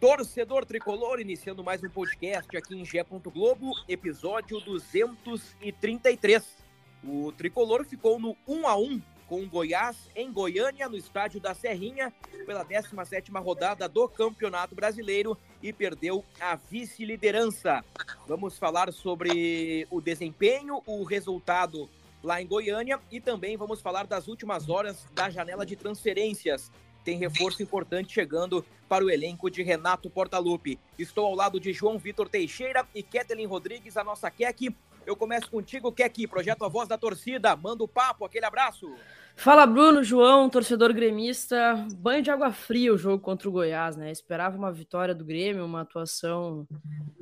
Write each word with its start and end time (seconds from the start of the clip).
Torcedor 0.00 0.64
Tricolor, 0.64 1.18
iniciando 1.18 1.64
mais 1.64 1.82
um 1.82 1.88
podcast 1.88 2.56
aqui 2.56 2.72
em 2.76 2.84
Gé. 2.84 3.04
Globo, 3.04 3.72
episódio 3.88 4.60
233. 4.60 6.56
O 7.02 7.32
Tricolor 7.32 7.84
ficou 7.84 8.16
no 8.20 8.36
1 8.46 8.68
a 8.68 8.76
1 8.76 9.02
com 9.26 9.42
o 9.42 9.48
Goiás 9.48 10.08
em 10.14 10.32
Goiânia, 10.32 10.88
no 10.88 10.96
estádio 10.96 11.40
da 11.40 11.52
Serrinha, 11.52 12.12
pela 12.46 12.64
17ª 12.64 13.42
rodada 13.42 13.88
do 13.88 14.08
Campeonato 14.08 14.72
Brasileiro 14.72 15.36
e 15.60 15.72
perdeu 15.72 16.24
a 16.40 16.54
vice-liderança. 16.54 17.84
Vamos 18.28 18.56
falar 18.56 18.92
sobre 18.92 19.84
o 19.90 20.00
desempenho, 20.00 20.80
o 20.86 21.02
resultado 21.02 21.90
lá 22.22 22.40
em 22.40 22.46
Goiânia 22.46 23.00
e 23.10 23.20
também 23.20 23.56
vamos 23.56 23.80
falar 23.80 24.06
das 24.06 24.28
últimas 24.28 24.68
horas 24.68 25.04
da 25.12 25.28
janela 25.28 25.66
de 25.66 25.74
transferências 25.74 26.70
tem 27.08 27.16
reforço 27.16 27.62
importante 27.62 28.12
chegando 28.12 28.62
para 28.86 29.02
o 29.02 29.08
elenco 29.08 29.50
de 29.50 29.62
Renato 29.62 30.10
Portaluppi. 30.10 30.78
Estou 30.98 31.24
ao 31.24 31.34
lado 31.34 31.58
de 31.58 31.72
João 31.72 31.98
Vitor 31.98 32.28
Teixeira 32.28 32.86
e 32.94 33.02
Ketelin 33.02 33.46
Rodrigues, 33.46 33.96
a 33.96 34.04
nossa 34.04 34.30
Kek. 34.30 34.76
Eu 35.06 35.16
começo 35.16 35.50
contigo, 35.50 35.90
Kek, 35.90 36.26
projeto 36.26 36.66
A 36.66 36.68
Voz 36.68 36.86
da 36.86 36.98
Torcida. 36.98 37.56
Manda 37.56 37.82
o 37.82 37.88
papo, 37.88 38.26
aquele 38.26 38.44
abraço. 38.44 38.94
Fala, 39.34 39.64
Bruno, 39.64 40.04
João, 40.04 40.50
torcedor 40.50 40.92
gremista. 40.92 41.82
Banho 41.96 42.22
de 42.22 42.30
água 42.30 42.52
fria 42.52 42.92
o 42.92 42.98
jogo 42.98 43.22
contra 43.22 43.48
o 43.48 43.52
Goiás, 43.52 43.96
né? 43.96 44.12
Esperava 44.12 44.58
uma 44.58 44.70
vitória 44.70 45.14
do 45.14 45.24
Grêmio, 45.24 45.64
uma 45.64 45.80
atuação 45.80 46.68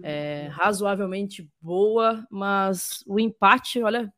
é, 0.02 0.48
razoavelmente 0.50 1.48
boa, 1.60 2.26
mas 2.28 3.04
o 3.06 3.20
empate, 3.20 3.80
olha, 3.80 4.12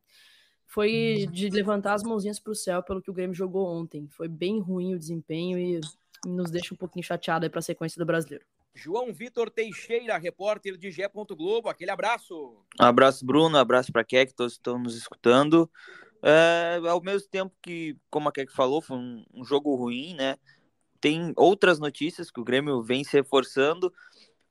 foi 0.69 1.27
de 1.31 1.49
levantar 1.49 1.95
as 1.95 2.03
mãozinhas 2.03 2.39
para 2.39 2.51
o 2.51 2.55
céu 2.55 2.83
pelo 2.83 3.01
que 3.01 3.09
o 3.09 3.13
Grêmio 3.13 3.35
jogou 3.35 3.65
ontem. 3.65 4.07
Foi 4.07 4.27
bem 4.27 4.59
ruim 4.59 4.93
o 4.93 4.99
desempenho 4.99 5.57
e 5.57 5.81
nos 6.27 6.51
deixa 6.51 6.75
um 6.75 6.77
pouquinho 6.77 7.03
chateado 7.03 7.49
para 7.49 7.57
a 7.57 7.63
sequência 7.63 7.97
do 7.97 8.05
brasileiro. 8.05 8.45
João 8.75 9.11
Vitor 9.11 9.49
Teixeira, 9.49 10.15
repórter 10.19 10.77
de 10.77 10.91
Gé. 10.91 11.09
Globo, 11.11 11.69
aquele 11.69 11.89
abraço. 11.89 12.55
Um 12.79 12.85
abraço, 12.85 13.25
Bruno, 13.25 13.57
um 13.57 13.59
abraço 13.59 13.91
para 13.91 14.01
a 14.01 14.05
Keck, 14.05 14.31
todos 14.35 14.53
estão 14.53 14.77
nos 14.77 14.95
escutando. 14.95 15.67
É, 16.21 16.79
ao 16.87 17.01
mesmo 17.01 17.27
tempo 17.27 17.51
que, 17.63 17.97
como 18.11 18.29
a 18.29 18.31
Keck 18.31 18.53
falou, 18.53 18.79
foi 18.79 18.97
um, 18.97 19.25
um, 19.33 19.43
jogo 19.43 19.73
ruim, 19.73 20.13
né? 20.13 20.37
Tem 21.01 21.33
outras 21.35 21.79
notícias 21.79 22.29
que 22.29 22.39
o 22.39 22.43
Grêmio 22.43 22.83
vem 22.83 23.03
se 23.03 23.17
reforçando 23.17 23.91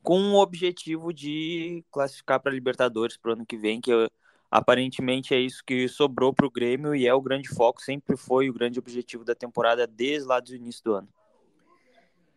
com 0.02 0.20
o 0.32 0.42
objetivo 0.42 1.12
de 1.12 1.84
classificar 1.92 2.40
para 2.40 2.50
a 2.50 2.54
Libertadores 2.54 3.16
para 3.16 3.30
o 3.30 3.34
ano 3.34 3.46
que 3.46 3.56
vem, 3.56 3.80
que 3.80 3.92
eu 3.92 4.10
Aparentemente 4.50 5.34
é 5.34 5.38
isso 5.38 5.62
que 5.64 5.86
sobrou 5.88 6.32
para 6.32 6.46
o 6.46 6.50
Grêmio 6.50 6.94
e 6.94 7.06
é 7.06 7.12
o 7.12 7.20
grande 7.20 7.48
foco, 7.48 7.82
sempre 7.82 8.16
foi 8.16 8.48
o 8.48 8.52
grande 8.52 8.78
objetivo 8.78 9.24
da 9.24 9.34
temporada 9.34 9.86
desde 9.86 10.26
lá 10.26 10.40
do 10.40 10.54
início 10.54 10.82
do 10.84 10.94
ano. 10.94 11.08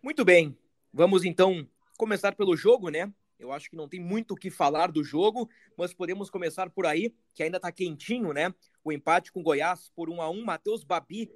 Muito 0.03 0.25
bem, 0.25 0.57
vamos 0.94 1.23
então 1.23 1.66
começar 1.97 2.35
pelo 2.35 2.55
jogo, 2.55 2.89
né? 2.89 3.11
Eu 3.39 3.51
acho 3.51 3.69
que 3.69 3.75
não 3.75 3.88
tem 3.88 3.99
muito 3.99 4.31
o 4.31 4.35
que 4.35 4.51
falar 4.51 4.91
do 4.91 5.03
jogo, 5.03 5.49
mas 5.77 5.94
podemos 5.94 6.29
começar 6.29 6.69
por 6.69 6.85
aí, 6.85 7.13
que 7.33 7.41
ainda 7.41 7.57
está 7.57 7.72
quentinho, 7.72 8.33
né? 8.33 8.53
O 8.83 8.91
empate 8.91 9.31
com 9.31 9.39
o 9.39 9.43
Goiás 9.43 9.89
por 9.95 10.09
1 10.09 10.22
a 10.22 10.29
1 10.29 10.43
Matheus 10.43 10.83
Babi 10.83 11.31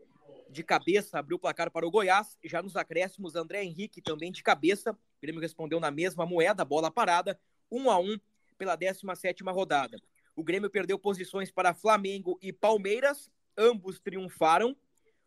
de 0.50 0.64
cabeça 0.64 1.18
abriu 1.18 1.38
o 1.38 1.40
placar 1.40 1.72
para 1.72 1.88
o 1.88 1.92
Goiás. 1.92 2.38
Já 2.44 2.62
nos 2.62 2.76
acréscimos, 2.76 3.36
André 3.36 3.64
Henrique 3.64 4.02
também 4.02 4.32
de 4.32 4.44
cabeça. 4.44 4.92
O 4.92 5.22
Grêmio 5.22 5.42
respondeu 5.42 5.80
na 5.80 5.90
mesma 5.90 6.26
moeda, 6.26 6.64
bola 6.64 6.92
parada, 6.92 7.40
1 7.72 7.90
a 7.90 8.00
1 8.00 8.20
pela 8.58 8.76
17 8.76 9.44
rodada. 9.46 9.98
O 10.36 10.44
Grêmio 10.44 10.70
perdeu 10.70 11.00
posições 11.00 11.50
para 11.50 11.74
Flamengo 11.74 12.38
e 12.42 12.52
Palmeiras, 12.52 13.32
ambos 13.58 14.00
triunfaram. 14.00 14.76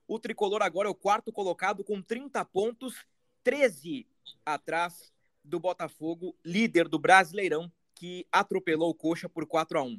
O 0.07 0.19
tricolor 0.19 0.63
agora 0.63 0.89
é 0.89 0.91
o 0.91 0.95
quarto 0.95 1.33
colocado 1.33 1.83
com 1.83 2.03
30 2.03 2.45
pontos, 2.45 3.07
13 3.43 4.07
atrás 4.45 5.13
do 5.43 5.59
Botafogo, 5.59 6.37
líder 6.45 6.89
do 6.89 6.99
Brasileirão, 6.99 7.73
que 7.95 8.27
atropelou 8.31 8.91
o 8.91 8.95
Coxa 8.95 9.29
por 9.29 9.47
4 9.47 9.79
a 9.79 9.83
1. 9.83 9.99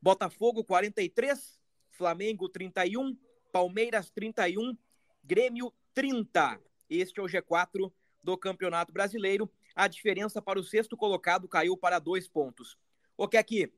Botafogo 0.00 0.64
43, 0.64 1.60
Flamengo 1.92 2.48
31, 2.48 3.16
Palmeiras 3.52 4.10
31, 4.10 4.76
Grêmio 5.22 5.72
30. 5.94 6.60
Este 6.90 7.20
é 7.20 7.22
o 7.22 7.26
G4 7.26 7.92
do 8.22 8.36
Campeonato 8.36 8.92
Brasileiro. 8.92 9.48
A 9.74 9.86
diferença 9.86 10.42
para 10.42 10.58
o 10.58 10.64
sexto 10.64 10.96
colocado 10.96 11.48
caiu 11.48 11.76
para 11.76 12.00
dois 12.00 12.26
pontos. 12.26 12.76
O 13.16 13.28
que 13.28 13.36
aqui? 13.36 13.72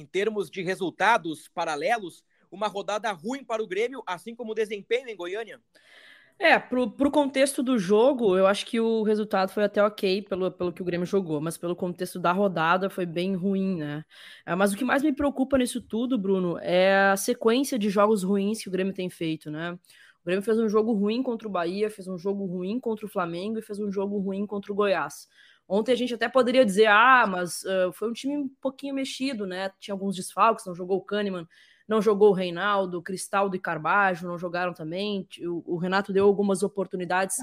Em 0.00 0.06
termos 0.06 0.50
de 0.50 0.62
resultados 0.62 1.48
paralelos, 1.48 2.24
uma 2.50 2.66
rodada 2.66 3.12
ruim 3.12 3.44
para 3.44 3.62
o 3.62 3.66
Grêmio, 3.66 4.02
assim 4.06 4.34
como 4.34 4.52
o 4.52 4.54
desempenho 4.54 5.08
em 5.08 5.16
Goiânia? 5.16 5.60
É, 6.38 6.58
pro, 6.58 6.90
pro 6.90 7.10
contexto 7.10 7.62
do 7.62 7.78
jogo, 7.78 8.34
eu 8.34 8.46
acho 8.46 8.64
que 8.64 8.80
o 8.80 9.02
resultado 9.02 9.52
foi 9.52 9.62
até 9.62 9.84
ok 9.84 10.22
pelo, 10.22 10.50
pelo 10.50 10.72
que 10.72 10.80
o 10.80 10.84
Grêmio 10.84 11.06
jogou, 11.06 11.38
mas 11.38 11.58
pelo 11.58 11.76
contexto 11.76 12.18
da 12.18 12.32
rodada 12.32 12.88
foi 12.88 13.04
bem 13.04 13.34
ruim, 13.34 13.76
né? 13.76 14.02
É, 14.46 14.54
mas 14.54 14.72
o 14.72 14.76
que 14.76 14.82
mais 14.82 15.02
me 15.02 15.12
preocupa 15.12 15.58
nisso 15.58 15.82
tudo, 15.82 16.18
Bruno, 16.18 16.58
é 16.62 17.10
a 17.10 17.16
sequência 17.18 17.78
de 17.78 17.90
jogos 17.90 18.22
ruins 18.22 18.62
que 18.62 18.68
o 18.70 18.72
Grêmio 18.72 18.94
tem 18.94 19.10
feito, 19.10 19.50
né? 19.50 19.78
O 20.22 20.24
Grêmio 20.24 20.42
fez 20.42 20.58
um 20.58 20.68
jogo 20.68 20.94
ruim 20.94 21.22
contra 21.22 21.46
o 21.46 21.50
Bahia, 21.50 21.90
fez 21.90 22.08
um 22.08 22.16
jogo 22.16 22.46
ruim 22.46 22.80
contra 22.80 23.04
o 23.04 23.08
Flamengo 23.08 23.58
e 23.58 23.62
fez 23.62 23.78
um 23.78 23.92
jogo 23.92 24.18
ruim 24.18 24.46
contra 24.46 24.72
o 24.72 24.74
Goiás. 24.74 25.28
Ontem 25.72 25.92
a 25.92 25.96
gente 25.96 26.12
até 26.12 26.28
poderia 26.28 26.64
dizer, 26.64 26.86
ah, 26.86 27.24
mas 27.28 27.62
uh, 27.62 27.92
foi 27.92 28.10
um 28.10 28.12
time 28.12 28.36
um 28.36 28.48
pouquinho 28.60 28.92
mexido, 28.92 29.46
né? 29.46 29.70
Tinha 29.78 29.94
alguns 29.94 30.16
desfalques, 30.16 30.66
não 30.66 30.74
jogou 30.74 30.98
o 30.98 31.00
Kahneman, 31.00 31.46
não 31.86 32.02
jogou 32.02 32.30
o 32.30 32.32
Reinaldo, 32.32 33.00
Cristaldo 33.00 33.54
e 33.54 33.60
Carbajo 33.60 34.26
não 34.26 34.36
jogaram 34.36 34.74
também. 34.74 35.28
O, 35.42 35.74
o 35.74 35.76
Renato 35.76 36.12
deu 36.12 36.26
algumas 36.26 36.64
oportunidades 36.64 37.36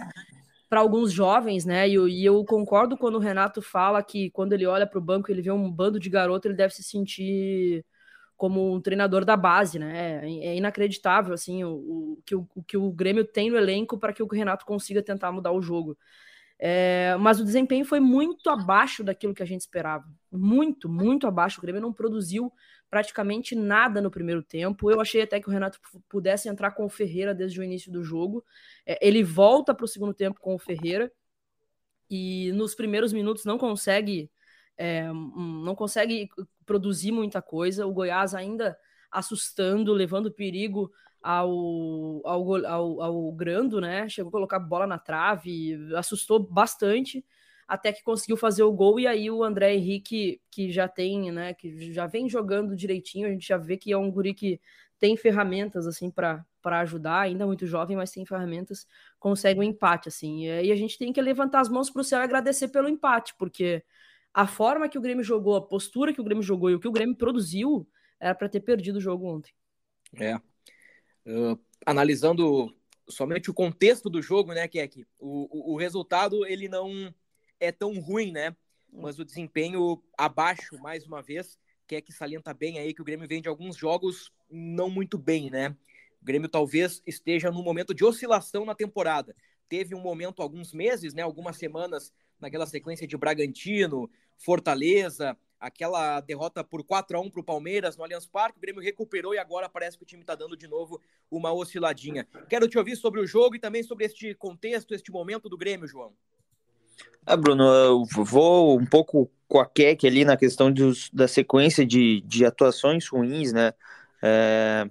para 0.68 0.82
alguns 0.82 1.14
jovens, 1.14 1.64
né? 1.64 1.88
E, 1.88 1.94
e, 1.94 2.26
eu 2.26 2.44
concordo 2.44 2.98
quando 2.98 3.16
o 3.16 3.20
Renato 3.20 3.62
fala 3.62 4.04
que 4.04 4.30
quando 4.32 4.52
ele 4.52 4.66
olha 4.66 4.86
para 4.86 5.00
o 5.00 5.02
banco, 5.02 5.32
ele 5.32 5.42
vê 5.42 5.52
um 5.52 5.72
bando 5.72 5.98
de 5.98 6.10
garoto, 6.10 6.50
ele 6.50 6.56
deve 6.56 6.74
se 6.74 6.84
sentir 6.84 7.86
como 8.36 8.76
um 8.76 8.82
treinador 8.82 9.24
da 9.24 9.38
base, 9.38 9.80
né? 9.80 10.22
É, 10.26 10.50
é 10.50 10.56
inacreditável 10.58 11.34
assim 11.34 11.64
o, 11.64 11.72
o, 11.72 12.22
que 12.26 12.36
o, 12.36 12.46
o 12.56 12.62
que 12.62 12.76
o 12.76 12.92
Grêmio 12.92 13.24
tem 13.24 13.50
no 13.50 13.58
elenco 13.58 13.98
para 13.98 14.12
que 14.12 14.22
o 14.22 14.28
Renato 14.28 14.66
consiga 14.66 15.02
tentar 15.02 15.32
mudar 15.32 15.54
o 15.54 15.62
jogo. 15.62 15.98
É, 16.60 17.16
mas 17.20 17.40
o 17.40 17.46
desempenho 17.46 17.86
foi 17.86 18.00
muito 18.00 18.50
abaixo 18.50 19.04
daquilo 19.04 19.34
que 19.34 19.44
a 19.44 19.46
gente 19.46 19.62
esperava. 19.62 20.06
Muito, 20.32 20.90
muito 20.90 21.28
abaixo. 21.28 21.60
O 21.60 21.62
Grêmio 21.62 21.82
não 21.82 21.94
produziu 21.94 22.52
praticamente 22.90 23.56
nada 23.56 24.02
no 24.02 24.10
primeiro 24.10 24.42
tempo. 24.42 24.90
Eu 24.90 25.00
achei 25.00 25.22
até 25.22 25.40
que 25.40 25.48
o 25.48 25.52
Renato 25.52 25.80
pudesse 26.10 26.50
entrar 26.50 26.72
com 26.72 26.86
o 26.86 26.90
Ferreira 26.90 27.34
desde 27.34 27.60
o 27.60 27.64
início 27.64 27.92
do 27.92 28.04
jogo. 28.04 28.44
É, 28.86 28.98
ele 29.06 29.24
volta 29.24 29.74
para 29.74 29.86
o 29.86 29.88
segundo 29.88 30.14
tempo 30.14 30.40
com 30.40 30.56
o 30.56 30.60
Ferreira 30.60 31.12
e 32.10 32.52
nos 32.54 32.74
primeiros 32.74 33.12
minutos 33.14 33.46
não 33.46 33.58
consegue 33.58 34.32
é, 34.78 35.12
não 35.12 35.76
consegue 35.76 36.30
produzir 36.66 37.12
muita 37.12 37.42
coisa. 37.42 37.86
O 37.86 37.94
Goiás 37.94 38.34
ainda 38.34 38.78
assustando, 39.12 39.94
levando 39.94 40.32
perigo 40.32 40.92
ao, 41.22 42.22
ao, 42.26 42.66
ao, 42.66 43.02
ao 43.02 43.32
Grando, 43.32 43.82
né? 43.82 44.08
Chegou 44.10 44.30
a 44.30 44.32
colocar 44.32 44.60
bola 44.60 44.88
na 44.88 44.98
trave, 44.98 45.78
assustou 45.96 46.40
bastante, 46.40 47.26
até 47.68 47.92
que 47.92 48.04
conseguiu 48.04 48.38
fazer 48.38 48.64
o 48.64 48.72
gol. 48.72 49.00
E 49.00 49.08
aí 49.08 49.30
o 49.30 49.44
André 49.44 49.76
Henrique, 49.76 50.42
que 50.50 50.72
já 50.72 50.88
tem, 50.88 51.32
né? 51.32 51.54
Que 51.54 51.92
já 51.92 52.08
vem 52.08 52.30
jogando 52.30 52.76
direitinho, 52.76 53.28
a 53.28 53.32
gente 53.32 53.48
já 53.48 53.58
vê 53.58 53.78
que 53.78 53.92
é 53.92 53.98
um 53.98 54.12
guri 54.12 54.34
que 54.34 54.60
tem 55.00 55.16
ferramentas 55.16 55.86
assim 55.86 56.10
para 56.10 56.46
ajudar, 56.64 57.22
ainda 57.22 57.46
muito 57.46 57.66
jovem, 57.66 57.96
mas 57.96 58.12
tem 58.12 58.26
ferramentas, 58.26 58.88
consegue 59.20 59.60
um 59.60 59.64
empate 59.64 60.10
assim. 60.10 60.48
E 60.48 60.72
a 60.72 60.76
gente 60.76 60.98
tem 60.98 61.14
que 61.14 61.22
levantar 61.22 61.60
as 61.60 61.70
mãos 61.70 61.90
para 61.90 62.02
o 62.02 62.04
céu 62.04 62.20
e 62.20 62.24
agradecer 62.24 62.70
pelo 62.70 62.90
empate, 62.90 63.36
porque 63.38 63.84
a 64.34 64.48
forma 64.48 64.90
que 64.90 64.98
o 64.98 65.02
Grêmio 65.02 65.24
jogou, 65.24 65.56
a 65.56 65.62
postura 65.62 66.14
que 66.14 66.22
o 66.22 66.24
Grêmio 66.24 66.44
jogou 66.44 66.70
e 66.70 66.76
o 66.76 66.80
que 66.80 66.88
o 66.88 66.92
Grêmio 66.92 67.16
produziu 67.16 67.88
era 68.20 68.34
para 68.34 68.50
ter 68.50 68.60
perdido 68.60 68.98
o 68.98 69.02
jogo 69.02 69.28
ontem. 69.28 69.52
É, 70.16 70.40
Uh, 71.28 71.60
analisando 71.86 72.74
somente 73.10 73.52
o 73.52 73.54
contexto 73.54 74.10
do 74.10 74.22
jogo, 74.22 74.54
né, 74.54 74.66
Keck? 74.68 75.06
O, 75.20 75.72
o, 75.72 75.74
o 75.74 75.78
resultado, 75.78 76.46
ele 76.46 76.70
não 76.70 77.14
é 77.60 77.70
tão 77.70 78.00
ruim, 78.00 78.32
né? 78.32 78.56
Mas 78.92 79.20
o 79.20 79.26
desempenho 79.26 80.02
abaixo, 80.18 80.80
mais 80.80 81.06
uma 81.06 81.22
vez, 81.22 81.60
Keck 81.86 82.12
salienta 82.14 82.54
bem 82.54 82.80
aí 82.80 82.94
que 82.94 83.02
o 83.02 83.06
Grêmio 83.06 83.28
vem 83.28 83.42
de 83.42 83.50
alguns 83.50 83.76
jogos 83.76 84.32
não 84.50 84.90
muito 84.90 85.18
bem, 85.18 85.50
né? 85.50 85.76
O 86.22 86.26
Grêmio 86.26 86.48
talvez 86.48 87.02
esteja 87.06 87.52
num 87.52 87.62
momento 87.62 87.94
de 87.94 88.06
oscilação 88.06 88.66
na 88.66 88.74
temporada. 88.74 89.36
Teve 89.68 89.94
um 89.94 90.02
momento, 90.02 90.42
alguns 90.42 90.74
meses, 90.74 91.14
né, 91.14 91.22
algumas 91.22 91.58
semanas, 91.58 92.14
naquela 92.40 92.66
sequência 92.66 93.06
de 93.06 93.18
Bragantino, 93.18 94.10
Fortaleza, 94.38 95.38
aquela 95.60 96.20
derrota 96.22 96.64
por 96.64 96.84
4 96.84 97.18
a 97.18 97.22
1 97.22 97.30
para 97.30 97.42
o 97.42 97.44
Palmeiras 97.44 97.98
no 97.98 98.04
Allianz 98.04 98.26
Parque, 98.26 98.58
o 98.58 98.62
Grêmio 98.62 98.82
recuperou 98.82 99.34
e 99.34 99.38
agora 99.38 99.68
parece 99.68 99.98
que 99.98 100.04
o 100.04 100.06
time 100.06 100.22
está 100.22 100.36
dando 100.36 100.56
de 100.56 100.68
novo 100.68 101.02
uma 101.30 101.52
osciladinha. 101.52 102.28
Quero 102.50 102.68
te 102.68 102.78
ouvir 102.78 102.96
sobre 102.96 103.20
o 103.20 103.28
jogo 103.28 103.56
e 103.56 103.60
também 103.60 103.84
sobre 103.84 104.06
este 104.06 104.34
contexto, 104.36 104.94
este 104.94 105.12
momento 105.12 105.50
do 105.50 105.58
Grêmio, 105.58 105.88
João. 105.88 106.14
Ah, 107.26 107.36
Bruno, 107.36 107.64
eu 107.64 108.06
vou 108.06 108.80
um 108.80 108.86
pouco 108.86 109.30
com 109.48 109.60
a 109.60 109.66
Keck 109.66 110.08
ali 110.08 110.24
na 110.24 110.38
questão 110.38 110.72
dos, 110.72 111.10
da 111.12 111.28
sequência 111.28 111.86
de, 111.86 112.22
de 112.22 112.46
atuações 112.46 113.08
ruins, 113.08 113.52
né? 113.52 113.74
É, 114.22 114.90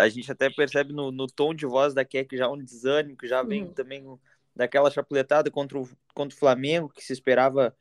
a 0.00 0.08
gente 0.08 0.30
até 0.32 0.48
percebe 0.48 0.92
no, 0.92 1.12
no, 1.12 1.26
tom 1.26 1.52
de 1.54 1.66
voz 1.66 1.92
da 1.92 2.04
Keck 2.04 2.36
já 2.36 2.48
um 2.48 2.56
desânimo, 2.56 3.16
que 3.16 3.28
já 3.28 3.42
vem 3.42 3.64
uhum. 3.64 3.72
também 3.72 4.18
daquela 4.54 4.90
chapuletada 4.90 5.50
contra 5.50 5.78
o, 5.78 5.88
contra 6.14 6.34
o 6.34 6.38
Flamengo, 6.38 6.88
que 6.88 7.04
se 7.04 7.12
esperava 7.12 7.74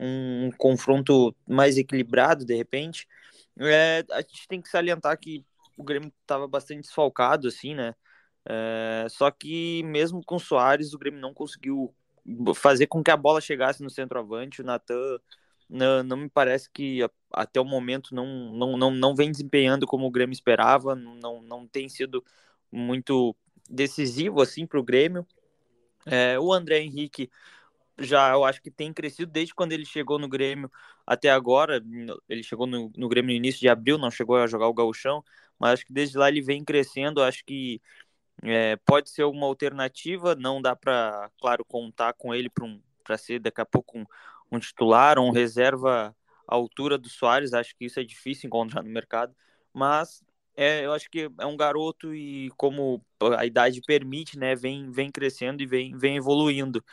um 0.00 0.50
confronto 0.56 1.34
mais 1.46 1.76
equilibrado 1.76 2.44
de 2.44 2.54
repente. 2.54 3.06
É, 3.58 4.04
a 4.10 4.20
gente 4.20 4.46
tem 4.48 4.60
que 4.60 4.68
salientar 4.68 5.18
que 5.18 5.44
o 5.76 5.84
Grêmio 5.84 6.12
estava 6.20 6.46
bastante 6.46 6.82
desfalcado, 6.82 7.48
assim, 7.48 7.74
né? 7.74 7.94
É, 8.48 9.06
só 9.10 9.30
que 9.30 9.82
mesmo 9.84 10.22
com 10.24 10.36
o 10.36 10.40
Soares, 10.40 10.94
o 10.94 10.98
Grêmio 10.98 11.20
não 11.20 11.34
conseguiu 11.34 11.94
fazer 12.54 12.86
com 12.86 13.02
que 13.02 13.10
a 13.10 13.16
bola 13.16 13.40
chegasse 13.40 13.82
no 13.82 13.90
centroavante. 13.90 14.60
O 14.60 14.64
Natan 14.64 15.18
não, 15.68 16.02
não 16.02 16.16
me 16.16 16.28
parece 16.28 16.70
que 16.70 17.00
até 17.32 17.60
o 17.60 17.64
momento 17.64 18.14
não, 18.14 18.26
não, 18.52 18.76
não, 18.76 18.90
não 18.90 19.14
vem 19.14 19.30
desempenhando 19.30 19.86
como 19.86 20.06
o 20.06 20.10
Grêmio 20.10 20.32
esperava, 20.32 20.94
não, 20.94 21.42
não 21.42 21.66
tem 21.66 21.88
sido 21.88 22.24
muito 22.72 23.36
decisivo 23.68 24.40
assim 24.40 24.66
para 24.66 24.80
o 24.80 24.84
Grêmio. 24.84 25.26
É, 26.06 26.38
o 26.38 26.52
André 26.52 26.80
Henrique 26.80 27.30
já 27.98 28.30
eu 28.32 28.44
acho 28.44 28.62
que 28.62 28.70
tem 28.70 28.92
crescido 28.92 29.30
desde 29.30 29.54
quando 29.54 29.72
ele 29.72 29.84
chegou 29.84 30.18
no 30.18 30.28
Grêmio 30.28 30.70
até 31.06 31.30
agora. 31.30 31.82
Ele 32.28 32.42
chegou 32.42 32.66
no, 32.66 32.92
no 32.96 33.08
Grêmio 33.08 33.30
no 33.30 33.36
início 33.36 33.60
de 33.60 33.68
abril, 33.68 33.98
não 33.98 34.10
chegou 34.10 34.36
a 34.36 34.46
jogar 34.46 34.68
o 34.68 34.74
gauchão, 34.74 35.24
mas 35.58 35.72
acho 35.72 35.86
que 35.86 35.92
desde 35.92 36.16
lá 36.16 36.28
ele 36.28 36.40
vem 36.40 36.64
crescendo. 36.64 37.22
Acho 37.22 37.44
que 37.44 37.80
é, 38.42 38.76
pode 38.76 39.10
ser 39.10 39.24
uma 39.24 39.46
alternativa. 39.46 40.34
Não 40.34 40.62
dá 40.62 40.76
para, 40.76 41.30
claro, 41.40 41.64
contar 41.64 42.12
com 42.14 42.34
ele 42.34 42.48
para 42.48 42.64
um, 42.64 42.80
ser 43.18 43.40
daqui 43.40 43.60
a 43.60 43.66
pouco 43.66 43.98
um, 43.98 44.06
um 44.52 44.58
titular, 44.58 45.18
um 45.18 45.30
reserva 45.30 46.14
à 46.46 46.54
altura 46.54 46.96
do 46.98 47.08
Soares. 47.08 47.52
Acho 47.52 47.74
que 47.76 47.86
isso 47.86 48.00
é 48.00 48.04
difícil 48.04 48.46
encontrar 48.46 48.82
no 48.82 48.90
mercado, 48.90 49.34
mas 49.72 50.22
é, 50.56 50.84
eu 50.84 50.92
acho 50.92 51.08
que 51.08 51.30
é 51.38 51.46
um 51.46 51.56
garoto 51.56 52.12
e 52.12 52.50
como 52.56 53.00
a 53.38 53.46
idade 53.46 53.80
permite, 53.80 54.36
né, 54.36 54.56
vem, 54.56 54.90
vem 54.90 55.08
crescendo 55.08 55.62
e 55.62 55.66
vem, 55.66 55.96
vem 55.96 56.16
evoluindo. 56.16 56.84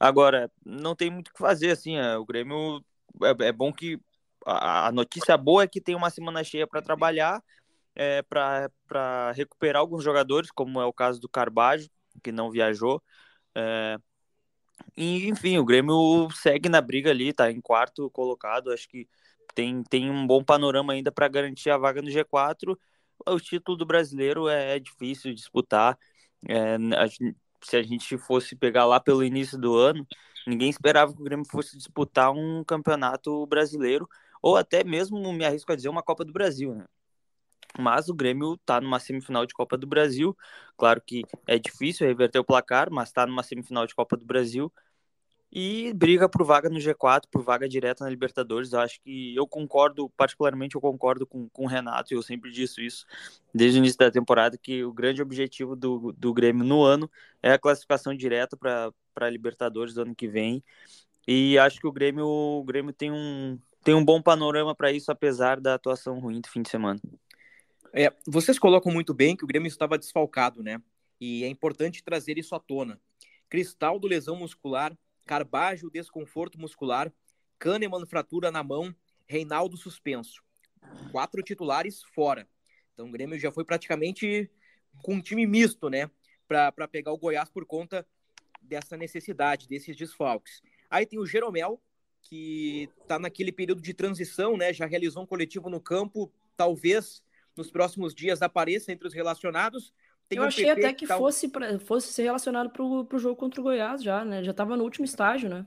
Agora, 0.00 0.50
não 0.64 0.94
tem 0.94 1.10
muito 1.10 1.28
o 1.28 1.32
que 1.32 1.38
fazer, 1.38 1.70
assim, 1.70 1.96
é, 1.96 2.16
o 2.16 2.24
Grêmio 2.24 2.84
é, 3.22 3.48
é 3.48 3.52
bom 3.52 3.72
que 3.72 4.00
a, 4.46 4.88
a, 4.88 4.92
notícia 4.92 5.36
boa 5.36 5.64
é 5.64 5.68
que 5.68 5.80
tem 5.80 5.94
uma 5.94 6.10
semana 6.10 6.44
cheia 6.44 6.66
para 6.66 6.82
trabalhar, 6.82 7.42
é, 7.94 8.22
para 8.22 9.32
recuperar 9.32 9.80
alguns 9.80 10.04
jogadores, 10.04 10.50
como 10.50 10.80
é 10.80 10.86
o 10.86 10.92
caso 10.92 11.20
do 11.20 11.28
Carbajo, 11.28 11.88
que 12.22 12.32
não 12.32 12.50
viajou. 12.50 13.02
É, 13.54 13.98
e, 14.96 15.28
enfim, 15.28 15.58
o 15.58 15.64
Grêmio 15.64 16.28
segue 16.32 16.68
na 16.68 16.80
briga 16.80 17.10
ali, 17.10 17.32
tá 17.32 17.50
em 17.50 17.60
quarto 17.60 18.10
colocado, 18.10 18.72
acho 18.72 18.88
que 18.88 19.08
tem, 19.54 19.82
tem 19.84 20.10
um 20.10 20.26
bom 20.26 20.42
panorama 20.44 20.92
ainda 20.92 21.10
para 21.12 21.28
garantir 21.28 21.70
a 21.70 21.78
vaga 21.78 22.02
no 22.02 22.10
G4. 22.10 22.78
O 23.26 23.40
título 23.40 23.76
do 23.76 23.86
brasileiro 23.86 24.48
é, 24.48 24.76
é 24.76 24.78
difícil 24.78 25.34
disputar. 25.34 25.98
É, 26.48 26.76
se 27.62 27.76
a 27.76 27.82
gente 27.82 28.16
fosse 28.18 28.56
pegar 28.56 28.84
lá 28.84 29.00
pelo 29.00 29.24
início 29.24 29.58
do 29.58 29.76
ano, 29.76 30.06
ninguém 30.46 30.70
esperava 30.70 31.12
que 31.12 31.20
o 31.20 31.24
Grêmio 31.24 31.46
fosse 31.50 31.76
disputar 31.76 32.32
um 32.32 32.64
campeonato 32.64 33.46
brasileiro, 33.46 34.08
ou 34.42 34.56
até 34.56 34.84
mesmo, 34.84 35.32
me 35.32 35.44
arrisco 35.44 35.72
a 35.72 35.76
dizer, 35.76 35.88
uma 35.88 36.02
Copa 36.02 36.24
do 36.24 36.32
Brasil, 36.32 36.74
né? 36.74 36.86
Mas 37.78 38.08
o 38.08 38.14
Grêmio 38.14 38.54
está 38.54 38.80
numa 38.80 38.98
semifinal 38.98 39.44
de 39.46 39.54
Copa 39.54 39.76
do 39.76 39.86
Brasil. 39.86 40.36
Claro 40.76 41.02
que 41.04 41.22
é 41.46 41.58
difícil 41.58 42.06
reverter 42.06 42.38
o 42.38 42.44
placar, 42.44 42.90
mas 42.90 43.08
está 43.08 43.26
numa 43.26 43.42
semifinal 43.42 43.86
de 43.86 43.94
Copa 43.94 44.16
do 44.16 44.24
Brasil 44.24 44.72
e 45.50 45.92
briga 45.94 46.28
por 46.28 46.44
vaga 46.44 46.68
no 46.68 46.78
G4, 46.78 47.22
por 47.30 47.42
vaga 47.42 47.68
direta 47.68 48.04
na 48.04 48.10
Libertadores. 48.10 48.72
Eu 48.72 48.80
acho 48.80 49.00
que 49.00 49.34
eu 49.34 49.46
concordo, 49.46 50.10
particularmente 50.10 50.74
eu 50.74 50.80
concordo 50.80 51.26
com, 51.26 51.48
com 51.48 51.64
o 51.64 51.66
Renato, 51.66 52.12
eu 52.12 52.22
sempre 52.22 52.50
disse 52.50 52.84
isso 52.84 53.06
desde 53.54 53.78
o 53.78 53.80
início 53.80 53.98
da 53.98 54.10
temporada, 54.10 54.58
que 54.58 54.84
o 54.84 54.92
grande 54.92 55.22
objetivo 55.22 55.74
do, 55.74 56.12
do 56.12 56.34
Grêmio 56.34 56.64
no 56.64 56.82
ano 56.82 57.10
é 57.42 57.52
a 57.52 57.58
classificação 57.58 58.14
direta 58.14 58.56
para 58.56 58.92
a 59.16 59.30
Libertadores 59.30 59.94
do 59.94 60.02
ano 60.02 60.14
que 60.14 60.28
vem. 60.28 60.62
E 61.26 61.58
acho 61.58 61.80
que 61.80 61.86
o 61.86 61.92
Grêmio, 61.92 62.26
o 62.26 62.64
Grêmio 62.64 62.92
tem, 62.92 63.10
um, 63.10 63.58
tem 63.82 63.94
um 63.94 64.04
bom 64.04 64.20
panorama 64.20 64.74
para 64.74 64.92
isso, 64.92 65.10
apesar 65.10 65.60
da 65.60 65.74
atuação 65.74 66.18
ruim 66.18 66.40
do 66.40 66.48
fim 66.48 66.62
de 66.62 66.70
semana. 66.70 67.00
É, 67.92 68.12
vocês 68.26 68.58
colocam 68.58 68.92
muito 68.92 69.14
bem 69.14 69.36
que 69.36 69.44
o 69.44 69.46
Grêmio 69.46 69.68
estava 69.68 69.98
desfalcado, 69.98 70.62
né? 70.62 70.78
E 71.20 71.42
é 71.44 71.48
importante 71.48 72.02
trazer 72.02 72.38
isso 72.38 72.54
à 72.54 72.60
tona. 72.60 73.00
Cristal 73.48 73.98
do 73.98 74.06
lesão 74.06 74.36
muscular, 74.36 74.96
Carbajo, 75.28 75.90
desconforto 75.90 76.58
muscular, 76.58 77.12
Kahneman, 77.58 78.06
fratura 78.06 78.50
na 78.50 78.62
mão, 78.64 78.94
Reinaldo 79.26 79.76
suspenso. 79.76 80.42
Quatro 81.12 81.42
titulares 81.42 82.02
fora. 82.14 82.48
Então 82.94 83.06
o 83.06 83.10
Grêmio 83.10 83.38
já 83.38 83.52
foi 83.52 83.62
praticamente 83.62 84.50
com 85.02 85.16
um 85.16 85.20
time 85.20 85.46
misto, 85.46 85.90
né? 85.90 86.10
Para 86.46 86.88
pegar 86.88 87.12
o 87.12 87.18
Goiás 87.18 87.50
por 87.50 87.66
conta 87.66 88.06
dessa 88.62 88.96
necessidade, 88.96 89.68
desses 89.68 89.94
desfalques. 89.94 90.62
Aí 90.88 91.04
tem 91.04 91.18
o 91.18 91.26
Jeromel, 91.26 91.78
que 92.22 92.88
está 93.02 93.18
naquele 93.18 93.52
período 93.52 93.82
de 93.82 93.92
transição, 93.92 94.56
né? 94.56 94.72
Já 94.72 94.86
realizou 94.86 95.24
um 95.24 95.26
coletivo 95.26 95.68
no 95.68 95.78
campo, 95.78 96.32
talvez 96.56 97.22
nos 97.54 97.70
próximos 97.70 98.14
dias 98.14 98.40
apareça 98.40 98.92
entre 98.92 99.06
os 99.06 99.12
relacionados. 99.12 99.92
Tem 100.28 100.38
eu 100.38 100.44
achei 100.44 100.66
PP 100.66 100.80
até 100.84 100.92
que, 100.92 101.06
tá... 101.06 101.16
fosse, 101.16 101.48
pra, 101.48 101.78
fosse 101.80 102.12
ser 102.12 102.24
relacionado 102.24 102.70
para 102.70 102.82
o 102.82 103.18
jogo 103.18 103.36
contra 103.36 103.60
o 103.60 103.64
Goiás 103.64 104.02
já, 104.02 104.24
né? 104.24 104.44
Já 104.44 104.50
estava 104.50 104.76
no 104.76 104.84
último 104.84 105.04
estágio, 105.04 105.48
né? 105.48 105.66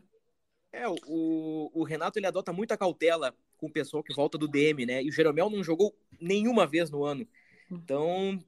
É, 0.72 0.88
o, 0.88 1.72
o 1.74 1.84
Renato 1.84 2.18
ele 2.18 2.28
adota 2.28 2.54
muita 2.54 2.78
cautela 2.78 3.34
com 3.58 3.68
o 3.68 3.72
pessoal 3.72 4.04
que 4.04 4.14
volta 4.14 4.38
do 4.38 4.48
DM, 4.48 4.86
né? 4.86 5.04
E 5.04 5.10
o 5.10 5.12
Jeromel 5.12 5.50
não 5.50 5.64
jogou 5.64 5.96
nenhuma 6.20 6.66
vez 6.66 6.90
no 6.90 7.04
ano. 7.04 7.28
Então, 7.70 8.40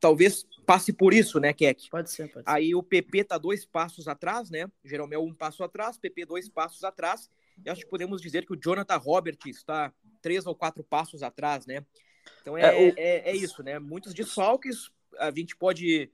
talvez 0.00 0.46
passe 0.66 0.92
por 0.92 1.12
isso, 1.12 1.38
né, 1.38 1.52
Keck? 1.52 1.90
Pode 1.90 2.10
ser, 2.10 2.28
pode 2.32 2.44
ser. 2.44 2.50
Aí 2.50 2.74
o 2.74 2.82
PP 2.82 3.24
tá 3.24 3.38
dois 3.38 3.64
passos 3.64 4.08
atrás, 4.08 4.50
né? 4.50 4.70
Jeromel 4.84 5.22
um 5.22 5.34
passo 5.34 5.62
atrás, 5.62 5.98
PP 5.98 6.26
dois 6.26 6.48
passos 6.48 6.84
atrás. 6.84 7.30
E 7.64 7.68
acho 7.68 7.82
que 7.82 7.90
podemos 7.90 8.20
dizer 8.20 8.46
que 8.46 8.52
o 8.52 8.60
Jonathan 8.60 8.96
Robert 8.96 9.38
está 9.46 9.92
três 10.20 10.46
ou 10.46 10.54
quatro 10.54 10.82
passos 10.82 11.22
atrás, 11.22 11.66
né? 11.66 11.84
Então 12.40 12.56
é, 12.56 12.62
é, 12.62 12.88
o... 12.88 12.94
é, 12.96 13.30
é 13.30 13.36
isso, 13.36 13.62
né? 13.62 13.78
Muitos 13.78 14.14
desfalques, 14.14 14.90
a 15.18 15.30
gente 15.30 15.56
pode 15.56 16.10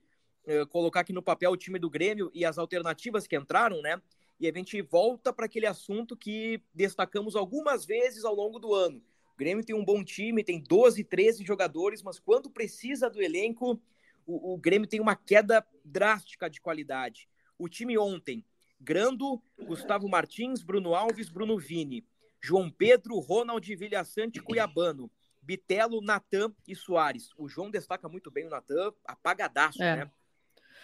uh, 0.46 0.66
colocar 0.68 1.00
aqui 1.00 1.12
no 1.12 1.22
papel 1.22 1.50
o 1.50 1.56
time 1.56 1.78
do 1.78 1.90
Grêmio 1.90 2.30
e 2.34 2.44
as 2.44 2.58
alternativas 2.58 3.26
que 3.26 3.36
entraram, 3.36 3.82
né? 3.82 4.00
E 4.40 4.48
a 4.48 4.52
gente 4.52 4.80
volta 4.82 5.32
para 5.32 5.46
aquele 5.46 5.66
assunto 5.66 6.16
que 6.16 6.62
destacamos 6.72 7.34
algumas 7.34 7.84
vezes 7.84 8.24
ao 8.24 8.34
longo 8.34 8.58
do 8.58 8.72
ano. 8.72 9.02
O 9.34 9.36
Grêmio 9.36 9.64
tem 9.64 9.74
um 9.74 9.84
bom 9.84 10.04
time, 10.04 10.44
tem 10.44 10.62
12, 10.62 11.02
13 11.04 11.44
jogadores, 11.44 12.02
mas 12.02 12.20
quando 12.20 12.50
precisa 12.50 13.10
do 13.10 13.20
elenco, 13.20 13.80
o, 14.26 14.54
o 14.54 14.58
Grêmio 14.58 14.88
tem 14.88 15.00
uma 15.00 15.16
queda 15.16 15.66
drástica 15.84 16.48
de 16.48 16.60
qualidade. 16.60 17.28
O 17.58 17.68
time 17.68 17.98
ontem, 17.98 18.44
Grando, 18.80 19.42
Gustavo 19.60 20.08
Martins, 20.08 20.62
Bruno 20.62 20.94
Alves, 20.94 21.28
Bruno 21.28 21.58
Vini, 21.58 22.04
João 22.40 22.70
Pedro, 22.70 23.18
Ronald 23.18 23.74
Vilhaçante, 23.74 24.40
Cuiabano, 24.40 25.10
Bitelo, 25.48 26.02
Natan 26.02 26.52
e 26.66 26.76
Soares. 26.76 27.30
O 27.34 27.48
João 27.48 27.70
destaca 27.70 28.06
muito 28.06 28.30
bem 28.30 28.46
o 28.46 28.50
Natan, 28.50 28.92
apagadaço, 29.02 29.82
é. 29.82 29.96
né? 29.96 30.10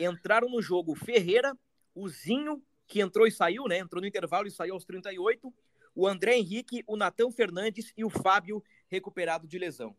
Entraram 0.01 0.49
no 0.49 0.63
jogo 0.63 0.95
Ferreira, 0.95 1.55
o 1.95 2.09
Zinho, 2.09 2.65
que 2.87 3.03
entrou 3.03 3.27
e 3.27 3.31
saiu, 3.31 3.69
né? 3.69 3.77
Entrou 3.77 4.01
no 4.01 4.09
intervalo 4.09 4.49
e 4.49 4.51
saiu 4.51 4.73
aos 4.73 4.87
38. 4.87 5.53
O 5.95 6.09
André 6.09 6.39
Henrique, 6.39 6.83
o 6.87 6.97
Natan 6.97 7.31
Fernandes 7.31 7.93
e 7.95 8.07
o 8.07 8.09
Fábio 8.09 8.65
recuperado 8.89 9.47
de 9.47 9.59
lesão. 9.59 9.95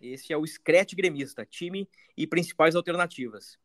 Esse 0.00 0.32
é 0.32 0.36
o 0.36 0.46
Screte 0.46 0.94
gremista, 0.94 1.44
time 1.44 1.88
e 2.16 2.28
principais 2.28 2.76
alternativas. 2.76 3.58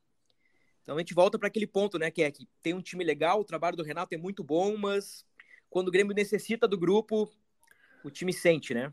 Então 0.81 0.95
a 0.95 0.99
gente 0.99 1.13
volta 1.13 1.37
para 1.37 1.49
aquele 1.49 1.67
ponto, 1.67 1.99
né, 1.99 2.09
que 2.09 2.23
é 2.23 2.31
que 2.31 2.49
tem 2.63 2.73
um 2.73 2.81
time 2.81 3.03
legal, 3.03 3.39
o 3.39 3.45
trabalho 3.45 3.77
do 3.77 3.83
Renato 3.83 4.15
é 4.15 4.17
muito 4.17 4.43
bom, 4.43 4.75
mas 4.75 5.23
quando 5.69 5.89
o 5.89 5.91
Grêmio 5.91 6.15
necessita 6.15 6.67
do 6.67 6.79
grupo, 6.79 7.31
o 8.03 8.09
time 8.09 8.33
sente, 8.33 8.73
né? 8.73 8.91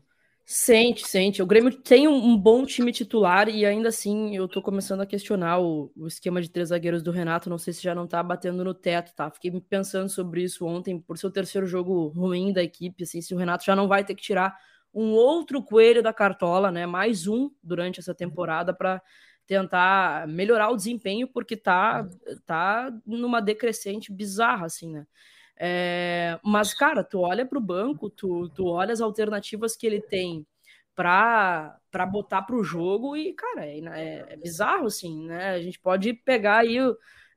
Sente, 0.51 1.07
sente. 1.07 1.43
O 1.43 1.45
Grêmio 1.45 1.71
tem 1.71 2.07
um, 2.07 2.35
bom 2.35 2.65
time 2.65 2.91
titular 2.91 3.47
e 3.47 3.63
ainda 3.67 3.89
assim 3.89 4.35
eu 4.35 4.47
tô 4.47 4.63
começando 4.63 5.01
a 5.01 5.05
questionar 5.05 5.59
o, 5.59 5.91
o, 5.95 6.07
esquema 6.07 6.41
de 6.41 6.49
três 6.49 6.69
zagueiros 6.69 7.03
do 7.03 7.11
Renato. 7.11 7.51
Não 7.51 7.59
sei 7.59 7.71
se 7.71 7.83
já 7.83 7.93
não 7.93 8.07
tá 8.07 8.23
batendo 8.23 8.63
no 8.63 8.73
teto, 8.73 9.13
tá? 9.13 9.29
Fiquei 9.29 9.51
pensando 9.61 10.09
sobre 10.09 10.41
isso 10.41 10.65
ontem, 10.65 10.99
por 10.99 11.19
ser 11.19 11.27
o 11.27 11.31
terceiro 11.31 11.67
jogo 11.67 12.07
ruim 12.07 12.51
da 12.51 12.63
equipe, 12.63 13.03
assim, 13.03 13.21
se 13.21 13.31
o 13.31 13.37
Renato 13.37 13.63
já 13.63 13.75
não 13.75 13.87
vai 13.87 14.03
ter 14.03 14.15
que 14.15 14.23
tirar 14.23 14.57
um 14.91 15.11
outro 15.11 15.61
coelho 15.61 16.01
da 16.01 16.11
cartola, 16.11 16.71
né? 16.71 16.87
Mais 16.87 17.27
um 17.27 17.51
durante 17.61 17.99
essa 17.99 18.15
temporada 18.15 18.73
para 18.73 18.99
tentar 19.45 20.27
melhorar 20.27 20.71
o 20.71 20.75
desempenho, 20.75 21.27
porque 21.27 21.55
tá, 21.55 22.07
tá 22.47 22.91
numa 23.05 23.39
decrescente 23.39 24.11
bizarra, 24.11 24.65
assim, 24.65 24.91
né? 24.91 25.05
É, 25.61 26.39
mas, 26.41 26.73
cara, 26.73 27.03
tu 27.03 27.19
olha 27.19 27.45
para 27.45 27.57
o 27.57 27.61
banco, 27.61 28.09
tu, 28.09 28.47
tu 28.49 28.65
olha 28.67 28.93
as 28.93 29.01
alternativas 29.01 29.75
que 29.75 29.85
ele 29.85 30.01
tem 30.01 30.47
para 30.95 32.05
botar 32.09 32.43
para 32.43 32.55
o 32.55 32.63
jogo 32.63 33.15
e, 33.15 33.33
cara, 33.33 33.65
é, 33.65 33.79
é, 33.79 34.25
é, 34.29 34.37
bizarro, 34.37 34.85
assim, 34.87 35.27
né? 35.27 35.49
A 35.49 35.61
gente 35.61 35.77
pode 35.77 36.13
pegar 36.13 36.59
aí. 36.59 36.77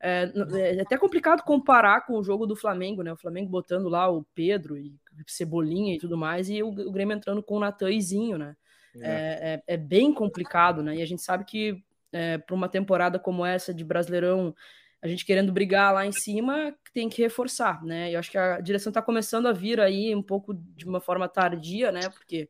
É, 0.01 0.33
é, 0.57 0.81
até 0.81 0.97
complicado 0.97 1.43
comparar 1.43 2.05
com 2.07 2.19
o 2.19 2.25
jogo 2.25 2.47
do 2.47 2.57
Flamengo, 2.57 3.03
né? 3.03 3.13
O 3.13 3.17
Flamengo 3.17 3.49
botando 3.49 3.89
lá 3.89 4.09
o 4.09 4.25
Pedro 4.35 4.77
e 4.77 4.95
Cebolinha 5.27 5.95
e 5.95 5.99
tudo 5.99 6.17
mais, 6.17 6.49
e 6.49 6.63
o, 6.63 6.69
o 6.69 6.93
Grêmio 6.93 7.17
entrando 7.17 7.43
com 7.43 7.57
o 7.57 7.61
Natan 7.61 7.91
e 7.91 8.01
Zinho, 8.01 8.39
né? 8.39 8.57
É. 8.97 9.63
É, 9.67 9.75
é, 9.75 9.77
bem 9.77 10.13
complicado, 10.13 10.83
né? 10.83 10.97
E 10.97 11.03
a 11.03 11.07
gente 11.07 11.23
sabe 11.23 11.45
que 11.45 11.83
é, 12.13 12.39
para 12.39 12.55
uma 12.55 12.69
temporada 12.69 13.19
como 13.19 13.47
essa 13.47 13.73
de 13.73 13.85
Brasileirão 13.85 14.55
a 15.03 15.09
gente 15.09 15.27
querendo 15.27 15.53
brigar 15.53 15.93
lá 15.93 16.07
em 16.07 16.13
cima, 16.13 16.73
tem 16.95 17.09
que 17.09 17.21
reforçar, 17.21 17.83
né? 17.83 18.15
Eu 18.15 18.21
acho 18.21 18.31
que 18.31 18.39
a 18.39 18.61
direção 18.61 18.91
está 18.91 19.03
começando 19.03 19.47
a 19.47 19.53
vir 19.53 19.81
aí 19.81 20.15
um 20.15 20.23
pouco 20.23 20.55
de 20.55 20.87
uma 20.87 21.01
forma 21.01 21.29
tardia, 21.29 21.91
né? 21.91 22.09
Porque 22.09 22.49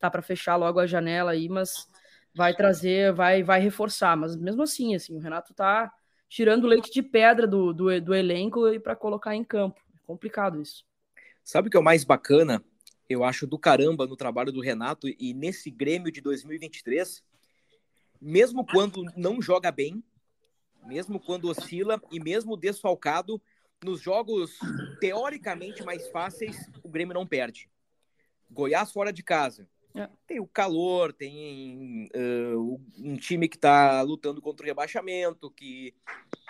tá 0.00 0.10
para 0.10 0.20
fechar 0.20 0.56
logo 0.56 0.80
a 0.80 0.86
janela 0.86 1.30
aí, 1.30 1.48
mas 1.48 1.88
vai 2.34 2.54
trazer, 2.54 3.12
vai, 3.12 3.44
vai 3.44 3.60
reforçar. 3.60 4.16
Mas 4.16 4.34
mesmo 4.34 4.64
assim, 4.64 4.96
assim, 4.96 5.16
o 5.16 5.20
Renato 5.20 5.54
tá 5.54 5.92
tirando 6.28 6.66
leite 6.66 6.90
de 6.90 7.04
pedra 7.04 7.46
do, 7.46 7.72
do, 7.72 8.00
do 8.00 8.14
elenco 8.14 8.66
e 8.68 8.80
para 8.80 8.96
colocar 8.96 9.36
em 9.36 9.44
campo. 9.44 9.80
É 9.94 10.04
complicado 10.04 10.60
isso. 10.60 10.84
Sabe 11.44 11.68
o 11.68 11.70
que 11.70 11.76
é 11.76 11.80
o 11.80 11.84
mais 11.84 12.02
bacana? 12.02 12.64
Eu 13.08 13.22
acho 13.22 13.46
do 13.46 13.58
caramba 13.58 14.08
no 14.08 14.16
trabalho 14.16 14.50
do 14.50 14.60
Renato 14.60 15.06
e 15.06 15.32
nesse 15.32 15.70
Grêmio 15.70 16.10
de 16.10 16.20
2023, 16.20 17.22
mesmo 18.20 18.66
quando 18.66 19.04
não 19.16 19.40
joga 19.40 19.70
bem, 19.70 20.02
mesmo 20.84 21.20
quando 21.20 21.48
oscila 21.48 22.00
e 22.10 22.20
mesmo 22.20 22.56
desfalcado, 22.56 23.40
nos 23.82 24.00
jogos 24.00 24.58
teoricamente 25.00 25.82
mais 25.82 26.08
fáceis, 26.08 26.56
o 26.82 26.88
Grêmio 26.88 27.14
não 27.14 27.26
perde. 27.26 27.68
Goiás 28.50 28.92
fora 28.92 29.12
de 29.12 29.22
casa. 29.22 29.68
É. 29.94 30.08
Tem 30.26 30.40
o 30.40 30.46
calor, 30.46 31.12
tem 31.12 32.08
uh, 32.16 32.80
um 32.98 33.16
time 33.16 33.48
que 33.48 33.56
está 33.56 34.00
lutando 34.02 34.40
contra 34.40 34.64
o 34.64 34.66
rebaixamento, 34.66 35.50
que 35.50 35.94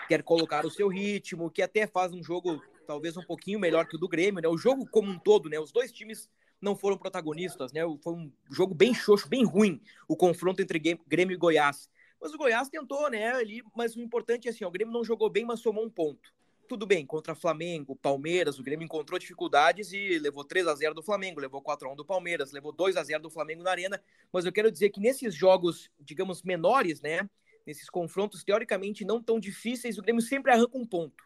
quer 0.09 0.23
colocar 0.23 0.65
o 0.65 0.71
seu 0.71 0.89
ritmo, 0.89 1.51
que 1.51 1.62
até 1.62 1.87
faz 1.87 2.12
um 2.12 2.23
jogo 2.23 2.62
talvez 2.87 3.17
um 3.17 3.23
pouquinho 3.23 3.59
melhor 3.59 3.87
que 3.87 3.97
o 3.97 3.99
do 3.99 4.09
Grêmio, 4.09 4.41
né? 4.41 4.49
O 4.49 4.59
jogo 4.59 4.87
como 4.87 5.11
um 5.11 5.19
todo, 5.19 5.49
né? 5.49 5.59
Os 5.59 5.73
dois 5.73 5.91
times 5.91 6.29
não 6.61 6.77
foram 6.77 6.97
protagonistas, 6.97 7.73
né? 7.73 7.81
Foi 8.03 8.12
um 8.12 8.33
jogo 8.51 8.75
bem 8.75 8.95
xoxo, 8.95 9.29
bem 9.29 9.45
ruim, 9.45 9.81
o 10.07 10.17
confronto 10.17 10.62
entre 10.62 10.79
Grêmio 10.79 11.35
e 11.35 11.39
Goiás. 11.39 11.91
Mas 12.23 12.33
o 12.33 12.38
Goiás 12.38 12.69
tentou, 12.69 13.11
né? 13.11 13.33
Ali, 13.33 13.64
mas 13.75 13.97
o 13.97 14.00
importante 14.00 14.47
é 14.47 14.52
assim: 14.52 14.64
ó, 14.64 14.69
o 14.69 14.71
Grêmio 14.71 14.95
não 14.95 15.02
jogou 15.02 15.29
bem, 15.29 15.45
mas 15.45 15.59
somou 15.59 15.85
um 15.85 15.91
ponto. 15.91 16.33
Tudo 16.69 16.87
bem, 16.87 17.05
contra 17.05 17.35
Flamengo, 17.35 17.97
Palmeiras, 17.97 18.61
o 18.61 18.62
Grêmio 18.62 18.85
encontrou 18.85 19.19
dificuldades 19.19 19.93
e 19.93 20.19
levou 20.21 20.45
3 20.45 20.69
a 20.69 20.75
0 20.75 20.95
do 20.95 21.02
Flamengo, 21.02 21.41
levou 21.41 21.61
4 21.61 21.88
a 21.88 21.93
1 21.93 21.97
do 21.97 22.05
Palmeiras, 22.05 22.52
levou 22.52 22.73
2 22.73 22.97
a 22.97 23.02
0 23.02 23.25
do 23.25 23.29
Flamengo 23.29 23.64
na 23.64 23.73
Arena. 23.73 24.00
Mas 24.33 24.47
eu 24.47 24.52
quero 24.52 24.71
dizer 24.71 24.91
que 24.91 25.00
nesses 25.00 25.35
jogos, 25.35 25.91
digamos, 25.99 26.43
menores, 26.43 27.00
né? 27.00 27.29
Nesses 27.67 27.91
confrontos 27.91 28.45
teoricamente 28.45 29.05
não 29.05 29.21
tão 29.21 29.41
difíceis, 29.41 29.99
o 29.99 30.02
Grêmio 30.02 30.23
sempre 30.23 30.52
arranca 30.52 30.79
um 30.79 30.87
ponto, 30.87 31.25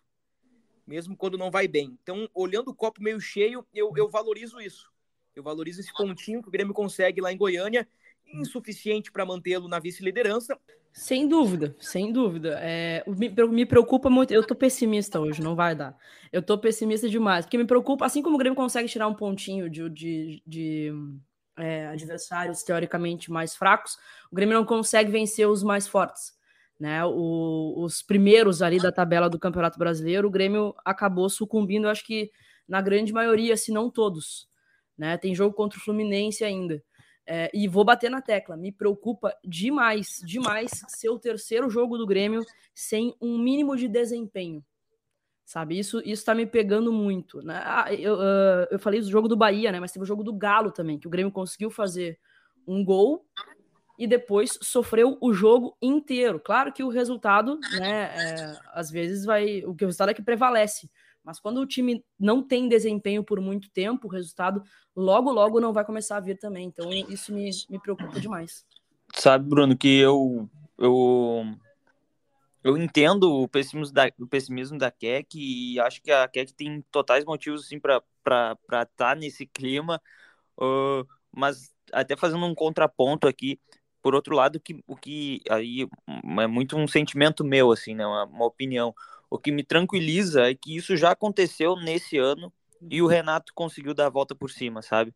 mesmo 0.86 1.14
quando 1.16 1.38
não 1.38 1.50
vai 1.50 1.68
bem. 1.68 1.96
Então, 2.02 2.28
olhando 2.34 2.70
o 2.70 2.74
copo 2.74 3.02
meio 3.02 3.20
cheio, 3.20 3.66
eu, 3.72 3.92
eu 3.96 4.08
valorizo 4.08 4.60
isso. 4.60 4.90
Eu 5.34 5.42
valorizo 5.42 5.80
esse 5.80 5.92
pontinho 5.92 6.42
que 6.42 6.48
o 6.48 6.50
Grêmio 6.50 6.72
consegue 6.72 7.20
lá 7.20 7.30
em 7.30 7.36
Goiânia 7.36 7.86
insuficiente 8.26 9.12
para 9.12 9.24
mantê-lo 9.24 9.68
na 9.68 9.78
vice-liderança. 9.78 10.58
Sem 10.96 11.28
dúvida, 11.28 11.76
sem 11.78 12.10
dúvida. 12.10 12.58
É, 12.58 13.04
me, 13.06 13.28
me, 13.28 13.66
preocupa 13.66 14.08
muito. 14.08 14.32
Eu 14.32 14.42
tô 14.42 14.54
pessimista 14.54 15.20
hoje, 15.20 15.42
não 15.42 15.54
vai 15.54 15.76
dar. 15.76 15.94
Eu 16.32 16.40
tô 16.40 16.56
pessimista 16.56 17.06
demais, 17.06 17.44
porque 17.44 17.58
me 17.58 17.66
preocupa, 17.66 18.06
assim 18.06 18.22
como 18.22 18.36
o 18.36 18.38
Grêmio 18.38 18.56
consegue 18.56 18.88
tirar 18.88 19.06
um 19.06 19.12
pontinho 19.12 19.68
de, 19.68 19.90
de, 19.90 20.42
de 20.46 20.92
é, 21.58 21.88
adversários 21.88 22.62
teoricamente 22.62 23.30
mais 23.30 23.54
fracos, 23.54 23.98
o 24.32 24.34
Grêmio 24.34 24.54
não 24.54 24.64
consegue 24.64 25.10
vencer 25.10 25.46
os 25.46 25.62
mais 25.62 25.86
fortes. 25.86 26.34
Né, 26.80 27.04
o, 27.04 27.74
os 27.76 28.02
primeiros 28.02 28.62
ali 28.62 28.78
da 28.78 28.90
tabela 28.90 29.28
do 29.28 29.38
Campeonato 29.38 29.78
Brasileiro, 29.78 30.28
o 30.28 30.30
Grêmio 30.30 30.74
acabou 30.82 31.28
sucumbindo, 31.28 31.88
acho 31.88 32.06
que 32.06 32.30
na 32.66 32.80
grande 32.80 33.12
maioria, 33.12 33.54
se 33.54 33.70
não 33.70 33.90
todos. 33.90 34.48
Né? 34.96 35.18
Tem 35.18 35.34
jogo 35.34 35.54
contra 35.54 35.78
o 35.78 35.82
Fluminense 35.82 36.42
ainda. 36.42 36.82
É, 37.26 37.50
e 37.52 37.66
vou 37.66 37.84
bater 37.84 38.08
na 38.08 38.22
tecla, 38.22 38.56
me 38.56 38.70
preocupa 38.70 39.36
demais, 39.44 40.22
demais 40.24 40.70
ser 40.86 41.10
o 41.10 41.18
terceiro 41.18 41.68
jogo 41.68 41.98
do 41.98 42.06
Grêmio 42.06 42.44
sem 42.72 43.16
um 43.20 43.36
mínimo 43.36 43.76
de 43.76 43.88
desempenho. 43.88 44.64
Sabe, 45.44 45.78
isso 45.78 46.00
isso 46.04 46.24
tá 46.24 46.34
me 46.34 46.44
pegando 46.44 46.92
muito. 46.92 47.40
Né? 47.42 47.60
Ah, 47.64 47.92
eu, 47.94 48.14
uh, 48.14 48.66
eu 48.70 48.78
falei 48.78 49.00
do 49.00 49.10
jogo 49.10 49.28
do 49.28 49.36
Bahia, 49.36 49.70
né? 49.70 49.78
Mas 49.78 49.92
teve 49.92 50.02
o 50.02 50.06
jogo 50.06 50.24
do 50.24 50.32
Galo 50.32 50.72
também, 50.72 50.98
que 50.98 51.06
o 51.06 51.10
Grêmio 51.10 51.32
conseguiu 51.32 51.70
fazer 51.70 52.18
um 52.66 52.84
gol 52.84 53.24
e 53.98 54.06
depois 54.06 54.58
sofreu 54.60 55.16
o 55.20 55.32
jogo 55.32 55.76
inteiro. 55.80 56.40
Claro 56.40 56.72
que 56.72 56.82
o 56.82 56.88
resultado, 56.88 57.58
né, 57.78 58.10
é, 58.14 58.58
às 58.72 58.90
vezes 58.90 59.24
vai. 59.24 59.64
O 59.64 59.74
que 59.74 59.84
o 59.84 59.88
resultado 59.88 60.10
é 60.10 60.14
que 60.14 60.22
prevalece. 60.22 60.90
Mas 61.26 61.40
quando 61.40 61.58
o 61.58 61.66
time 61.66 62.04
não 62.16 62.40
tem 62.40 62.68
desempenho 62.68 63.24
por 63.24 63.40
muito 63.40 63.68
tempo, 63.70 64.06
o 64.06 64.10
resultado 64.10 64.62
logo, 64.94 65.32
logo 65.32 65.58
não 65.58 65.72
vai 65.72 65.84
começar 65.84 66.18
a 66.18 66.20
vir 66.20 66.38
também. 66.38 66.68
Então 66.68 66.88
isso 66.92 67.34
me, 67.34 67.50
me 67.68 67.80
preocupa 67.80 68.20
demais. 68.20 68.64
Sabe, 69.12 69.48
Bruno, 69.48 69.76
que 69.76 69.98
eu, 69.98 70.48
eu, 70.78 71.44
eu 72.62 72.78
entendo 72.78 73.42
o 73.42 73.48
pessimismo 73.48 73.92
da, 73.92 74.08
o 74.20 74.26
pessimismo 74.28 74.78
da 74.78 74.88
Keck 74.88 75.36
e 75.36 75.80
acho 75.80 76.00
que 76.00 76.12
a 76.12 76.28
Keck 76.28 76.54
tem 76.54 76.80
totais 76.92 77.24
motivos 77.24 77.64
assim, 77.64 77.80
para 77.80 78.04
estar 78.22 78.86
tá 78.86 79.14
nesse 79.16 79.46
clima. 79.46 80.00
Uh, 80.56 81.04
mas 81.32 81.74
até 81.92 82.16
fazendo 82.16 82.46
um 82.46 82.54
contraponto 82.54 83.26
aqui, 83.26 83.58
por 84.00 84.14
outro 84.14 84.36
lado, 84.36 84.60
que, 84.60 84.80
o 84.86 84.94
que 84.94 85.40
aí 85.50 85.88
é 86.40 86.46
muito 86.46 86.76
um 86.76 86.86
sentimento 86.86 87.44
meu, 87.44 87.72
assim, 87.72 87.96
né, 87.96 88.06
uma, 88.06 88.24
uma 88.26 88.46
opinião 88.46 88.94
o 89.30 89.38
que 89.38 89.50
me 89.50 89.64
tranquiliza 89.64 90.50
é 90.50 90.54
que 90.54 90.76
isso 90.76 90.96
já 90.96 91.10
aconteceu 91.10 91.76
nesse 91.76 92.18
ano 92.18 92.52
e 92.90 93.02
o 93.02 93.06
Renato 93.06 93.52
conseguiu 93.54 93.94
dar 93.94 94.06
a 94.06 94.10
volta 94.10 94.34
por 94.34 94.50
cima, 94.50 94.82
sabe? 94.82 95.14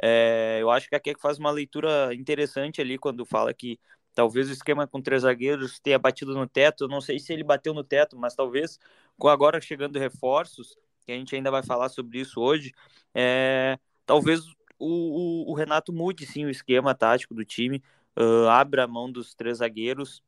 É, 0.00 0.58
eu 0.60 0.70
acho 0.70 0.88
que 0.88 0.94
a 0.94 1.00
Keck 1.00 1.20
faz 1.20 1.38
uma 1.38 1.50
leitura 1.50 2.14
interessante 2.14 2.80
ali 2.80 2.98
quando 2.98 3.26
fala 3.26 3.52
que 3.52 3.78
talvez 4.14 4.48
o 4.48 4.52
esquema 4.52 4.86
com 4.86 5.00
três 5.00 5.22
zagueiros 5.22 5.78
tenha 5.80 5.98
batido 5.98 6.34
no 6.34 6.46
teto. 6.46 6.84
Eu 6.84 6.88
não 6.88 7.00
sei 7.00 7.18
se 7.18 7.32
ele 7.32 7.44
bateu 7.44 7.74
no 7.74 7.84
teto, 7.84 8.16
mas 8.18 8.34
talvez 8.34 8.78
com 9.18 9.28
agora 9.28 9.60
chegando 9.60 9.98
reforços, 9.98 10.76
que 11.04 11.12
a 11.12 11.14
gente 11.14 11.34
ainda 11.34 11.50
vai 11.50 11.62
falar 11.62 11.88
sobre 11.88 12.20
isso 12.20 12.40
hoje, 12.40 12.72
é, 13.14 13.78
talvez 14.06 14.40
o, 14.78 15.46
o, 15.48 15.50
o, 15.50 15.54
Renato 15.54 15.92
mude 15.92 16.26
sim 16.26 16.44
o 16.44 16.50
esquema 16.50 16.94
tático 16.94 17.34
do 17.34 17.44
time, 17.44 17.82
uh, 18.18 18.48
abra 18.48 18.84
a 18.84 18.88
mão 18.88 19.10
dos 19.10 19.34
três 19.34 19.58
zagueiros, 19.58 20.22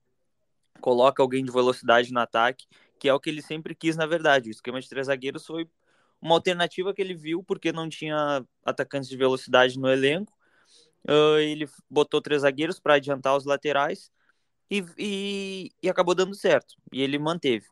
coloca 0.81 1.23
alguém 1.23 1.45
de 1.45 1.53
velocidade 1.53 2.13
no 2.13 2.21
ataque 2.21 2.67
que 3.05 3.09
é 3.11 3.13
o 3.13 3.21
que 3.21 3.29
ele 3.29 3.43
sempre 3.43 3.75
quis, 3.75 3.97
na 3.97 4.07
verdade. 4.07 4.49
O 4.49 4.51
esquema 4.51 4.81
de 4.81 4.89
três 4.89 5.09
zagueiros 5.09 5.45
foi 5.45 5.69
uma 6.23 6.37
alternativa 6.37 6.95
que 6.95 7.03
ele 7.03 7.13
viu 7.13 7.45
porque 7.45 7.71
não 7.71 7.87
tinha 7.87 8.43
atacantes 8.65 9.11
de 9.11 9.17
velocidade 9.19 9.79
no 9.79 9.91
elenco. 9.91 10.33
Uh, 11.07 11.37
ele 11.37 11.69
botou 11.91 12.23
três 12.23 12.41
zagueiros 12.41 12.81
para 12.81 12.95
adiantar 12.95 13.37
os 13.37 13.45
laterais 13.45 14.11
e, 14.71 14.83
e, 14.97 15.71
e, 15.83 15.91
acabou 15.91 16.15
dando 16.15 16.35
certo. 16.35 16.77
E 16.91 17.03
ele 17.03 17.19
manteve. 17.19 17.67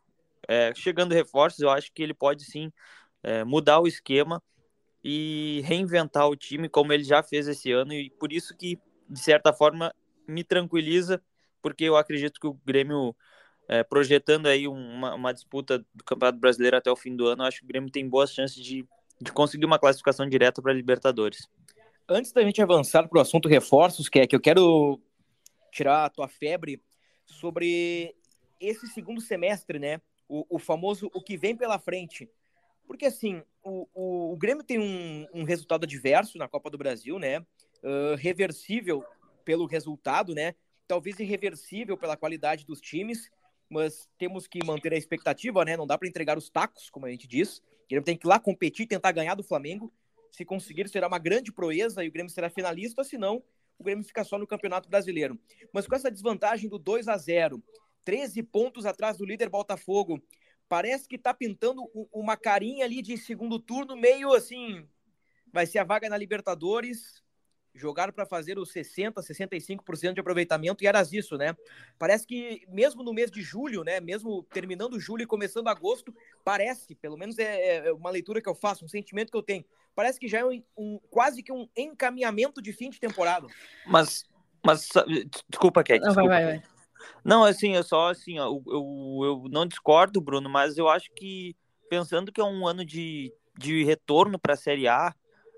É, 0.47 0.71
chegando 0.75 1.13
reforços, 1.13 1.61
eu 1.61 1.71
acho 1.71 1.91
que 1.91 2.03
ele 2.03 2.13
pode 2.13 2.43
sim 2.45 2.71
é, 3.23 3.43
mudar 3.43 3.79
o 3.79 3.87
esquema 3.87 4.39
e 5.03 5.63
reinventar 5.65 6.27
o 6.27 6.35
time 6.35 6.69
como 6.69 6.93
ele 6.93 7.03
já 7.03 7.23
fez 7.23 7.47
esse 7.47 7.71
ano. 7.71 7.91
E 7.91 8.11
por 8.11 8.31
isso 8.31 8.55
que, 8.55 8.79
de 9.09 9.19
certa 9.19 9.51
forma, 9.51 9.91
me 10.27 10.43
tranquiliza, 10.43 11.19
porque 11.59 11.85
eu 11.85 11.97
acredito 11.97 12.39
que 12.39 12.45
o 12.45 12.53
Grêmio 12.63 13.15
é, 13.73 13.83
projetando 13.83 14.47
aí 14.47 14.67
uma, 14.67 15.15
uma, 15.15 15.33
disputa 15.33 15.79
do 15.93 16.03
Campeonato 16.03 16.39
Brasileiro 16.39 16.77
até 16.77 16.91
o 16.91 16.95
fim 16.95 17.15
do 17.15 17.27
ano, 17.27 17.43
acho 17.43 17.59
que 17.59 17.65
o 17.65 17.67
Grêmio 17.67 17.91
tem 17.91 18.07
boas 18.07 18.33
chances 18.33 18.63
de, 18.63 18.85
de 19.19 19.31
conseguir 19.31 19.65
uma 19.65 19.79
classificação 19.79 20.27
direta 20.27 20.61
para 20.61 20.71
a 20.71 20.75
Libertadores. 20.75 21.47
Antes 22.07 22.31
da 22.31 22.41
gente 22.41 22.61
avançar 22.61 23.07
para 23.07 23.17
o 23.17 23.21
assunto 23.21 23.47
reforços, 23.47 24.09
que 24.09 24.19
é 24.19 24.27
que 24.27 24.35
eu 24.35 24.41
quero 24.41 25.01
tirar 25.71 26.05
a 26.05 26.09
tua 26.09 26.27
febre 26.27 26.81
sobre 27.25 28.15
esse 28.59 28.87
segundo 28.87 29.21
semestre, 29.21 29.79
né? 29.79 29.99
O, 30.27 30.45
o 30.55 30.59
famoso 30.59 31.09
o 31.13 31.21
que 31.21 31.37
vem 31.37 31.55
pela 31.55 31.79
frente. 31.79 32.29
Porque 32.85 33.05
assim, 33.05 33.41
o, 33.63 33.87
o, 33.93 34.33
o 34.33 34.37
Grêmio 34.37 34.63
tem 34.63 34.77
um, 34.77 35.25
um, 35.33 35.43
resultado 35.43 35.85
adverso 35.85 36.37
na 36.37 36.47
Copa 36.47 36.69
do 36.69 36.77
Brasil, 36.77 37.17
né? 37.17 37.43
uh, 37.83 38.15
reversível 38.15 39.03
pelo 39.43 39.65
resultado, 39.65 40.33
né? 40.33 40.55
Talvez 40.87 41.19
irreversível 41.19 41.97
pela 41.97 42.17
qualidade 42.17 42.65
dos 42.65 42.79
times, 42.79 43.29
mas 43.73 44.07
temos 44.17 44.47
que 44.47 44.63
manter 44.63 44.93
a 44.93 44.97
expectativa, 44.97 45.65
né? 45.65 45.75
Não 45.75 45.87
dá 45.87 45.97
para 45.97 46.07
entregar 46.07 46.37
os 46.37 46.49
tacos, 46.49 46.89
como 46.89 47.05
a 47.05 47.09
gente 47.09 47.27
diz. 47.27 47.57
O 47.57 47.87
Grêmio 47.89 48.05
tem 48.05 48.15
que 48.15 48.25
ir 48.25 48.29
lá 48.29 48.39
competir, 48.39 48.87
tentar 48.87 49.11
ganhar 49.11 49.35
do 49.35 49.43
Flamengo. 49.43 49.91
Se 50.31 50.45
conseguir, 50.45 50.87
será 50.87 51.07
uma 51.07 51.19
grande 51.19 51.51
proeza 51.51 52.03
e 52.03 52.07
o 52.07 52.11
Grêmio 52.11 52.31
será 52.31 52.49
finalista, 52.49 53.03
senão 53.03 53.43
o 53.77 53.83
Grêmio 53.83 54.03
fica 54.03 54.23
só 54.23 54.37
no 54.37 54.47
Campeonato 54.47 54.87
Brasileiro. 54.87 55.37
Mas 55.73 55.87
com 55.87 55.95
essa 55.95 56.11
desvantagem 56.11 56.69
do 56.69 56.77
2 56.77 57.07
a 57.07 57.17
0 57.17 57.61
13 58.05 58.43
pontos 58.43 58.85
atrás 58.85 59.17
do 59.17 59.25
líder 59.25 59.49
Botafogo, 59.49 60.21
parece 60.67 61.07
que 61.07 61.17
tá 61.17 61.33
pintando 61.33 61.83
uma 62.11 62.35
carinha 62.35 62.85
ali 62.85 63.01
de 63.01 63.17
segundo 63.17 63.59
turno, 63.59 63.95
meio 63.95 64.33
assim. 64.33 64.85
Vai 65.51 65.65
ser 65.65 65.79
a 65.79 65.83
vaga 65.83 66.09
na 66.09 66.17
Libertadores, 66.17 67.22
jogar 67.73 68.11
para 68.11 68.25
fazer 68.25 68.57
os 68.57 68.71
60, 68.71 69.21
65% 69.21 70.13
de 70.13 70.19
aproveitamento 70.19 70.83
e 70.83 70.87
era 70.87 71.01
isso, 71.11 71.37
né? 71.37 71.55
Parece 71.97 72.25
que 72.25 72.65
mesmo 72.67 73.03
no 73.03 73.13
mês 73.13 73.31
de 73.31 73.41
julho, 73.41 73.83
né, 73.83 73.99
mesmo 73.99 74.43
terminando 74.43 74.99
julho 74.99 75.23
e 75.23 75.27
começando 75.27 75.67
agosto, 75.67 76.15
parece, 76.43 76.95
pelo 76.95 77.17
menos 77.17 77.39
é, 77.39 77.87
é 77.87 77.93
uma 77.93 78.11
leitura 78.11 78.41
que 78.41 78.49
eu 78.49 78.55
faço, 78.55 78.85
um 78.85 78.89
sentimento 78.89 79.31
que 79.31 79.37
eu 79.37 79.43
tenho, 79.43 79.65
parece 79.95 80.19
que 80.19 80.27
já 80.27 80.39
é 80.39 80.45
um, 80.45 80.63
um 80.77 80.99
quase 81.09 81.41
que 81.41 81.51
um 81.51 81.67
encaminhamento 81.75 82.61
de 82.61 82.71
fim 82.71 82.89
de 82.89 82.99
temporada. 82.99 83.47
Mas, 83.87 84.23
mas 84.63 84.89
desculpa, 85.49 85.83
desculpa. 85.83 85.99
Não, 85.99 86.13
vai, 86.13 86.27
vai, 86.27 86.45
vai. 86.45 86.63
Não, 87.23 87.43
assim, 87.43 87.75
eu 87.75 87.83
só 87.83 88.09
assim, 88.09 88.39
ó, 88.39 88.45
eu, 88.45 88.63
eu, 88.67 89.19
eu 89.23 89.49
não 89.49 89.65
discordo, 89.65 90.21
Bruno, 90.21 90.49
mas 90.49 90.77
eu 90.77 90.87
acho 90.87 91.11
que 91.13 91.55
pensando 91.89 92.31
que 92.31 92.41
é 92.41 92.43
um 92.43 92.67
ano 92.67 92.85
de, 92.85 93.33
de 93.57 93.83
retorno 93.83 94.39
para 94.39 94.53
a 94.53 94.57
Série 94.57 94.87
A, 94.87 95.13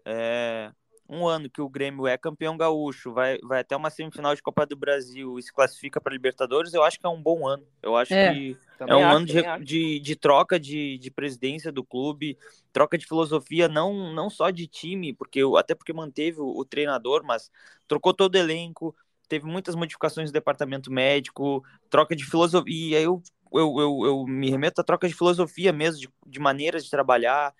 é, 0.05 0.72
um 1.07 1.27
ano 1.27 1.50
que 1.50 1.62
o 1.62 1.69
Grêmio 1.69 2.07
é 2.07 2.17
campeão 2.17 2.57
gaúcho, 2.57 3.13
vai, 3.13 3.38
vai 3.43 3.62
até 3.62 3.75
uma 3.75 3.89
semifinal 3.89 4.33
de 4.33 4.41
Copa 4.41 4.65
do 4.65 4.75
Brasil 4.75 5.38
e 5.38 5.43
se 5.43 5.53
classifica 5.53 6.01
para 6.01 6.13
Libertadores, 6.13 6.74
eu 6.74 6.83
acho 6.83 7.00
que 7.00 7.05
é 7.05 7.09
um 7.09 7.21
bom 7.21 7.47
ano. 7.47 7.63
Eu 7.81 7.95
acho 7.95 8.13
é, 8.13 8.33
que 8.33 8.57
é 8.79 8.95
um 8.95 9.05
acho, 9.05 9.17
ano 9.17 9.25
de, 9.25 9.63
de, 9.63 10.00
de, 10.00 10.15
troca 10.15 10.59
de, 10.59 10.97
de 10.97 11.12
presidência 11.12 11.71
do 11.71 11.83
clube, 11.83 12.38
troca 12.74 12.97
de 12.97 13.05
filosofia, 13.05 13.67
não, 13.67 14.13
não 14.13 14.29
só 14.29 14.50
de 14.50 14.67
time, 14.67 15.13
porque 15.13 15.41
até 15.57 15.75
porque 15.75 15.93
manteve 15.93 16.41
o, 16.41 16.47
o 16.47 16.65
treinador, 16.65 17.24
mas 17.24 17.51
trocou 17.88 18.13
todo 18.13 18.33
o 18.33 18.38
elenco, 18.38 18.95
teve 19.27 19.45
muitas 19.45 19.75
modificações 19.75 20.29
no 20.29 20.33
departamento 20.33 20.91
médico, 20.91 21.63
troca 21.89 22.15
de 22.15 22.25
filosofia. 22.25 22.74
E 22.74 22.95
aí 22.95 23.03
eu, 23.03 23.21
eu, 23.53 23.75
eu, 23.79 24.05
eu 24.05 24.25
me 24.25 24.50
remeto 24.50 24.81
à 24.81 24.83
troca 24.83 25.07
de 25.07 25.13
filosofia 25.13 25.71
mesmo, 25.71 26.01
de, 26.01 26.09
de 26.25 26.39
maneiras 26.39 26.83
de 26.83 26.89
trabalhar. 26.89 27.53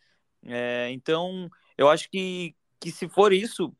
É, 0.44 0.90
então, 0.92 1.50
eu 1.78 1.90
acho 1.90 2.10
que, 2.10 2.56
que 2.80 2.92
se 2.92 3.08
for 3.08 3.34
isso, 3.34 3.74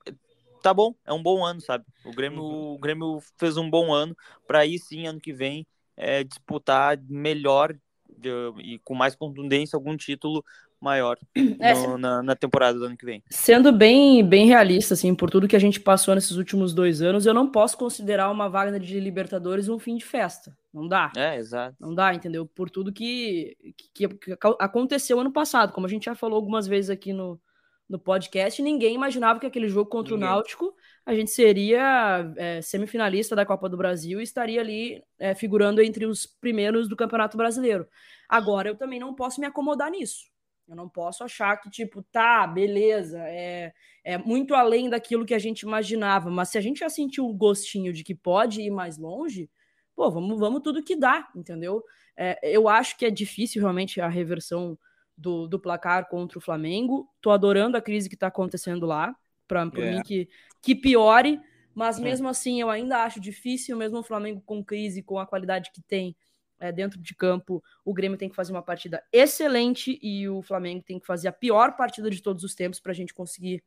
tá 0.62 0.74
bom, 0.74 0.96
é 1.06 1.14
um 1.14 1.22
bom 1.22 1.46
ano, 1.46 1.62
sabe? 1.62 1.86
O 2.04 2.12
Grêmio, 2.12 2.42
uhum. 2.42 2.74
o 2.74 2.80
Grêmio 2.80 3.20
fez 3.38 3.58
um 3.58 3.70
bom 3.70 3.94
ano 3.94 4.16
para 4.48 4.60
aí 4.60 4.80
sim, 4.80 5.06
ano 5.06 5.22
que 5.22 5.32
vem, 5.32 5.66
é, 5.96 6.24
disputar 6.24 6.98
melhor 7.08 7.76
de, 8.18 8.30
e 8.64 8.80
com 8.80 8.96
mais 8.96 9.16
contundência 9.16 9.78
algum 9.78 9.96
título 9.96 10.44
maior 10.80 11.18
é, 11.60 11.74
no, 11.74 11.98
na, 11.98 12.22
na, 12.22 12.36
temporada 12.36 12.78
do 12.78 12.86
ano 12.86 12.98
que 12.98 13.06
vem. 13.06 13.24
Sendo 13.30 13.72
bem, 13.72 14.24
bem 14.24 14.46
realista, 14.46 14.94
assim, 14.94 15.16
por 15.16 15.30
tudo 15.30 15.48
que 15.48 15.56
a 15.56 15.60
gente 15.60 15.80
passou 15.80 16.14
nesses 16.14 16.38
últimos 16.38 16.74
dois 16.74 17.02
anos, 17.02 17.26
eu 17.26 17.34
não 17.34 17.50
posso 17.50 17.78
considerar 17.78 18.30
uma 18.30 18.50
vaga 18.50 18.80
de 18.80 19.00
Libertadores 19.00 19.70
um 19.70 19.80
fim 19.80 19.96
de 19.96 20.06
festa. 20.06 20.56
Não 20.74 20.88
dá. 20.88 21.12
É, 21.16 21.38
exato. 21.38 21.76
Não 21.80 21.94
dá, 21.94 22.14
entendeu? 22.14 22.46
Por 22.46 22.70
tudo 22.70 22.92
que, 22.92 23.56
que, 23.94 24.08
que 24.08 24.38
aconteceu 24.60 25.20
ano 25.20 25.32
passado, 25.32 25.72
como 25.72 25.88
a 25.88 25.90
gente 25.90 26.06
já 26.06 26.16
falou 26.16 26.36
algumas 26.36 26.68
vezes 26.68 26.90
aqui 26.90 27.14
no, 27.14 27.40
no 27.88 28.00
podcast, 28.00 28.62
ninguém 28.62 28.96
imaginava 28.96 29.40
que 29.40 29.46
aquele 29.46 29.68
jogo 29.70 29.90
contra 29.90 30.16
ninguém. 30.16 30.28
o 30.28 30.32
Náutico 30.32 30.76
a 31.06 31.14
gente 31.14 31.30
seria 31.30 32.34
é, 32.36 32.62
semifinalista 32.62 33.36
da 33.36 33.46
Copa 33.46 33.70
do 33.70 33.78
Brasil 33.78 34.20
e 34.20 34.24
estaria 34.24 34.60
ali 34.60 35.04
é, 35.20 35.36
figurando 35.36 35.82
entre 35.82 36.06
os 36.06 36.26
primeiros 36.26 36.90
do 36.90 36.96
Campeonato 36.96 37.38
Brasileiro. 37.38 37.88
Agora, 38.28 38.70
eu 38.70 38.76
também 38.76 39.00
não 39.00 39.14
posso 39.14 39.40
me 39.40 39.46
acomodar 39.46 39.92
nisso. 39.92 40.26
Eu 40.68 40.76
não 40.76 40.90
posso 40.90 41.24
achar 41.24 41.58
que, 41.58 41.70
tipo, 41.70 42.02
tá, 42.12 42.48
beleza, 42.48 43.20
é, 43.20 43.72
é 44.04 44.18
muito 44.18 44.56
além 44.56 44.90
daquilo 44.90 45.26
que 45.26 45.36
a 45.36 45.40
gente 45.40 45.62
imaginava, 45.62 46.32
mas 46.32 46.50
se 46.50 46.58
a 46.58 46.62
gente 46.62 46.80
já 46.80 46.90
sentiu 46.90 47.28
o 47.28 47.34
gostinho 47.34 47.94
de 47.94 48.04
que 48.04 48.16
pode 48.16 48.62
ir 48.62 48.72
mais 48.72 48.98
longe, 48.98 49.48
pô, 49.96 50.10
vamos, 50.10 50.40
vamos 50.40 50.62
tudo 50.64 50.84
que 50.84 50.96
dá, 50.96 51.30
entendeu? 51.36 51.84
É, 52.18 52.40
eu 52.42 52.68
acho 52.68 52.98
que 52.98 53.06
é 53.06 53.12
difícil 53.12 53.62
realmente 53.62 54.02
a 54.02 54.08
reversão 54.08 54.76
do, 55.18 55.48
do 55.48 55.60
placar 55.60 56.08
contra 56.08 56.38
o 56.38 56.42
Flamengo. 56.42 57.10
Tô 57.22 57.32
adorando 57.32 57.78
a 57.78 57.82
crise 57.82 58.10
que 58.10 58.18
tá 58.18 58.28
acontecendo 58.28 58.86
lá, 58.86 59.16
para 59.48 59.62
é. 59.62 59.66
mim 59.66 60.02
que, 60.04 60.30
que 60.62 60.76
piore, 60.76 61.40
mas 61.74 62.00
é. 62.00 62.02
mesmo 62.02 62.28
assim 62.28 62.60
eu 62.60 62.70
ainda 62.70 63.04
acho 63.04 63.20
difícil, 63.20 63.78
mesmo 63.78 64.00
o 64.00 64.04
Flamengo 64.04 64.42
com 64.46 64.64
crise, 64.64 65.04
com 65.04 65.18
a 65.20 65.26
qualidade 65.26 65.72
que 65.72 65.82
tem, 65.82 66.16
é, 66.60 66.72
dentro 66.72 67.00
de 67.00 67.14
campo, 67.14 67.64
o 67.84 67.94
Grêmio 67.94 68.18
tem 68.18 68.30
que 68.30 68.36
fazer 68.36 68.54
uma 68.54 68.62
partida 68.62 69.04
excelente 69.12 70.00
e 70.02 70.28
o 70.30 70.42
Flamengo 70.42 70.84
tem 70.84 71.00
que 71.00 71.06
fazer 71.06 71.28
a 71.28 71.34
pior 71.34 71.76
partida 71.76 72.10
de 72.10 72.22
todos 72.22 72.44
os 72.44 72.56
tempos 72.56 72.80
para 72.80 72.92
a 72.92 72.96
gente 72.96 73.14
conseguir 73.14 73.62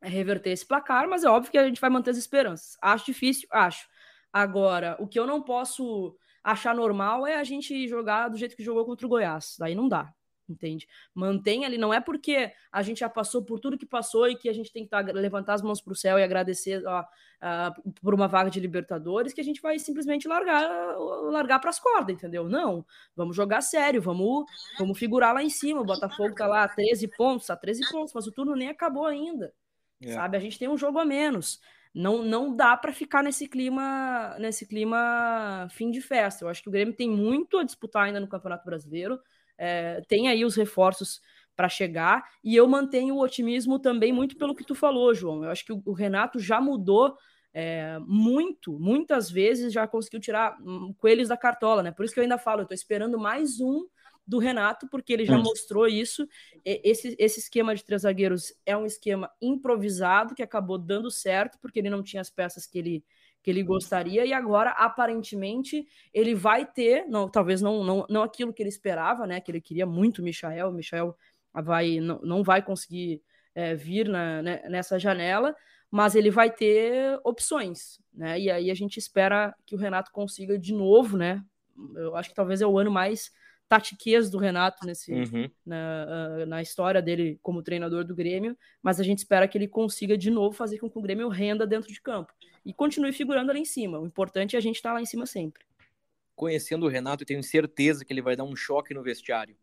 é, 0.00 0.08
reverter 0.08 0.50
esse 0.50 0.64
placar, 0.64 1.08
mas 1.08 1.24
é 1.24 1.28
óbvio 1.28 1.50
que 1.50 1.58
a 1.58 1.66
gente 1.66 1.80
vai 1.80 1.90
manter 1.90 2.10
as 2.10 2.16
esperanças. 2.16 2.76
Acho 2.80 3.06
difícil? 3.06 3.48
Acho. 3.50 3.88
Agora, 4.32 4.96
o 4.98 5.06
que 5.06 5.18
eu 5.18 5.26
não 5.26 5.42
posso 5.42 6.16
achar 6.42 6.74
normal 6.74 7.26
é 7.26 7.36
a 7.36 7.44
gente 7.44 7.86
jogar 7.86 8.28
do 8.28 8.36
jeito 8.36 8.56
que 8.56 8.62
jogou 8.62 8.84
contra 8.84 9.06
o 9.06 9.08
Goiás. 9.08 9.56
Daí 9.58 9.74
não 9.74 9.88
dá 9.88 10.12
entende? 10.52 10.86
Mantém 11.14 11.64
ali, 11.64 11.76
não 11.76 11.92
é 11.92 12.00
porque 12.00 12.52
a 12.70 12.82
gente 12.82 13.00
já 13.00 13.08
passou 13.08 13.42
por 13.42 13.58
tudo 13.58 13.78
que 13.78 13.86
passou 13.86 14.28
e 14.28 14.36
que 14.36 14.48
a 14.48 14.52
gente 14.52 14.72
tem 14.72 14.84
que 14.84 14.90
tá, 14.90 15.00
levantar 15.00 15.54
as 15.54 15.62
mãos 15.62 15.80
para 15.80 15.92
o 15.92 15.96
céu 15.96 16.18
e 16.18 16.22
agradecer 16.22 16.82
ó, 16.86 17.00
uh, 17.02 17.92
por 18.00 18.14
uma 18.14 18.28
vaga 18.28 18.50
de 18.50 18.60
Libertadores 18.60 19.32
que 19.32 19.40
a 19.40 19.44
gente 19.44 19.60
vai 19.60 19.78
simplesmente 19.78 20.28
largar 20.28 20.96
largar 21.30 21.58
para 21.58 21.70
as 21.70 21.80
cordas, 21.80 22.14
entendeu? 22.14 22.48
Não, 22.48 22.84
vamos 23.16 23.34
jogar 23.34 23.60
sério, 23.60 24.00
vamos, 24.00 24.44
vamos 24.78 24.98
figurar 24.98 25.34
lá 25.34 25.42
em 25.42 25.50
cima. 25.50 25.80
O 25.80 25.84
Botafogo 25.84 26.34
tá 26.34 26.46
lá 26.46 26.68
13 26.68 27.08
pontos, 27.16 27.46
tá 27.46 27.56
13 27.56 27.90
pontos, 27.90 28.14
mas 28.14 28.26
o 28.26 28.32
turno 28.32 28.54
nem 28.54 28.68
acabou 28.68 29.06
ainda. 29.06 29.52
É. 30.00 30.12
Sabe? 30.12 30.36
A 30.36 30.40
gente 30.40 30.58
tem 30.58 30.68
um 30.68 30.76
jogo 30.76 30.98
a 30.98 31.04
menos. 31.04 31.60
Não, 31.94 32.22
não 32.22 32.56
dá 32.56 32.74
para 32.76 32.92
ficar 32.92 33.22
nesse 33.22 33.46
clima 33.46 34.34
nesse 34.38 34.66
clima 34.66 35.68
fim 35.70 35.90
de 35.90 36.00
festa. 36.00 36.44
Eu 36.44 36.48
acho 36.48 36.62
que 36.62 36.68
o 36.68 36.72
Grêmio 36.72 36.94
tem 36.94 37.10
muito 37.10 37.58
a 37.58 37.64
disputar 37.64 38.04
ainda 38.04 38.18
no 38.18 38.28
Campeonato 38.28 38.64
Brasileiro 38.64 39.20
é, 39.64 40.02
tem 40.08 40.26
aí 40.26 40.44
os 40.44 40.56
reforços 40.56 41.20
para 41.54 41.68
chegar, 41.68 42.28
e 42.42 42.56
eu 42.56 42.66
mantenho 42.66 43.14
o 43.14 43.22
otimismo 43.22 43.78
também 43.78 44.12
muito 44.12 44.36
pelo 44.36 44.56
que 44.56 44.64
tu 44.64 44.74
falou, 44.74 45.14
João. 45.14 45.44
Eu 45.44 45.50
acho 45.50 45.64
que 45.64 45.72
o, 45.72 45.92
Renato 45.92 46.40
já 46.40 46.60
mudou 46.60 47.16
é, 47.54 47.96
muito, 48.00 48.76
muitas 48.80 49.30
vezes 49.30 49.72
já 49.72 49.86
conseguiu 49.86 50.18
tirar 50.18 50.58
hum, 50.60 50.92
coelhos 50.98 51.28
da 51.28 51.36
cartola, 51.36 51.80
né? 51.80 51.92
Por 51.92 52.04
isso 52.04 52.12
que 52.12 52.18
eu 52.18 52.24
ainda 52.24 52.38
falo, 52.38 52.62
eu 52.62 52.66
tô 52.66 52.74
esperando 52.74 53.16
mais 53.20 53.60
um 53.60 53.86
do 54.26 54.38
Renato, 54.38 54.88
porque 54.88 55.12
ele 55.12 55.24
já 55.24 55.38
hum. 55.38 55.42
mostrou 55.42 55.86
isso. 55.86 56.26
Esse, 56.64 57.14
esse 57.16 57.38
esquema 57.38 57.72
de 57.72 57.84
três 57.84 58.02
zagueiros 58.02 58.52
é 58.66 58.76
um 58.76 58.86
esquema 58.86 59.30
improvisado 59.40 60.34
que 60.34 60.42
acabou 60.42 60.76
dando 60.76 61.08
certo, 61.08 61.56
porque 61.60 61.78
ele 61.78 61.90
não 61.90 62.02
tinha 62.02 62.20
as 62.20 62.30
peças 62.30 62.66
que 62.66 62.78
ele 62.78 63.04
que 63.42 63.50
ele 63.50 63.62
gostaria, 63.62 64.24
e 64.24 64.32
agora, 64.32 64.70
aparentemente, 64.70 65.84
ele 66.14 66.34
vai 66.34 66.64
ter, 66.64 67.06
não, 67.08 67.28
talvez 67.28 67.60
não, 67.60 67.82
não, 67.82 68.06
não 68.08 68.22
aquilo 68.22 68.52
que 68.52 68.62
ele 68.62 68.68
esperava, 68.68 69.26
né? 69.26 69.40
Que 69.40 69.50
ele 69.50 69.60
queria 69.60 69.84
muito 69.84 70.20
o 70.20 70.24
Michael, 70.24 70.68
o 70.68 70.72
Michael 70.72 71.16
vai, 71.52 71.98
não, 71.98 72.20
não 72.22 72.42
vai 72.44 72.62
conseguir 72.62 73.20
é, 73.54 73.74
vir 73.74 74.08
na, 74.08 74.40
né, 74.42 74.62
nessa 74.68 74.98
janela, 74.98 75.54
mas 75.90 76.14
ele 76.14 76.30
vai 76.30 76.50
ter 76.50 77.20
opções, 77.24 78.00
né? 78.14 78.38
E 78.38 78.48
aí 78.48 78.70
a 78.70 78.74
gente 78.74 78.96
espera 78.98 79.54
que 79.66 79.74
o 79.74 79.78
Renato 79.78 80.12
consiga 80.12 80.56
de 80.56 80.72
novo, 80.72 81.16
né? 81.16 81.42
Eu 81.96 82.14
acho 82.14 82.28
que 82.28 82.36
talvez 82.36 82.62
é 82.62 82.66
o 82.66 82.78
ano 82.78 82.92
mais 82.92 83.30
tatiquez 83.68 84.30
do 84.30 84.38
Renato 84.38 84.86
nesse, 84.86 85.12
uhum. 85.12 85.50
na, 85.66 86.46
na 86.46 86.62
história 86.62 87.02
dele 87.02 87.38
como 87.42 87.62
treinador 87.62 88.04
do 88.04 88.14
Grêmio, 88.14 88.56
mas 88.82 89.00
a 89.00 89.02
gente 89.02 89.18
espera 89.18 89.48
que 89.48 89.58
ele 89.58 89.66
consiga 89.66 90.16
de 90.16 90.30
novo 90.30 90.54
fazer 90.54 90.78
com 90.78 90.90
que 90.90 90.98
o 90.98 91.02
Grêmio 91.02 91.28
renda 91.28 91.66
dentro 91.66 91.88
de 91.90 92.00
campo 92.00 92.32
e 92.64 92.72
continue 92.72 93.12
figurando 93.12 93.50
ali 93.50 93.60
em 93.60 93.64
cima. 93.64 93.98
O 93.98 94.06
importante 94.06 94.56
é 94.56 94.58
a 94.58 94.62
gente 94.62 94.76
estar 94.76 94.90
tá 94.90 94.94
lá 94.94 95.02
em 95.02 95.06
cima 95.06 95.26
sempre. 95.26 95.64
Conhecendo 96.34 96.86
o 96.86 96.88
Renato, 96.88 97.22
eu 97.22 97.26
tenho 97.26 97.42
certeza 97.42 98.04
que 98.04 98.12
ele 98.12 98.22
vai 98.22 98.36
dar 98.36 98.44
um 98.44 98.56
choque 98.56 98.94
no 98.94 99.02
vestiário. 99.02 99.56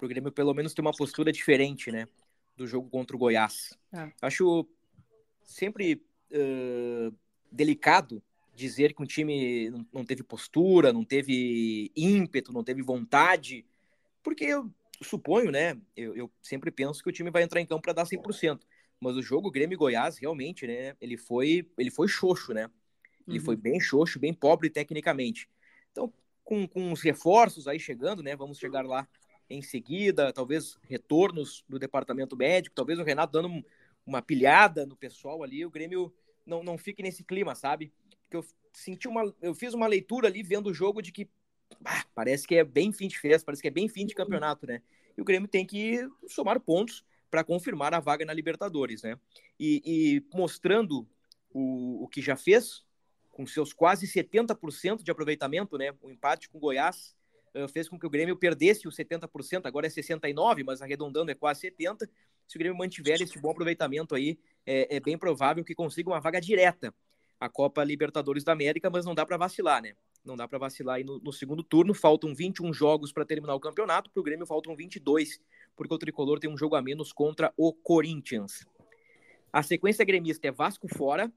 O 0.00 0.08
Grêmio, 0.08 0.30
pelo 0.30 0.54
menos, 0.54 0.74
ter 0.74 0.80
uma 0.80 0.92
postura 0.92 1.32
diferente, 1.32 1.90
né? 1.90 2.06
Do 2.56 2.66
jogo 2.66 2.88
contra 2.88 3.16
o 3.16 3.18
Goiás. 3.18 3.76
Ah. 3.92 4.10
Acho 4.22 4.66
sempre 5.42 6.02
uh, 6.30 7.14
delicado 7.50 8.22
dizer 8.54 8.92
que 8.92 9.02
um 9.02 9.06
time 9.06 9.70
não, 9.92 10.04
teve 10.04 10.22
postura, 10.22 10.92
não 10.92 11.04
teve 11.04 11.92
ímpeto, 11.96 12.52
não 12.52 12.64
teve 12.64 12.82
vontade, 12.82 13.64
porque 14.22 14.44
eu 14.44 14.68
suponho, 15.00 15.52
né? 15.52 15.78
Eu, 15.96 16.16
eu 16.16 16.30
sempre 16.42 16.70
penso 16.70 17.02
que 17.02 17.08
o 17.08 17.12
time 17.12 17.30
vai 17.30 17.44
entrar 17.44 17.60
em 17.60 17.66
campo 17.66 17.82
para 17.82 17.92
dar 17.92 18.04
100%. 18.04 18.60
Mas 19.00 19.16
o 19.16 19.22
jogo 19.22 19.50
Grêmio 19.50 19.78
Goiás, 19.78 20.18
realmente, 20.18 20.66
né? 20.66 20.96
Ele 21.00 21.16
foi, 21.16 21.68
ele 21.78 21.90
foi 21.90 22.08
xoxo, 22.08 22.52
né? 22.52 22.68
Ele 23.26 23.38
uhum. 23.38 23.44
foi 23.44 23.56
bem 23.56 23.78
xoxo, 23.78 24.18
bem 24.18 24.32
pobre 24.32 24.70
tecnicamente. 24.70 25.48
Então, 25.92 26.12
com, 26.42 26.66
com 26.66 26.92
os 26.92 27.02
reforços 27.02 27.68
aí 27.68 27.78
chegando, 27.78 28.22
né? 28.22 28.34
Vamos 28.34 28.58
chegar 28.58 28.84
lá 28.84 29.06
em 29.50 29.62
seguida, 29.62 30.32
talvez 30.32 30.78
retornos 30.82 31.64
do 31.68 31.78
departamento 31.78 32.36
médico, 32.36 32.74
talvez 32.74 32.98
o 32.98 33.04
Renato 33.04 33.32
dando 33.32 33.64
uma 34.04 34.20
pilhada 34.20 34.86
no 34.86 34.96
pessoal 34.96 35.42
ali, 35.42 35.64
o 35.64 35.70
Grêmio 35.70 36.12
não, 36.44 36.62
não 36.62 36.78
fique 36.78 37.02
nesse 37.02 37.22
clima, 37.22 37.54
sabe? 37.54 37.92
Porque 38.22 38.36
eu 38.36 38.44
senti 38.72 39.06
uma. 39.06 39.34
Eu 39.40 39.54
fiz 39.54 39.74
uma 39.74 39.86
leitura 39.86 40.28
ali 40.28 40.42
vendo 40.42 40.68
o 40.68 40.74
jogo 40.74 41.00
de 41.02 41.12
que 41.12 41.28
ah, 41.84 42.04
parece 42.14 42.46
que 42.46 42.54
é 42.54 42.64
bem 42.64 42.92
fim 42.92 43.08
de 43.08 43.18
festa, 43.18 43.44
parece 43.44 43.62
que 43.62 43.68
é 43.68 43.70
bem 43.70 43.88
fim 43.88 44.06
de 44.06 44.14
campeonato, 44.14 44.66
né? 44.66 44.82
E 45.16 45.20
o 45.20 45.24
Grêmio 45.24 45.48
tem 45.48 45.66
que 45.66 46.08
somar 46.26 46.58
pontos 46.60 47.04
para 47.30 47.44
confirmar 47.44 47.94
a 47.94 48.00
vaga 48.00 48.24
na 48.24 48.32
Libertadores, 48.32 49.02
né? 49.02 49.18
E, 49.58 49.82
e 49.84 50.36
mostrando 50.36 51.06
o, 51.50 52.04
o 52.04 52.08
que 52.08 52.20
já 52.20 52.36
fez, 52.36 52.84
com 53.30 53.46
seus 53.46 53.72
quase 53.72 54.06
70% 54.06 55.02
de 55.02 55.10
aproveitamento, 55.10 55.78
né? 55.78 55.94
O 56.00 56.10
empate 56.10 56.48
com 56.48 56.58
o 56.58 56.60
Goiás 56.60 57.14
uh, 57.54 57.68
fez 57.68 57.88
com 57.88 57.98
que 57.98 58.06
o 58.06 58.10
Grêmio 58.10 58.36
perdesse 58.36 58.88
os 58.88 58.96
70%, 58.96 59.66
agora 59.66 59.86
é 59.86 59.90
69%, 59.90 60.64
mas 60.64 60.82
arredondando 60.82 61.30
é 61.30 61.34
quase 61.34 61.70
70%. 61.70 62.08
Se 62.46 62.56
o 62.56 62.58
Grêmio 62.58 62.78
mantiver 62.78 63.20
esse 63.20 63.38
bom 63.38 63.50
aproveitamento 63.50 64.14
aí, 64.14 64.38
é, 64.64 64.96
é 64.96 65.00
bem 65.00 65.18
provável 65.18 65.62
que 65.62 65.74
consiga 65.74 66.08
uma 66.08 66.20
vaga 66.20 66.40
direta 66.40 66.94
à 67.38 67.48
Copa 67.48 67.84
Libertadores 67.84 68.42
da 68.42 68.52
América, 68.52 68.88
mas 68.88 69.04
não 69.04 69.14
dá 69.14 69.24
para 69.24 69.36
vacilar, 69.36 69.82
né? 69.82 69.94
Não 70.24 70.36
dá 70.36 70.48
para 70.48 70.58
vacilar 70.58 70.96
aí 70.96 71.04
no, 71.04 71.18
no, 71.20 71.32
segundo 71.32 71.62
turno. 71.62 71.94
Faltam 71.94 72.34
21 72.34 72.72
jogos 72.72 73.12
para 73.12 73.24
terminar 73.24 73.54
o 73.54 73.60
campeonato. 73.60 74.10
Para 74.10 74.20
o 74.20 74.24
Grêmio 74.24 74.46
faltam 74.46 74.74
22, 74.74 75.40
porque 75.78 75.94
o 75.94 75.98
tricolor 75.98 76.40
tem 76.40 76.50
um 76.50 76.58
jogo 76.58 76.74
a 76.74 76.82
menos 76.82 77.12
contra 77.12 77.54
o 77.56 77.72
Corinthians. 77.72 78.66
A 79.52 79.62
sequência 79.62 80.04
gremista 80.04 80.48
é 80.48 80.50
Vasco 80.50 80.88
fora, 80.88 81.32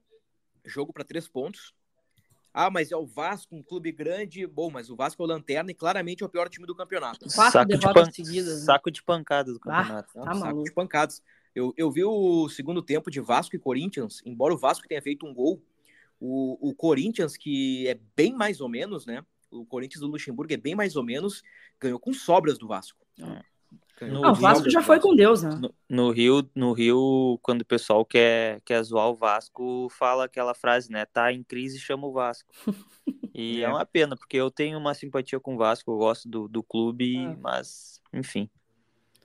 jogo 0.65 0.91
para 0.91 1.05
três 1.05 1.27
pontos. 1.27 1.73
Ah, 2.53 2.69
mas 2.69 2.91
é 2.91 2.97
o 2.97 3.05
Vasco, 3.05 3.55
um 3.55 3.61
clube 3.61 3.91
grande. 3.93 4.45
Bom, 4.45 4.69
mas 4.69 4.89
o 4.89 4.95
Vasco 4.95 5.21
é 5.21 5.25
o 5.25 5.27
lanterna 5.27 5.71
e 5.71 5.75
claramente 5.75 6.21
é 6.21 6.25
o 6.25 6.29
pior 6.29 6.49
time 6.49 6.65
do 6.65 6.75
campeonato. 6.75 7.29
Saco 7.29 7.77
de, 7.77 7.93
pan... 7.93 8.11
seguidas, 8.11 8.59
né? 8.59 8.65
Saco 8.65 8.91
de 8.91 9.01
pancadas 9.01 9.53
do 9.53 9.59
campeonato. 9.59 10.19
Ah, 10.19 10.25
tá 10.25 10.33
saco 10.33 10.63
de 10.63 10.73
pancadas. 10.73 11.23
Eu, 11.53 11.73
eu 11.77 11.91
vi 11.91 12.03
o 12.03 12.49
segundo 12.49 12.81
tempo 12.81 13.11
de 13.11 13.21
Vasco 13.21 13.55
e 13.55 13.59
Corinthians, 13.59 14.21
embora 14.25 14.53
o 14.53 14.57
Vasco 14.57 14.87
tenha 14.87 15.01
feito 15.01 15.25
um 15.25 15.33
gol, 15.33 15.61
o, 16.19 16.69
o 16.69 16.73
Corinthians, 16.73 17.37
que 17.37 17.87
é 17.87 17.97
bem 18.15 18.33
mais 18.33 18.59
ou 18.59 18.67
menos, 18.67 19.05
né? 19.05 19.23
O 19.51 19.65
Corinthians 19.65 20.01
do 20.01 20.07
Luxemburgo 20.07 20.51
é 20.53 20.57
bem 20.57 20.75
mais 20.75 20.95
ou 20.95 21.03
menos, 21.03 21.43
ganhou 21.79 21.99
com 21.99 22.11
sobras 22.11 22.57
do 22.57 22.67
Vasco. 22.67 22.99
É. 23.19 23.50
No 24.07 24.25
ah, 24.25 24.31
o 24.31 24.35
Vasco 24.35 24.69
já 24.69 24.81
foi 24.81 24.99
com 24.99 25.15
Deus, 25.15 25.43
né? 25.43 25.51
No, 25.61 25.73
no, 25.89 26.11
Rio, 26.11 26.49
no 26.55 26.73
Rio, 26.73 27.37
quando 27.41 27.61
o 27.61 27.65
pessoal 27.65 28.03
quer, 28.03 28.61
quer 28.61 28.81
zoar 28.83 29.09
o 29.09 29.15
Vasco, 29.15 29.87
fala 29.89 30.25
aquela 30.25 30.53
frase, 30.53 30.91
né? 30.91 31.05
Tá 31.05 31.31
em 31.31 31.43
crise, 31.43 31.79
chama 31.79 32.07
o 32.07 32.13
Vasco. 32.13 32.51
E 33.33 33.61
é. 33.61 33.63
é 33.63 33.69
uma 33.69 33.85
pena, 33.85 34.17
porque 34.17 34.35
eu 34.35 34.51
tenho 34.51 34.77
uma 34.77 34.93
simpatia 34.93 35.39
com 35.39 35.55
o 35.55 35.57
Vasco, 35.57 35.89
eu 35.89 35.97
gosto 35.97 36.27
do, 36.27 36.49
do 36.49 36.61
clube, 36.61 37.15
é. 37.15 37.35
mas, 37.37 38.01
enfim, 38.11 38.49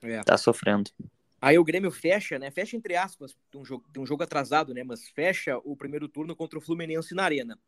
é. 0.00 0.22
tá 0.22 0.38
sofrendo. 0.38 0.92
Aí 1.40 1.58
o 1.58 1.64
Grêmio 1.64 1.90
fecha, 1.90 2.38
né? 2.38 2.50
Fecha 2.50 2.76
entre 2.76 2.96
aspas, 2.96 3.36
um 3.54 3.64
jogo, 3.64 3.84
um 3.98 4.06
jogo 4.06 4.22
atrasado, 4.22 4.72
né? 4.72 4.84
Mas 4.84 5.08
fecha 5.08 5.58
o 5.64 5.76
primeiro 5.76 6.08
turno 6.08 6.36
contra 6.36 6.58
o 6.58 6.62
Fluminense 6.62 7.14
na 7.14 7.24
Arena. 7.24 7.58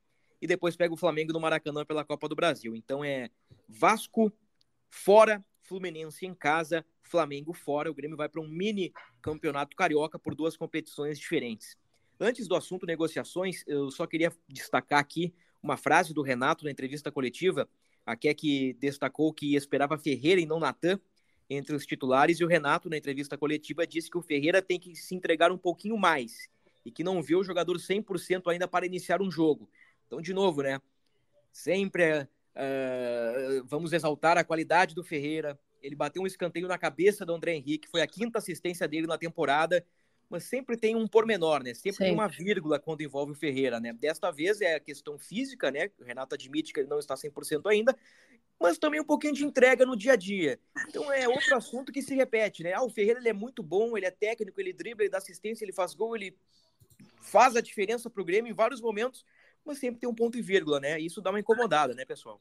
E 0.40 0.46
depois 0.46 0.76
pega 0.76 0.94
o 0.94 0.96
Flamengo 0.96 1.32
no 1.32 1.40
Maracanã 1.40 1.84
pela 1.84 2.04
Copa 2.04 2.28
do 2.28 2.36
Brasil. 2.36 2.74
Então 2.76 3.04
é 3.04 3.30
Vasco 3.68 4.32
fora, 4.88 5.44
Fluminense 5.68 6.24
em 6.24 6.34
casa, 6.34 6.84
Flamengo 7.02 7.52
fora. 7.52 7.90
O 7.90 7.94
Grêmio 7.94 8.16
vai 8.16 8.28
para 8.28 8.40
um 8.40 8.48
mini 8.48 8.92
campeonato 9.20 9.76
carioca 9.76 10.18
por 10.18 10.34
duas 10.34 10.56
competições 10.56 11.18
diferentes. 11.18 11.76
Antes 12.18 12.48
do 12.48 12.56
assunto 12.56 12.86
negociações, 12.86 13.62
eu 13.66 13.90
só 13.90 14.06
queria 14.06 14.32
destacar 14.48 14.98
aqui 14.98 15.32
uma 15.62 15.76
frase 15.76 16.14
do 16.14 16.22
Renato 16.22 16.64
na 16.64 16.70
entrevista 16.70 17.12
coletiva, 17.12 17.68
aqui 18.06 18.28
é 18.28 18.34
que 18.34 18.72
destacou 18.74 19.32
que 19.32 19.54
esperava 19.54 19.98
Ferreira 19.98 20.40
e 20.40 20.46
não 20.46 20.58
Natan 20.58 20.98
entre 21.50 21.74
os 21.74 21.86
titulares, 21.86 22.40
e 22.40 22.44
o 22.44 22.46
Renato, 22.46 22.90
na 22.90 22.96
entrevista 22.96 23.38
coletiva, 23.38 23.86
disse 23.86 24.10
que 24.10 24.18
o 24.18 24.22
Ferreira 24.22 24.60
tem 24.60 24.78
que 24.78 24.94
se 24.94 25.14
entregar 25.14 25.50
um 25.50 25.56
pouquinho 25.56 25.96
mais 25.96 26.48
e 26.84 26.90
que 26.90 27.04
não 27.04 27.22
vê 27.22 27.36
o 27.36 27.44
jogador 27.44 27.76
100% 27.76 28.50
ainda 28.50 28.68
para 28.68 28.86
iniciar 28.86 29.22
um 29.22 29.30
jogo. 29.30 29.68
Então, 30.06 30.20
de 30.20 30.32
novo, 30.34 30.62
né? 30.62 30.80
Sempre 31.52 32.28
uh, 32.58 33.64
vamos 33.64 33.92
exaltar 33.92 34.36
a 34.36 34.44
qualidade 34.44 34.94
do 34.94 35.04
Ferreira. 35.04 35.58
Ele 35.80 35.94
bateu 35.94 36.22
um 36.22 36.26
escanteio 36.26 36.66
na 36.66 36.76
cabeça 36.76 37.24
do 37.24 37.32
André 37.32 37.54
Henrique, 37.54 37.88
foi 37.88 38.02
a 38.02 38.06
quinta 38.06 38.38
assistência 38.38 38.88
dele 38.88 39.06
na 39.06 39.16
temporada, 39.16 39.84
mas 40.28 40.44
sempre 40.44 40.76
tem 40.76 40.96
um 40.96 41.06
pormenor, 41.06 41.62
né? 41.62 41.72
Sempre, 41.72 41.92
sempre, 41.92 42.04
tem 42.06 42.14
uma 42.14 42.28
vírgula 42.28 42.78
quando 42.78 43.00
envolve 43.00 43.32
o 43.32 43.34
Ferreira, 43.34 43.80
né? 43.80 43.92
Desta 43.92 44.30
vez 44.30 44.60
é 44.60 44.74
a 44.74 44.80
questão 44.80 45.18
física, 45.18 45.70
né? 45.70 45.90
O 45.98 46.04
Renato 46.04 46.34
admite 46.34 46.72
que 46.72 46.80
ele 46.80 46.88
não 46.88 46.98
está 46.98 47.14
100% 47.14 47.70
ainda, 47.70 47.96
mas 48.60 48.76
também 48.76 49.00
um 49.00 49.04
pouquinho 49.04 49.32
de 49.32 49.44
entrega 49.44 49.86
no 49.86 49.96
dia 49.96 50.12
a 50.12 50.16
dia. 50.16 50.58
Então 50.88 51.10
é 51.12 51.28
outro 51.28 51.56
assunto 51.56 51.92
que 51.92 52.02
se 52.02 52.14
repete, 52.14 52.62
né? 52.62 52.74
Ah, 52.74 52.82
o 52.82 52.90
Ferreira 52.90 53.20
ele 53.20 53.28
é 53.28 53.32
muito 53.32 53.62
bom, 53.62 53.96
ele 53.96 54.06
é 54.06 54.10
técnico, 54.10 54.60
ele 54.60 54.72
dribla, 54.72 55.04
ele 55.04 55.10
dá 55.10 55.18
assistência, 55.18 55.64
ele 55.64 55.72
faz 55.72 55.94
gol, 55.94 56.16
ele 56.16 56.36
faz 57.20 57.56
a 57.56 57.60
diferença 57.60 58.10
para 58.10 58.20
o 58.20 58.24
Grêmio 58.24 58.50
em 58.50 58.54
vários 58.54 58.80
momentos, 58.80 59.24
mas 59.68 59.78
sempre 59.78 60.00
tem 60.00 60.08
um 60.08 60.14
ponto 60.14 60.36
e 60.36 60.42
vírgula, 60.42 60.80
né? 60.80 60.98
Isso 60.98 61.20
dá 61.20 61.30
uma 61.30 61.40
incomodada, 61.40 61.94
né, 61.94 62.04
pessoal? 62.04 62.40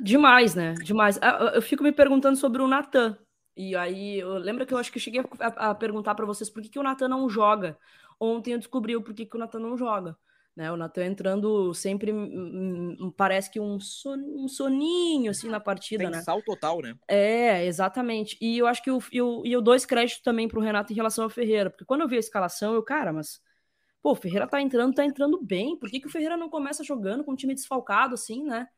Demais, 0.00 0.54
né? 0.54 0.74
Demais. 0.74 1.18
Ah, 1.22 1.52
eu 1.54 1.62
fico 1.62 1.82
me 1.82 1.92
perguntando 1.92 2.36
sobre 2.36 2.62
o 2.62 2.66
Natan. 2.66 3.16
E 3.56 3.76
aí, 3.76 4.18
eu 4.18 4.38
lembro 4.38 4.66
que 4.66 4.72
eu 4.72 4.78
acho 4.78 4.90
que 4.90 4.98
eu 4.98 5.02
cheguei 5.02 5.22
a, 5.38 5.70
a 5.70 5.74
perguntar 5.74 6.14
para 6.14 6.26
vocês 6.26 6.48
por 6.48 6.62
que, 6.62 6.68
que 6.68 6.78
o 6.78 6.82
Natan 6.82 7.08
não 7.08 7.28
joga. 7.28 7.78
Ontem 8.18 8.52
eu 8.52 8.58
descobri 8.58 8.96
o 8.96 9.02
porquê 9.02 9.26
que 9.26 9.36
o 9.36 9.38
Natan 9.38 9.60
não 9.60 9.76
joga. 9.76 10.16
Né, 10.56 10.70
o 10.70 10.76
Natan 10.76 11.06
entrando 11.06 11.72
sempre, 11.72 12.12
hum, 12.12 12.96
hum, 13.00 13.14
parece 13.16 13.50
que 13.50 13.60
um, 13.60 13.78
son, 13.78 14.16
um 14.16 14.48
soninho 14.48 15.30
assim 15.30 15.48
na 15.48 15.60
partida, 15.60 16.02
Tem 16.02 16.12
né? 16.12 16.22
sal 16.22 16.42
total, 16.42 16.82
né? 16.82 16.94
É, 17.06 17.64
exatamente. 17.64 18.36
E 18.40 18.58
eu 18.58 18.66
acho 18.66 18.82
que 18.82 18.90
eu, 18.90 18.98
eu, 19.12 19.42
eu 19.44 19.62
dou 19.62 19.74
esse 19.74 19.86
crédito 19.86 20.22
também 20.24 20.48
pro 20.48 20.60
Renato 20.60 20.92
em 20.92 20.96
relação 20.96 21.24
ao 21.24 21.30
Ferreira, 21.30 21.70
porque 21.70 21.84
quando 21.84 22.00
eu 22.00 22.08
vi 22.08 22.16
a 22.16 22.20
escalação, 22.20 22.74
eu, 22.74 22.82
cara, 22.82 23.12
mas 23.12 23.40
pô, 24.02 24.12
o 24.12 24.16
Ferreira 24.16 24.46
tá 24.46 24.60
entrando, 24.60 24.94
tá 24.94 25.04
entrando 25.04 25.42
bem. 25.42 25.76
Por 25.78 25.90
que, 25.90 26.00
que 26.00 26.06
o 26.06 26.10
Ferreira 26.10 26.36
não 26.36 26.48
começa 26.48 26.84
jogando 26.84 27.24
com 27.24 27.32
um 27.32 27.36
time 27.36 27.54
desfalcado 27.54 28.14
assim, 28.14 28.44
né? 28.44 28.68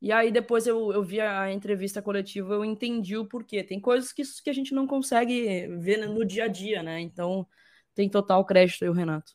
E 0.00 0.12
aí 0.12 0.30
depois 0.30 0.66
eu, 0.66 0.92
eu 0.92 1.02
vi 1.02 1.20
a 1.20 1.50
entrevista 1.50 2.02
coletiva, 2.02 2.54
eu 2.54 2.64
entendi 2.64 3.16
o 3.16 3.26
porquê. 3.26 3.64
Tem 3.64 3.80
coisas 3.80 4.12
que, 4.12 4.22
que 4.42 4.50
a 4.50 4.52
gente 4.52 4.74
não 4.74 4.86
consegue 4.86 5.66
ver 5.78 6.06
no 6.06 6.24
dia 6.24 6.44
a 6.44 6.48
dia, 6.48 6.82
né? 6.82 7.00
Então 7.00 7.46
tem 7.94 8.08
total 8.08 8.44
crédito 8.44 8.82
aí 8.82 8.90
o 8.90 8.92
Renato. 8.92 9.32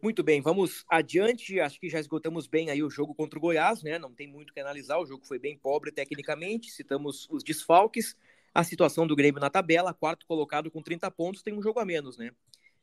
Muito 0.00 0.22
bem, 0.22 0.40
vamos 0.40 0.84
adiante. 0.88 1.58
Acho 1.58 1.80
que 1.80 1.88
já 1.88 1.98
esgotamos 1.98 2.46
bem 2.46 2.70
aí 2.70 2.82
o 2.82 2.90
jogo 2.90 3.14
contra 3.14 3.38
o 3.38 3.42
Goiás, 3.42 3.82
né? 3.82 3.98
Não 3.98 4.14
tem 4.14 4.28
muito 4.28 4.50
o 4.50 4.52
que 4.52 4.60
analisar. 4.60 4.98
O 4.98 5.06
jogo 5.06 5.26
foi 5.26 5.38
bem 5.38 5.58
pobre 5.58 5.90
tecnicamente. 5.90 6.70
Citamos 6.70 7.26
os 7.30 7.42
desfalques, 7.42 8.14
a 8.52 8.62
situação 8.62 9.06
do 9.06 9.16
Grêmio 9.16 9.40
na 9.40 9.50
tabela, 9.50 9.94
quarto 9.94 10.26
colocado 10.26 10.70
com 10.70 10.82
30 10.82 11.10
pontos, 11.10 11.42
tem 11.42 11.54
um 11.54 11.62
jogo 11.62 11.80
a 11.80 11.84
menos, 11.84 12.18
né? 12.18 12.30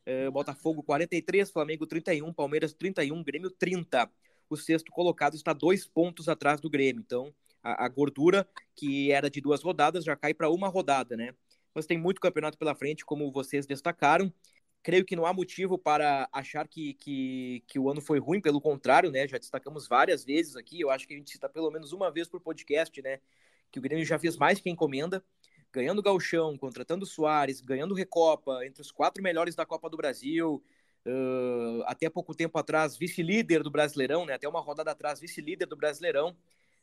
É, 0.04 0.28
Botafogo 0.30 0.82
43, 0.82 1.50
Flamengo 1.50 1.86
31, 1.86 2.32
Palmeiras 2.32 2.72
31, 2.72 3.22
Grêmio 3.22 3.50
30. 3.50 4.10
O 4.48 4.56
sexto 4.56 4.90
colocado 4.90 5.34
está 5.34 5.52
dois 5.52 5.86
pontos 5.86 6.28
atrás 6.28 6.60
do 6.60 6.68
Grêmio. 6.68 7.02
Então, 7.04 7.34
a, 7.62 7.84
a 7.84 7.88
gordura, 7.88 8.46
que 8.74 9.10
era 9.12 9.30
de 9.30 9.40
duas 9.40 9.62
rodadas, 9.62 10.04
já 10.04 10.16
cai 10.16 10.34
para 10.34 10.50
uma 10.50 10.68
rodada, 10.68 11.16
né? 11.16 11.34
Mas 11.74 11.86
tem 11.86 11.96
muito 11.96 12.20
campeonato 12.20 12.58
pela 12.58 12.74
frente, 12.74 13.04
como 13.04 13.30
vocês 13.32 13.66
destacaram 13.66 14.32
creio 14.82 15.04
que 15.04 15.14
não 15.14 15.24
há 15.24 15.32
motivo 15.32 15.78
para 15.78 16.28
achar 16.32 16.66
que, 16.66 16.94
que, 16.94 17.62
que 17.66 17.78
o 17.78 17.88
ano 17.88 18.00
foi 18.00 18.18
ruim, 18.18 18.40
pelo 18.40 18.60
contrário, 18.60 19.10
né? 19.10 19.26
Já 19.28 19.38
destacamos 19.38 19.86
várias 19.86 20.24
vezes 20.24 20.56
aqui, 20.56 20.80
eu 20.80 20.90
acho 20.90 21.06
que 21.06 21.14
a 21.14 21.16
gente 21.16 21.30
cita 21.30 21.48
pelo 21.48 21.70
menos 21.70 21.92
uma 21.92 22.10
vez 22.10 22.28
por 22.28 22.40
podcast, 22.40 23.00
né? 23.00 23.20
Que 23.70 23.78
o 23.78 23.82
Grêmio 23.82 24.04
já 24.04 24.18
fez 24.18 24.36
mais 24.36 24.60
que 24.60 24.68
encomenda, 24.68 25.24
ganhando 25.72 26.02
Galchão, 26.02 26.56
contratando 26.58 27.06
Soares, 27.06 27.60
ganhando 27.60 27.94
Recopa, 27.94 28.64
entre 28.66 28.82
os 28.82 28.90
quatro 28.90 29.22
melhores 29.22 29.54
da 29.54 29.64
Copa 29.64 29.88
do 29.88 29.96
Brasil. 29.96 30.62
Uh, 31.04 31.82
até 31.86 32.08
pouco 32.08 32.34
tempo 32.34 32.56
atrás, 32.58 32.96
vice-líder 32.96 33.62
do 33.62 33.70
Brasileirão, 33.70 34.24
né? 34.26 34.34
Até 34.34 34.48
uma 34.48 34.60
rodada 34.60 34.90
atrás, 34.90 35.18
vice-líder 35.18 35.66
do 35.66 35.76
Brasileirão. 35.76 36.30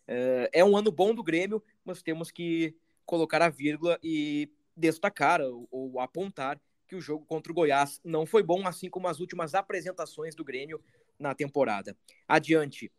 Uh, 0.08 0.50
é 0.52 0.66
um 0.66 0.76
ano 0.76 0.92
bom 0.92 1.14
do 1.14 1.24
Grêmio, 1.24 1.64
mas 1.86 2.02
temos 2.02 2.32
que 2.32 2.76
colocar 3.06 3.42
a 3.42 3.50
vírgula 3.50 3.98
e 4.04 4.50
destacar 4.76 5.40
ou, 5.42 5.68
ou 5.72 6.00
apontar 6.00 6.60
que 6.88 6.96
o 6.96 7.02
jogo 7.02 7.24
contra 7.26 7.52
o 7.52 7.56
Goiás 7.56 8.02
não 8.04 8.26
foi 8.26 8.42
bom, 8.42 8.68
assim 8.68 8.90
como 8.90 9.08
as 9.08 9.20
últimas 9.20 9.54
apresentações 9.54 10.34
do 10.34 10.44
Grêmio 10.44 10.82
na 11.20 11.36
temporada. 11.36 11.96
Adiante. 12.28 12.92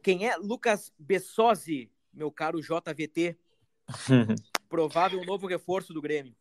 Quem 0.00 0.28
é 0.28 0.36
Lucas 0.36 0.92
Bessosi, 0.96 1.90
meu 2.12 2.30
caro 2.30 2.60
JVT? 2.60 3.36
Provável 4.68 5.24
novo 5.24 5.46
reforço 5.46 5.92
do 5.92 6.02
Grêmio. 6.02 6.34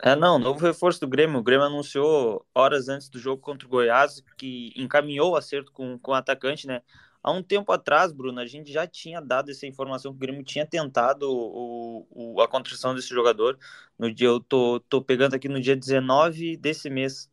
É, 0.00 0.16
não, 0.16 0.38
novo 0.38 0.58
reforço 0.60 1.00
do 1.00 1.08
Grêmio. 1.08 1.38
O 1.38 1.42
Grêmio 1.42 1.66
anunciou 1.66 2.44
horas 2.54 2.88
antes 2.88 3.08
do 3.08 3.18
jogo 3.18 3.40
contra 3.40 3.66
o 3.66 3.70
Goiás 3.70 4.22
que 4.36 4.72
encaminhou 4.76 5.32
o 5.32 5.36
acerto 5.36 5.70
com, 5.72 5.98
com 5.98 6.10
o 6.10 6.14
atacante, 6.14 6.66
né? 6.66 6.82
Há 7.22 7.30
um 7.30 7.42
tempo 7.42 7.70
atrás, 7.70 8.10
Bruno, 8.10 8.40
a 8.40 8.46
gente 8.46 8.72
já 8.72 8.84
tinha 8.84 9.20
dado 9.20 9.50
essa 9.50 9.64
informação 9.64 10.10
que 10.10 10.16
o 10.16 10.18
Grêmio 10.18 10.42
tinha 10.42 10.66
tentado 10.66 11.30
o, 11.30 12.06
o, 12.10 12.40
a 12.40 12.48
contratação 12.48 12.96
desse 12.96 13.10
jogador. 13.10 13.56
No 13.96 14.12
dia, 14.12 14.26
eu 14.26 14.40
tô, 14.40 14.80
tô 14.80 15.00
pegando 15.00 15.34
aqui 15.34 15.48
no 15.48 15.60
dia 15.60 15.76
19 15.76 16.56
desse 16.56 16.90
mês, 16.90 17.30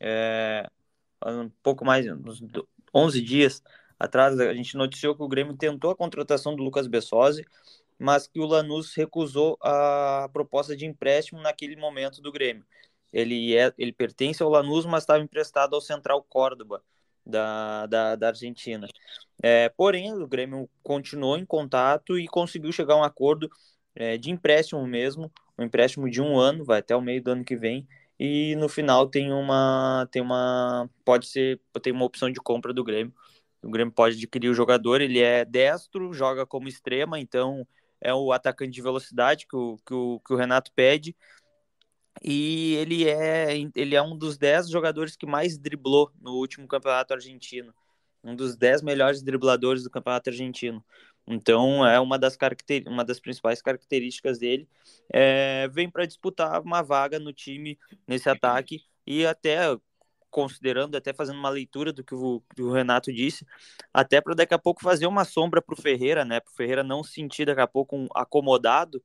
é, 0.00 0.66
um 1.26 1.50
pouco 1.62 1.84
mais, 1.84 2.06
uns 2.06 2.42
11 2.94 3.20
dias 3.20 3.62
atrás, 3.98 4.38
a 4.40 4.54
gente 4.54 4.74
noticiou 4.76 5.14
que 5.14 5.22
o 5.22 5.28
Grêmio 5.28 5.54
tentou 5.54 5.90
a 5.90 5.96
contratação 5.96 6.56
do 6.56 6.62
Lucas 6.62 6.86
Bessosi, 6.86 7.44
mas 7.98 8.26
que 8.26 8.40
o 8.40 8.46
Lanús 8.46 8.94
recusou 8.94 9.58
a 9.62 10.28
proposta 10.32 10.76
de 10.76 10.86
empréstimo 10.86 11.40
naquele 11.40 11.76
momento 11.76 12.20
do 12.20 12.32
Grêmio. 12.32 12.64
ele, 13.12 13.56
é, 13.56 13.72
ele 13.78 13.92
pertence 13.92 14.42
ao 14.42 14.50
Lanús, 14.50 14.84
mas 14.84 15.02
estava 15.02 15.22
emprestado 15.22 15.74
ao 15.74 15.80
Central 15.80 16.22
Córdoba, 16.22 16.82
da, 17.24 17.86
da, 17.86 18.16
da 18.16 18.28
Argentina. 18.28 18.86
É, 19.42 19.68
porém, 19.70 20.12
o 20.12 20.26
Grêmio 20.26 20.68
continuou 20.82 21.36
em 21.36 21.44
contato 21.44 22.18
e 22.18 22.26
conseguiu 22.28 22.72
chegar 22.72 22.94
a 22.94 22.98
um 22.98 23.04
acordo 23.04 23.50
é, 23.94 24.16
de 24.16 24.30
empréstimo 24.30 24.86
mesmo, 24.86 25.32
um 25.58 25.64
empréstimo 25.64 26.10
de 26.10 26.20
um 26.20 26.38
ano, 26.38 26.64
vai 26.64 26.80
até 26.80 26.94
o 26.94 27.00
meio 27.00 27.22
do 27.22 27.30
ano 27.30 27.44
que 27.44 27.56
vem, 27.56 27.86
e 28.18 28.54
no 28.56 28.68
final 28.68 29.08
tem 29.08 29.32
uma, 29.32 30.08
tem 30.10 30.22
uma, 30.22 30.88
pode 31.04 31.26
ser, 31.26 31.60
tem 31.82 31.92
uma 31.92 32.04
opção 32.04 32.30
de 32.30 32.40
compra 32.40 32.72
do 32.72 32.84
Grêmio. 32.84 33.12
O 33.62 33.70
Grêmio 33.70 33.92
pode 33.92 34.16
adquirir 34.16 34.48
o 34.48 34.54
jogador, 34.54 35.00
ele 35.00 35.20
é 35.20 35.44
destro, 35.44 36.12
joga 36.12 36.46
como 36.46 36.68
extrema, 36.68 37.18
então 37.18 37.66
é 38.06 38.14
o 38.14 38.32
atacante 38.32 38.70
de 38.70 38.80
velocidade 38.80 39.46
que 39.48 39.56
o, 39.56 39.76
que 39.84 39.92
o, 39.92 40.20
que 40.20 40.32
o 40.32 40.36
Renato 40.36 40.70
pede. 40.72 41.16
E 42.22 42.74
ele 42.76 43.08
é, 43.08 43.52
ele 43.74 43.96
é 43.96 44.02
um 44.02 44.16
dos 44.16 44.38
10 44.38 44.70
jogadores 44.70 45.16
que 45.16 45.26
mais 45.26 45.58
driblou 45.58 46.12
no 46.20 46.34
último 46.34 46.68
campeonato 46.68 47.12
argentino. 47.12 47.74
Um 48.22 48.36
dos 48.36 48.56
10 48.56 48.82
melhores 48.82 49.22
dribladores 49.24 49.82
do 49.82 49.90
campeonato 49.90 50.30
argentino. 50.30 50.84
Então, 51.26 51.84
é 51.84 51.98
uma 51.98 52.16
das, 52.16 52.36
caracter... 52.36 52.84
uma 52.86 53.04
das 53.04 53.18
principais 53.18 53.60
características 53.60 54.38
dele. 54.38 54.68
É... 55.12 55.66
Vem 55.68 55.90
para 55.90 56.06
disputar 56.06 56.62
uma 56.62 56.82
vaga 56.82 57.18
no 57.18 57.32
time 57.32 57.76
nesse 58.06 58.28
ataque 58.28 58.84
e 59.04 59.26
até 59.26 59.76
considerando, 60.36 60.96
até 60.96 61.14
fazendo 61.14 61.38
uma 61.38 61.48
leitura 61.48 61.94
do 61.94 62.04
que 62.04 62.14
o, 62.14 62.42
que 62.54 62.60
o 62.60 62.70
Renato 62.70 63.10
disse, 63.10 63.46
até 63.92 64.20
para 64.20 64.34
daqui 64.34 64.52
a 64.52 64.58
pouco 64.58 64.82
fazer 64.82 65.06
uma 65.06 65.24
sombra 65.24 65.62
para 65.62 65.72
o 65.72 65.80
Ferreira, 65.80 66.26
né? 66.26 66.40
Para 66.40 66.52
o 66.52 66.54
Ferreira 66.54 66.84
não 66.84 67.02
se 67.02 67.14
sentir 67.14 67.46
daqui 67.46 67.62
a 67.62 67.66
pouco 67.66 67.96
um 67.96 68.06
acomodado 68.14 69.02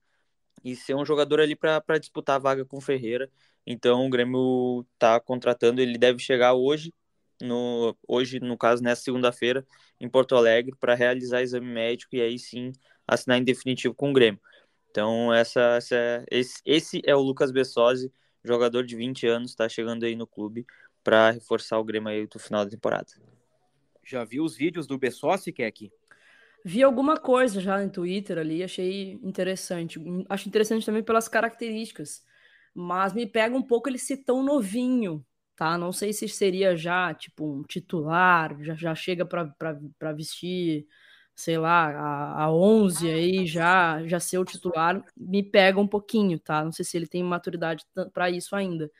e 0.61 0.75
ser 0.75 0.93
um 0.93 1.05
jogador 1.05 1.39
ali 1.39 1.55
para 1.55 1.97
disputar 1.97 2.35
a 2.35 2.39
vaga 2.39 2.65
com 2.65 2.79
o 2.79 2.81
Ferreira. 2.81 3.31
Então 3.65 4.05
o 4.05 4.09
Grêmio 4.09 4.85
está 4.93 5.21
contratando, 5.21 5.81
ele 5.81 5.97
deve 5.97 6.19
chegar 6.19 6.53
hoje, 6.53 6.93
no, 7.41 7.95
hoje, 8.05 8.41
no 8.41 8.57
caso, 8.57 8.83
nessa 8.83 9.01
segunda-feira, 9.01 9.65
em 10.01 10.09
Porto 10.09 10.35
Alegre, 10.35 10.75
para 10.77 10.95
realizar 10.95 11.41
exame 11.41 11.65
médico 11.67 12.13
e 12.13 12.21
aí 12.21 12.37
sim 12.37 12.73
assinar 13.07 13.37
em 13.37 13.43
definitivo 13.43 13.95
com 13.95 14.09
o 14.09 14.13
Grêmio. 14.13 14.41
Então, 14.89 15.33
essa, 15.33 15.77
essa, 15.77 16.25
esse, 16.29 16.61
esse 16.65 17.01
é 17.05 17.15
o 17.15 17.21
Lucas 17.21 17.51
Bessosi, 17.51 18.11
jogador 18.43 18.85
de 18.85 18.97
20 18.97 19.25
anos, 19.27 19.51
está 19.51 19.69
chegando 19.69 20.03
aí 20.03 20.13
no 20.15 20.27
clube 20.27 20.65
para 21.03 21.31
reforçar 21.31 21.77
o 21.79 21.83
Grêmio 21.83 22.09
aí 22.09 22.27
do 22.27 22.39
final 22.39 22.63
da 22.63 22.71
temporada. 22.71 23.07
Já 24.03 24.23
viu 24.23 24.43
os 24.43 24.55
vídeos 24.55 24.87
do 24.87 24.97
Bessosi, 24.97 25.51
Keck? 25.51 25.91
Vi 26.63 26.83
alguma 26.83 27.17
coisa 27.17 27.59
já 27.59 27.79
no 27.83 27.89
Twitter 27.89 28.37
ali, 28.37 28.63
achei 28.63 29.13
interessante. 29.23 29.99
Acho 30.29 30.47
interessante 30.47 30.85
também 30.85 31.03
pelas 31.03 31.27
características, 31.27 32.23
mas 32.73 33.13
me 33.13 33.25
pega 33.25 33.55
um 33.55 33.63
pouco 33.63 33.89
ele 33.89 33.97
ser 33.97 34.17
tão 34.17 34.43
novinho, 34.43 35.25
tá? 35.55 35.77
Não 35.77 35.91
sei 35.91 36.13
se 36.13 36.27
seria 36.27 36.75
já, 36.75 37.13
tipo, 37.13 37.51
um 37.51 37.63
titular, 37.63 38.55
já, 38.61 38.75
já 38.75 38.95
chega 38.95 39.25
para 39.25 40.13
vestir, 40.13 40.85
sei 41.35 41.57
lá, 41.57 41.89
a, 41.89 42.43
a 42.43 42.53
11 42.53 43.09
aí, 43.09 43.45
já, 43.47 44.05
já 44.05 44.19
ser 44.19 44.37
o 44.37 44.45
titular, 44.45 45.03
me 45.17 45.41
pega 45.41 45.79
um 45.79 45.87
pouquinho, 45.87 46.37
tá? 46.39 46.63
Não 46.63 46.71
sei 46.71 46.85
se 46.85 46.95
ele 46.95 47.07
tem 47.07 47.23
maturidade 47.23 47.83
para 48.13 48.29
isso 48.29 48.55
ainda. 48.55 48.91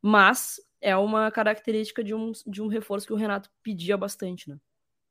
Mas 0.00 0.60
é 0.80 0.96
uma 0.96 1.30
característica 1.30 2.02
de 2.02 2.14
um, 2.14 2.32
de 2.46 2.62
um 2.62 2.68
reforço 2.68 3.06
que 3.06 3.12
o 3.12 3.16
Renato 3.16 3.50
pedia 3.62 3.96
bastante, 3.96 4.48
né? 4.48 4.58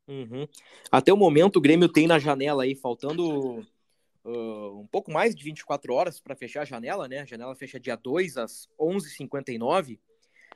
Uhum. 0.07 0.47
Até 0.89 1.11
o 1.11 1.17
momento, 1.17 1.57
o 1.57 1.61
Grêmio 1.61 1.89
tem 1.89 2.07
na 2.07 2.17
janela 2.17 2.63
aí, 2.63 2.73
faltando 2.75 3.59
uh, 4.23 4.79
um 4.79 4.87
pouco 4.87 5.11
mais 5.11 5.35
de 5.35 5.43
24 5.43 5.93
horas 5.93 6.19
para 6.19 6.35
fechar 6.35 6.61
a 6.61 6.65
janela, 6.65 7.07
né? 7.07 7.19
A 7.19 7.25
janela 7.25 7.55
fecha 7.55 7.79
dia 7.79 7.95
2 7.95 8.37
às 8.37 8.69
11h59. 8.79 9.99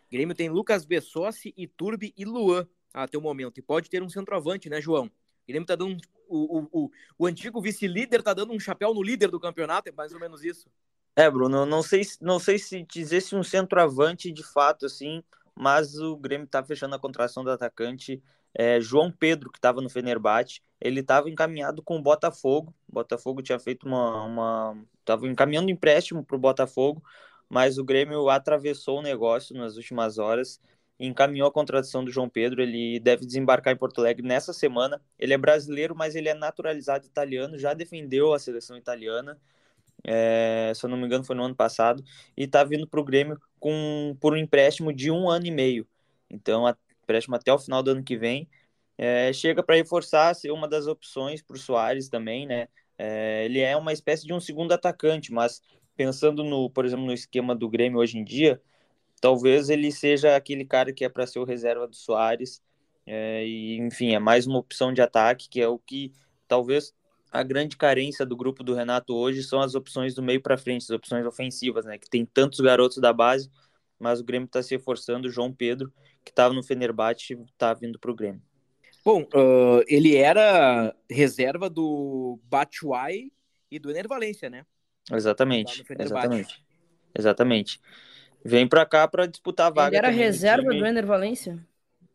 Grêmio 0.10 0.36
tem 0.36 0.50
Lucas 0.50 0.86
Bessossi, 0.86 1.54
Iturbe 1.58 2.14
e 2.18 2.24
Luan 2.24 2.68
até 2.94 3.18
o 3.18 3.22
momento. 3.22 3.58
E 3.58 3.62
pode 3.62 3.90
ter 3.90 4.02
um 4.02 4.10
centroavante, 4.10 4.70
né, 4.70 4.82
João? 4.82 5.06
O 5.06 5.48
Grêmio 5.48 5.66
tá 5.66 5.76
dando. 5.76 5.96
Um, 5.96 5.98
o, 6.34 6.60
o, 6.60 6.70
o, 6.72 6.92
o 7.18 7.28
antigo 7.28 7.62
vice-líder 7.62 8.24
tá 8.24 8.34
dando 8.34 8.54
um 8.54 8.60
chapéu 8.60 8.94
no 8.94 9.04
líder 9.04 9.30
do 9.30 9.40
campeonato, 9.40 9.90
é 9.90 9.92
mais 9.92 10.14
ou 10.14 10.20
menos 10.20 10.46
isso. 10.46 10.70
É, 11.16 11.30
Bruno, 11.30 11.66
não 11.66 11.84
sei, 11.84 12.02
não 12.22 12.40
sei 12.40 12.58
se 12.58 12.84
dizer 12.84 13.22
se 13.22 13.36
um 13.36 13.44
centroavante 13.44 14.32
de 14.32 14.44
fato, 14.44 14.86
assim, 14.86 15.22
mas 15.56 15.98
o 16.00 16.16
Grêmio 16.16 16.48
tá 16.48 16.64
fechando 16.64 16.96
a 16.96 17.00
contratação 17.00 17.44
do 17.44 17.52
atacante 17.52 18.22
é, 18.54 18.80
João 18.82 19.12
Pedro, 19.12 19.52
que 19.52 19.58
estava 19.58 19.82
no 19.82 19.90
Fenerbahçe, 19.90 20.62
ele 20.80 21.02
estava 21.02 21.30
encaminhado 21.30 21.82
com 21.84 21.98
o 21.98 22.02
Botafogo. 22.02 22.74
O 22.88 22.94
Botafogo 22.94 23.42
tinha 23.42 23.60
feito 23.60 23.86
uma. 23.88 24.24
uma 24.24 24.84
estava 25.00 25.28
encaminhando 25.28 25.70
empréstimo 25.72 26.24
para 26.24 26.36
o 26.36 26.40
Botafogo, 26.40 27.04
mas 27.50 27.78
o 27.78 27.84
Grêmio 27.84 28.30
atravessou 28.30 29.00
o 29.00 29.02
negócio 29.02 29.56
nas 29.56 29.76
últimas 29.76 30.18
horas 30.18 30.60
e 31.00 31.08
encaminhou 31.08 31.48
a 31.48 31.52
contratação 31.52 32.04
do 32.04 32.12
João 32.12 32.30
Pedro. 32.30 32.62
Ele 32.62 33.00
deve 33.00 33.26
desembarcar 33.26 33.74
em 33.74 33.78
Porto 33.78 34.00
Alegre 34.00 34.26
nessa 34.26 34.54
semana. 34.54 35.02
Ele 35.20 35.34
é 35.34 35.38
brasileiro, 35.38 35.96
mas 35.96 36.16
ele 36.16 36.30
é 36.30 36.34
naturalizado 36.34 37.06
italiano, 37.06 37.58
já 37.58 37.74
defendeu 37.74 38.34
a 38.34 38.40
seleção 38.40 38.78
italiana. 38.78 39.40
É, 40.04 40.72
se 40.76 40.86
eu 40.86 40.90
não 40.90 40.98
me 40.98 41.06
engano, 41.06 41.24
foi 41.24 41.36
no 41.36 41.44
ano 41.44 41.56
passado, 41.56 42.04
e 42.36 42.44
está 42.44 42.64
vindo 42.64 42.88
para 42.88 43.00
o 43.00 43.04
Grêmio 43.04 43.40
com, 43.60 44.16
por 44.20 44.34
um 44.34 44.38
empréstimo 44.38 44.92
de 44.94 45.12
um 45.12 45.30
ano 45.30 45.46
e 45.46 45.52
meio. 45.52 45.88
Então, 46.30 46.68
empréstimo 47.04 47.36
até 47.36 47.52
o 47.54 47.60
final 47.60 47.84
do 47.84 47.92
ano 47.92 48.04
que 48.04 48.18
vem. 48.18 48.48
É, 48.98 49.34
chega 49.34 49.64
para 49.64 49.76
reforçar, 49.76 50.34
ser 50.36 50.52
uma 50.52 50.68
das 50.68 50.88
opções 50.88 51.42
para 51.42 51.56
o 51.56 51.60
Soares 51.60 52.08
também, 52.10 52.46
né? 52.46 52.68
É, 52.98 53.46
ele 53.46 53.60
é 53.60 53.76
uma 53.76 53.92
espécie 53.92 54.26
de 54.28 54.34
um 54.34 54.40
segundo 54.40 54.72
atacante, 54.74 55.32
mas 55.32 55.62
pensando 55.96 56.44
no, 56.44 56.70
por 56.70 56.86
exemplo, 56.86 57.06
no 57.06 57.14
esquema 57.14 57.56
do 57.56 57.70
Grêmio 57.70 58.00
hoje 58.00 58.18
em 58.18 58.24
dia, 58.24 58.62
talvez 59.20 59.70
ele 59.70 59.92
seja 59.92 60.36
aquele 60.36 60.66
cara 60.66 60.94
que 60.94 61.04
é 61.04 61.10
para 61.10 61.28
ser 61.28 61.40
o 61.40 61.44
reserva 61.46 61.88
do 61.88 61.96
Soares. 61.96 62.62
É, 63.06 63.46
e, 63.46 63.78
enfim, 63.78 64.14
é 64.14 64.20
mais 64.20 64.46
uma 64.48 64.60
opção 64.60 64.94
de 64.94 65.02
ataque, 65.02 65.50
que 65.50 65.62
é 65.62 65.68
o 65.68 65.80
que 65.80 66.14
talvez 66.48 66.94
a 67.32 67.44
grande 67.44 67.78
carência 67.78 68.26
do 68.26 68.36
grupo 68.36 68.64
do 68.64 68.74
Renato 68.74 69.16
hoje 69.16 69.42
são 69.44 69.62
as 69.62 69.74
opções 69.74 70.14
do 70.14 70.22
meio 70.22 70.42
para 70.42 70.58
frente, 70.58 70.84
as 70.84 70.90
opções 70.90 71.26
ofensivas, 71.26 71.86
né? 71.86 71.98
Que 71.98 72.10
tem 72.10 72.26
tantos 72.26 72.60
garotos 72.60 72.98
da 72.98 73.14
base, 73.14 73.50
mas 73.98 74.20
o 74.20 74.24
Grêmio 74.24 74.46
está 74.46 74.62
se 74.62 74.76
reforçando. 74.76 75.28
O 75.28 75.32
João 75.32 75.54
Pedro 75.54 75.92
que 76.24 76.32
estava 76.32 76.54
no 76.54 76.64
Fenerbahçe 76.64 77.34
está 77.34 77.74
vindo 77.74 78.00
para 78.00 78.12
o 78.12 78.16
Grêmio. 78.16 78.42
Bom, 79.04 79.24
uh, 79.24 79.84
ele 79.88 80.16
era 80.16 80.96
reserva 81.10 81.70
do 81.70 82.40
Batshuayi 82.44 83.32
e 83.70 83.80
do 83.80 83.90
Ener 83.90 84.08
Valência, 84.08 84.50
né? 84.50 84.66
Exatamente, 85.12 85.84
exatamente. 85.98 86.64
Exatamente. 87.18 87.82
Vem 88.46 88.68
para 88.68 88.86
cá 88.86 89.08
para 89.08 89.26
disputar 89.26 89.68
a 89.68 89.70
vaga. 89.70 89.90
Ele 89.90 90.06
era 90.06 90.10
reserva 90.10 90.72
do, 90.72 90.78
do 90.78 90.86
Ener 90.86 91.06
Valência? 91.06 91.66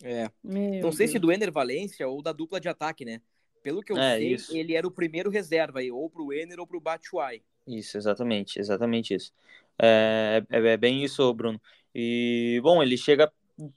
É. 0.02 0.30
Meu 0.42 0.82
Não 0.82 0.92
sei 0.92 1.06
Deus. 1.06 1.12
se 1.12 1.18
do 1.18 1.32
Ener 1.32 1.50
Valência 1.50 2.06
ou 2.06 2.22
da 2.22 2.32
dupla 2.32 2.60
de 2.60 2.68
ataque, 2.68 3.04
né? 3.04 3.20
Pelo 3.66 3.82
que 3.82 3.90
eu 3.90 3.98
é, 3.98 4.18
sei, 4.18 4.32
isso. 4.32 4.56
ele 4.56 4.76
era 4.76 4.86
o 4.86 4.92
primeiro 4.92 5.28
reserva 5.28 5.80
aí, 5.80 5.90
ou 5.90 6.08
pro 6.08 6.32
Ener 6.32 6.60
ou 6.60 6.68
pro 6.68 6.80
Batshuayi. 6.80 7.42
Isso, 7.66 7.98
exatamente, 7.98 8.60
exatamente 8.60 9.12
isso. 9.12 9.32
É, 9.76 10.40
é, 10.48 10.58
é, 10.68 10.76
bem 10.76 11.02
isso, 11.02 11.34
Bruno. 11.34 11.60
E, 11.92 12.60
bom, 12.62 12.80
ele 12.80 12.96
chega 12.96 13.28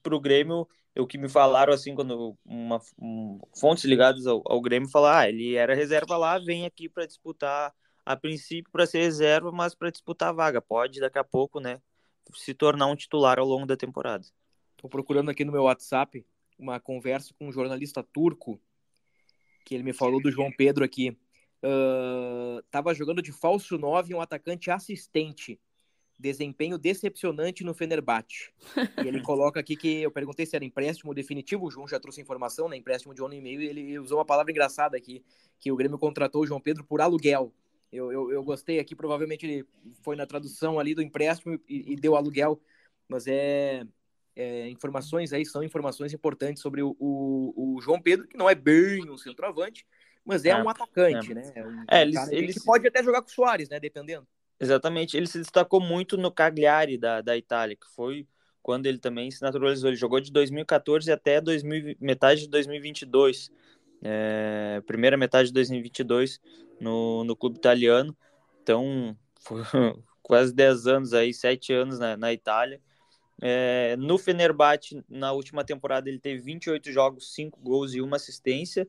para 0.03 0.15
o 0.15 0.19
Grêmio, 0.19 0.67
o 0.95 1.07
que 1.07 1.17
me 1.17 1.27
falaram 1.27 1.73
assim, 1.73 1.95
quando 1.95 2.37
uma, 2.45 2.79
um, 2.99 3.39
fontes 3.59 3.83
ligadas 3.83 4.27
ao, 4.27 4.43
ao 4.45 4.61
Grêmio 4.61 4.87
falar, 4.87 5.21
ah, 5.21 5.27
ele 5.27 5.55
era 5.55 5.73
reserva 5.73 6.15
lá, 6.17 6.37
vem 6.37 6.67
aqui 6.67 6.87
para 6.87 7.07
disputar, 7.07 7.73
a 8.05 8.15
princípio 8.15 8.71
para 8.71 8.85
ser 8.85 8.99
reserva, 8.99 9.51
mas 9.51 9.73
para 9.73 9.89
disputar 9.89 10.29
a 10.29 10.33
vaga. 10.33 10.61
Pode 10.61 10.99
daqui 10.99 11.17
a 11.17 11.23
pouco, 11.23 11.59
né, 11.59 11.81
se 12.35 12.53
tornar 12.53 12.85
um 12.85 12.95
titular 12.95 13.39
ao 13.39 13.47
longo 13.47 13.65
da 13.65 13.75
temporada. 13.75 14.23
Estou 14.75 14.87
procurando 14.87 15.31
aqui 15.31 15.43
no 15.43 15.51
meu 15.51 15.63
WhatsApp 15.63 16.23
uma 16.59 16.79
conversa 16.79 17.33
com 17.39 17.47
um 17.47 17.51
jornalista 17.51 18.03
turco 18.03 18.61
que 19.69 19.75
ele 19.75 19.83
me 19.83 19.93
falou 19.93 20.19
do 20.19 20.31
João 20.31 20.51
Pedro 20.51 20.83
aqui. 20.83 21.15
Uh, 21.63 22.59
tava 22.71 22.91
jogando 22.91 23.21
de 23.21 23.31
falso 23.31 23.77
9 23.77 24.15
um 24.15 24.21
atacante 24.21 24.71
assistente 24.71 25.59
desempenho 26.17 26.77
decepcionante 26.77 27.63
no 27.63 27.73
Fenerbahçe. 27.73 28.51
e 28.75 29.07
ele 29.07 29.21
coloca 29.21 29.59
aqui 29.59 29.75
que 29.75 30.01
eu 30.01 30.11
perguntei 30.11 30.45
se 30.45 30.55
era 30.55 30.65
empréstimo 30.65 31.13
definitivo, 31.13 31.67
o 31.67 31.71
João 31.71 31.87
já 31.87 31.99
trouxe 31.99 32.19
informação, 32.19 32.67
né? 32.67 32.75
Empréstimo 32.75 33.13
de 33.13 33.21
um 33.21 33.27
ano 33.27 33.35
e 33.35 33.41
meio, 33.41 33.61
e 33.61 33.67
ele 33.67 33.99
usou 33.99 34.17
uma 34.17 34.25
palavra 34.25 34.51
engraçada 34.51 34.97
aqui, 34.97 35.23
que 35.59 35.71
o 35.71 35.75
Grêmio 35.75 35.99
contratou 35.99 36.41
o 36.41 36.47
João 36.47 36.59
Pedro 36.59 36.83
por 36.83 36.99
aluguel. 36.99 37.53
Eu, 37.91 38.11
eu, 38.11 38.31
eu 38.31 38.43
gostei 38.43 38.79
aqui, 38.79 38.95
provavelmente 38.95 39.45
ele 39.45 39.65
foi 40.01 40.15
na 40.15 40.25
tradução 40.25 40.79
ali 40.79 40.95
do 40.95 41.01
empréstimo 41.01 41.59
e, 41.69 41.93
e 41.93 41.95
deu 41.95 42.15
aluguel, 42.15 42.59
mas 43.07 43.27
é, 43.27 43.85
é, 44.39 44.69
informações 44.69 45.33
aí, 45.33 45.45
são 45.45 45.61
informações 45.61 46.13
importantes 46.13 46.63
sobre 46.63 46.81
o, 46.81 46.95
o, 46.97 47.75
o, 47.75 47.81
João 47.81 48.01
Pedro, 48.01 48.25
que 48.25 48.37
não 48.37 48.49
é 48.49 48.55
bem 48.55 49.09
um 49.09 49.17
centroavante, 49.17 49.85
mas 50.23 50.45
é, 50.45 50.51
é 50.51 50.55
um 50.55 50.69
atacante, 50.69 51.33
é. 51.33 51.35
né? 51.35 51.51
É 51.53 51.67
um, 51.67 51.83
é, 51.91 52.01
eles, 52.03 52.31
eles... 52.31 52.63
pode 52.63 52.87
até 52.87 53.03
jogar 53.03 53.21
com 53.21 53.27
o 53.27 53.31
Soares, 53.31 53.67
né? 53.67 53.81
Dependendo. 53.81 54.25
Exatamente, 54.57 55.17
ele 55.17 55.27
se 55.27 55.39
destacou 55.39 55.81
muito 55.81 56.17
no 56.17 56.31
Cagliari 56.31 56.97
da, 56.97 57.19
da 57.19 57.35
Itália, 57.35 57.75
que 57.75 57.87
foi 57.93 58.25
quando 58.63 58.85
ele 58.85 58.97
também 58.97 59.29
se 59.29 59.41
naturalizou. 59.41 59.89
Ele 59.89 59.97
jogou 59.97 60.21
de 60.21 60.31
2014 60.31 61.11
até 61.11 61.41
2000, 61.41 61.97
metade 61.99 62.41
de 62.41 62.49
2022, 62.49 63.51
é, 64.01 64.81
primeira 64.87 65.17
metade 65.17 65.49
de 65.49 65.53
2022 65.53 66.39
no, 66.79 67.25
no 67.25 67.35
clube 67.35 67.57
italiano. 67.57 68.15
Então, 68.63 69.17
foi 69.41 69.63
quase 70.23 70.53
10 70.53 70.87
anos 70.87 71.13
aí, 71.13 71.33
7 71.33 71.73
anos 71.73 71.99
na, 71.99 72.15
na 72.15 72.31
Itália. 72.31 72.81
É, 73.41 73.95
no 73.97 74.17
Fenerbahçe, 74.17 75.03
na 75.07 75.31
última 75.31 75.63
temporada, 75.63 76.09
ele 76.09 76.19
teve 76.19 76.41
28 76.41 76.91
jogos, 76.91 77.33
5 77.33 77.59
gols 77.61 77.93
e 77.93 78.01
uma 78.01 78.17
assistência. 78.17 78.87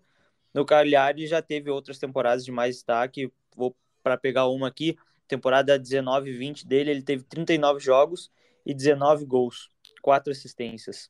No 0.53 0.65
Cagliari 0.65 1.27
já 1.27 1.41
teve 1.41 1.71
outras 1.71 1.99
temporadas 1.99 2.45
de 2.45 2.51
mais 2.51 2.77
destaque. 2.77 3.33
Vou 3.55 3.77
para 4.03 4.17
pegar 4.17 4.49
uma 4.49 4.69
aqui. 4.69 4.97
Temporada 5.29 5.79
19 5.79 6.33
20 6.33 6.67
dele, 6.67 6.91
ele 6.91 7.03
teve 7.03 7.23
39 7.23 7.79
jogos 7.79 8.31
e 8.67 8.75
19 8.75 9.25
gols, 9.25 9.71
4 10.03 10.33
assistências. 10.33 11.09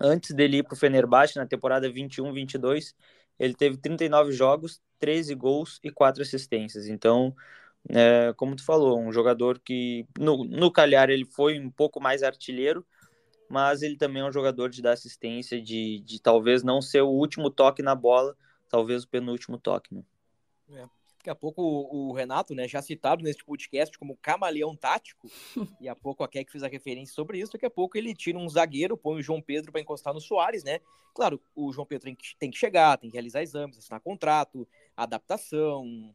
Antes 0.00 0.34
dele 0.34 0.58
ir 0.58 0.62
para 0.62 0.74
o 0.74 0.76
Fenerbahçe, 0.76 1.36
na 1.36 1.46
temporada 1.46 1.88
21-22, 1.88 2.94
ele 3.38 3.54
teve 3.54 3.76
39 3.76 4.32
jogos, 4.32 4.80
13 4.98 5.34
gols 5.34 5.78
e 5.84 5.90
4 5.90 6.22
assistências. 6.22 6.86
Então, 6.88 7.34
é, 7.88 8.32
como 8.36 8.56
tu 8.56 8.64
falou, 8.64 8.98
um 9.00 9.12
jogador 9.12 9.58
que 9.58 10.06
no, 10.18 10.44
no 10.44 10.70
Cagliari 10.70 11.12
ele 11.12 11.24
foi 11.24 11.58
um 11.58 11.70
pouco 11.70 12.00
mais 12.00 12.22
artilheiro, 12.22 12.86
mas 13.48 13.82
ele 13.82 13.96
também 13.96 14.22
é 14.22 14.24
um 14.24 14.32
jogador 14.32 14.70
de 14.70 14.80
dar 14.80 14.92
assistência, 14.92 15.60
de, 15.60 16.00
de 16.00 16.20
talvez 16.20 16.62
não 16.62 16.80
ser 16.80 17.02
o 17.02 17.10
último 17.10 17.50
toque 17.50 17.82
na 17.82 17.94
bola, 17.94 18.36
talvez 18.68 19.04
o 19.04 19.08
penúltimo 19.08 19.58
toque. 19.58 19.94
Né? 19.94 20.02
É. 20.70 21.02
Daqui 21.18 21.30
a 21.30 21.34
pouco 21.36 21.62
o 21.62 22.12
Renato, 22.12 22.52
né, 22.52 22.66
já 22.66 22.82
citado 22.82 23.22
neste 23.22 23.44
podcast 23.44 23.96
como 23.96 24.16
camaleão 24.16 24.74
tático, 24.74 25.30
e 25.80 25.88
há 25.88 25.94
pouco 25.94 26.24
a 26.24 26.28
Keck 26.28 26.50
fez 26.50 26.64
a 26.64 26.68
referência 26.68 27.14
sobre 27.14 27.38
isso, 27.38 27.52
daqui 27.52 27.64
a 27.66 27.70
pouco 27.70 27.96
ele 27.96 28.12
tira 28.12 28.36
um 28.36 28.48
zagueiro, 28.48 28.96
põe 28.96 29.20
o 29.20 29.22
João 29.22 29.40
Pedro 29.40 29.70
para 29.70 29.80
encostar 29.80 30.12
no 30.12 30.20
Soares, 30.20 30.64
né? 30.64 30.80
Claro, 31.14 31.40
o 31.54 31.72
João 31.72 31.86
Pedro 31.86 32.06
tem 32.06 32.16
que, 32.16 32.36
tem 32.36 32.50
que 32.50 32.58
chegar, 32.58 32.98
tem 32.98 33.08
que 33.08 33.14
realizar 33.14 33.40
exames, 33.40 33.78
assinar 33.78 34.00
contrato, 34.00 34.66
adaptação, 34.96 36.12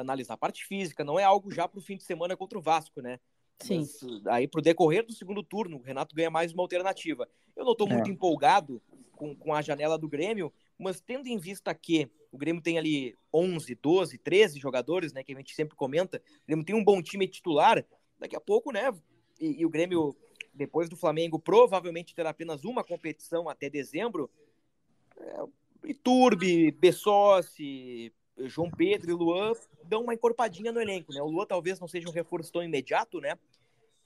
analisar 0.00 0.34
a 0.34 0.38
parte 0.38 0.64
física, 0.64 1.04
não 1.04 1.18
é 1.18 1.24
algo 1.24 1.50
já 1.52 1.68
para 1.68 1.78
o 1.78 1.82
fim 1.82 1.96
de 1.96 2.02
semana 2.02 2.36
contra 2.36 2.58
o 2.58 2.62
Vasco, 2.62 3.00
né? 3.00 3.20
Sim. 3.60 3.78
Mas, 3.78 4.26
aí 4.26 4.48
para 4.48 4.58
o 4.58 4.62
decorrer 4.62 5.06
do 5.06 5.12
segundo 5.12 5.42
turno, 5.42 5.76
o 5.76 5.82
Renato 5.82 6.14
ganha 6.14 6.30
mais 6.30 6.52
uma 6.52 6.62
alternativa. 6.62 7.28
Eu 7.54 7.64
não 7.64 7.72
estou 7.72 7.88
muito 7.88 8.08
É. 8.08 8.12
empolgado 8.12 8.82
com, 9.12 9.36
com 9.36 9.54
a 9.54 9.62
janela 9.62 9.96
do 9.98 10.08
Grêmio, 10.08 10.52
mas 10.78 11.00
tendo 11.00 11.28
em 11.28 11.38
vista 11.38 11.72
que 11.74 12.10
o 12.32 12.38
Grêmio 12.38 12.62
tem 12.62 12.78
ali 12.78 13.14
11, 13.32 13.74
12, 13.76 14.18
13 14.18 14.58
jogadores, 14.58 15.12
né, 15.12 15.22
que 15.22 15.32
a 15.32 15.36
gente 15.36 15.54
sempre 15.54 15.76
comenta, 15.76 16.20
o 16.42 16.46
Grêmio 16.46 16.64
tem 16.64 16.74
um 16.74 16.82
bom 16.82 17.00
time 17.02 17.28
titular, 17.28 17.84
daqui 18.18 18.34
a 18.34 18.40
pouco, 18.40 18.72
né, 18.72 18.92
e, 19.38 19.60
e 19.60 19.66
o 19.66 19.70
Grêmio, 19.70 20.16
depois 20.52 20.88
do 20.88 20.96
Flamengo, 20.96 21.38
provavelmente 21.38 22.14
terá 22.14 22.30
apenas 22.30 22.64
uma 22.64 22.82
competição 22.82 23.48
até 23.48 23.68
dezembro, 23.70 24.28
é, 25.18 25.44
Iturbe, 25.84 26.70
Bessossi, 26.72 28.12
João 28.38 28.70
Pedro 28.70 29.10
e 29.10 29.14
Luan 29.14 29.52
dão 29.84 30.02
uma 30.02 30.14
encorpadinha 30.14 30.72
no 30.72 30.80
elenco, 30.80 31.12
né, 31.12 31.20
o 31.22 31.26
Luan 31.26 31.46
talvez 31.46 31.78
não 31.78 31.86
seja 31.88 32.08
um 32.08 32.12
reforço 32.12 32.50
tão 32.52 32.62
imediato, 32.62 33.20
né, 33.20 33.36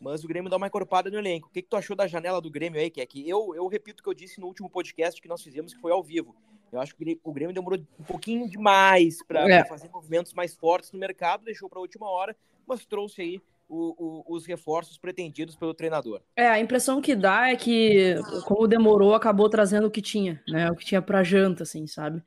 mas 0.01 0.25
o 0.25 0.29
Grêmio 0.29 0.51
dá 0.51 0.57
uma 0.57 0.67
encorpada 0.67 1.11
no 1.11 1.17
elenco. 1.19 1.49
O 1.49 1.51
que, 1.51 1.63
que 1.63 1.69
tu 1.69 1.77
achou 1.77 1.97
da 1.97 2.07
janela 2.07 2.41
do 2.41 2.51
Grêmio 2.51 2.79
aí, 2.81 2.91
que 2.91 3.01
é 3.01 3.07
que 3.07 3.27
eu, 3.29 3.55
eu 3.55 3.67
repito 3.67 4.01
o 4.01 4.03
que 4.05 4.09
eu 4.11 4.15
disse 4.15 4.39
no 4.41 4.47
último 4.47 4.69
podcast 4.69 5.21
que 5.23 5.29
nós 5.29 5.43
fizemos, 5.43 5.73
que 5.73 5.81
foi 5.81 5.91
ao 5.91 6.03
vivo. 6.03 6.37
Eu 6.71 6.81
acho 6.81 6.95
que 6.95 7.19
o 7.25 7.33
Grêmio 7.33 7.55
demorou 7.55 7.79
um 7.99 8.05
pouquinho 8.05 8.47
demais 8.51 9.23
para 9.25 9.49
É. 9.51 9.65
fazer 9.65 9.89
movimentos 9.89 10.35
mais 10.35 10.55
fortes 10.55 10.93
no 10.93 10.99
mercado, 10.99 11.45
deixou 11.45 11.67
para 11.69 11.79
a 11.79 11.81
última 11.81 12.11
hora, 12.11 12.37
mas 12.67 12.85
trouxe 12.85 13.23
aí 13.23 13.41
o- 13.69 14.23
o- 14.29 14.35
os 14.37 14.45
reforços 14.45 14.99
pretendidos 14.99 15.57
pelo 15.57 15.73
treinador. 15.73 16.21
É, 16.37 16.47
a 16.47 16.61
impressão 16.61 17.01
que 17.01 17.15
dá 17.17 17.49
é 17.51 17.57
que, 17.57 18.17
como 18.45 18.69
demorou, 18.69 19.15
acabou 19.15 19.49
trazendo 19.49 19.87
o 19.87 19.91
que 19.91 20.03
tinha, 20.03 20.43
né? 20.47 20.71
O 20.71 20.77
que 20.77 20.85
tinha 20.85 21.01
pra 21.01 21.23
janta, 21.25 21.63
assim, 21.63 21.87
sabe? 21.87 22.23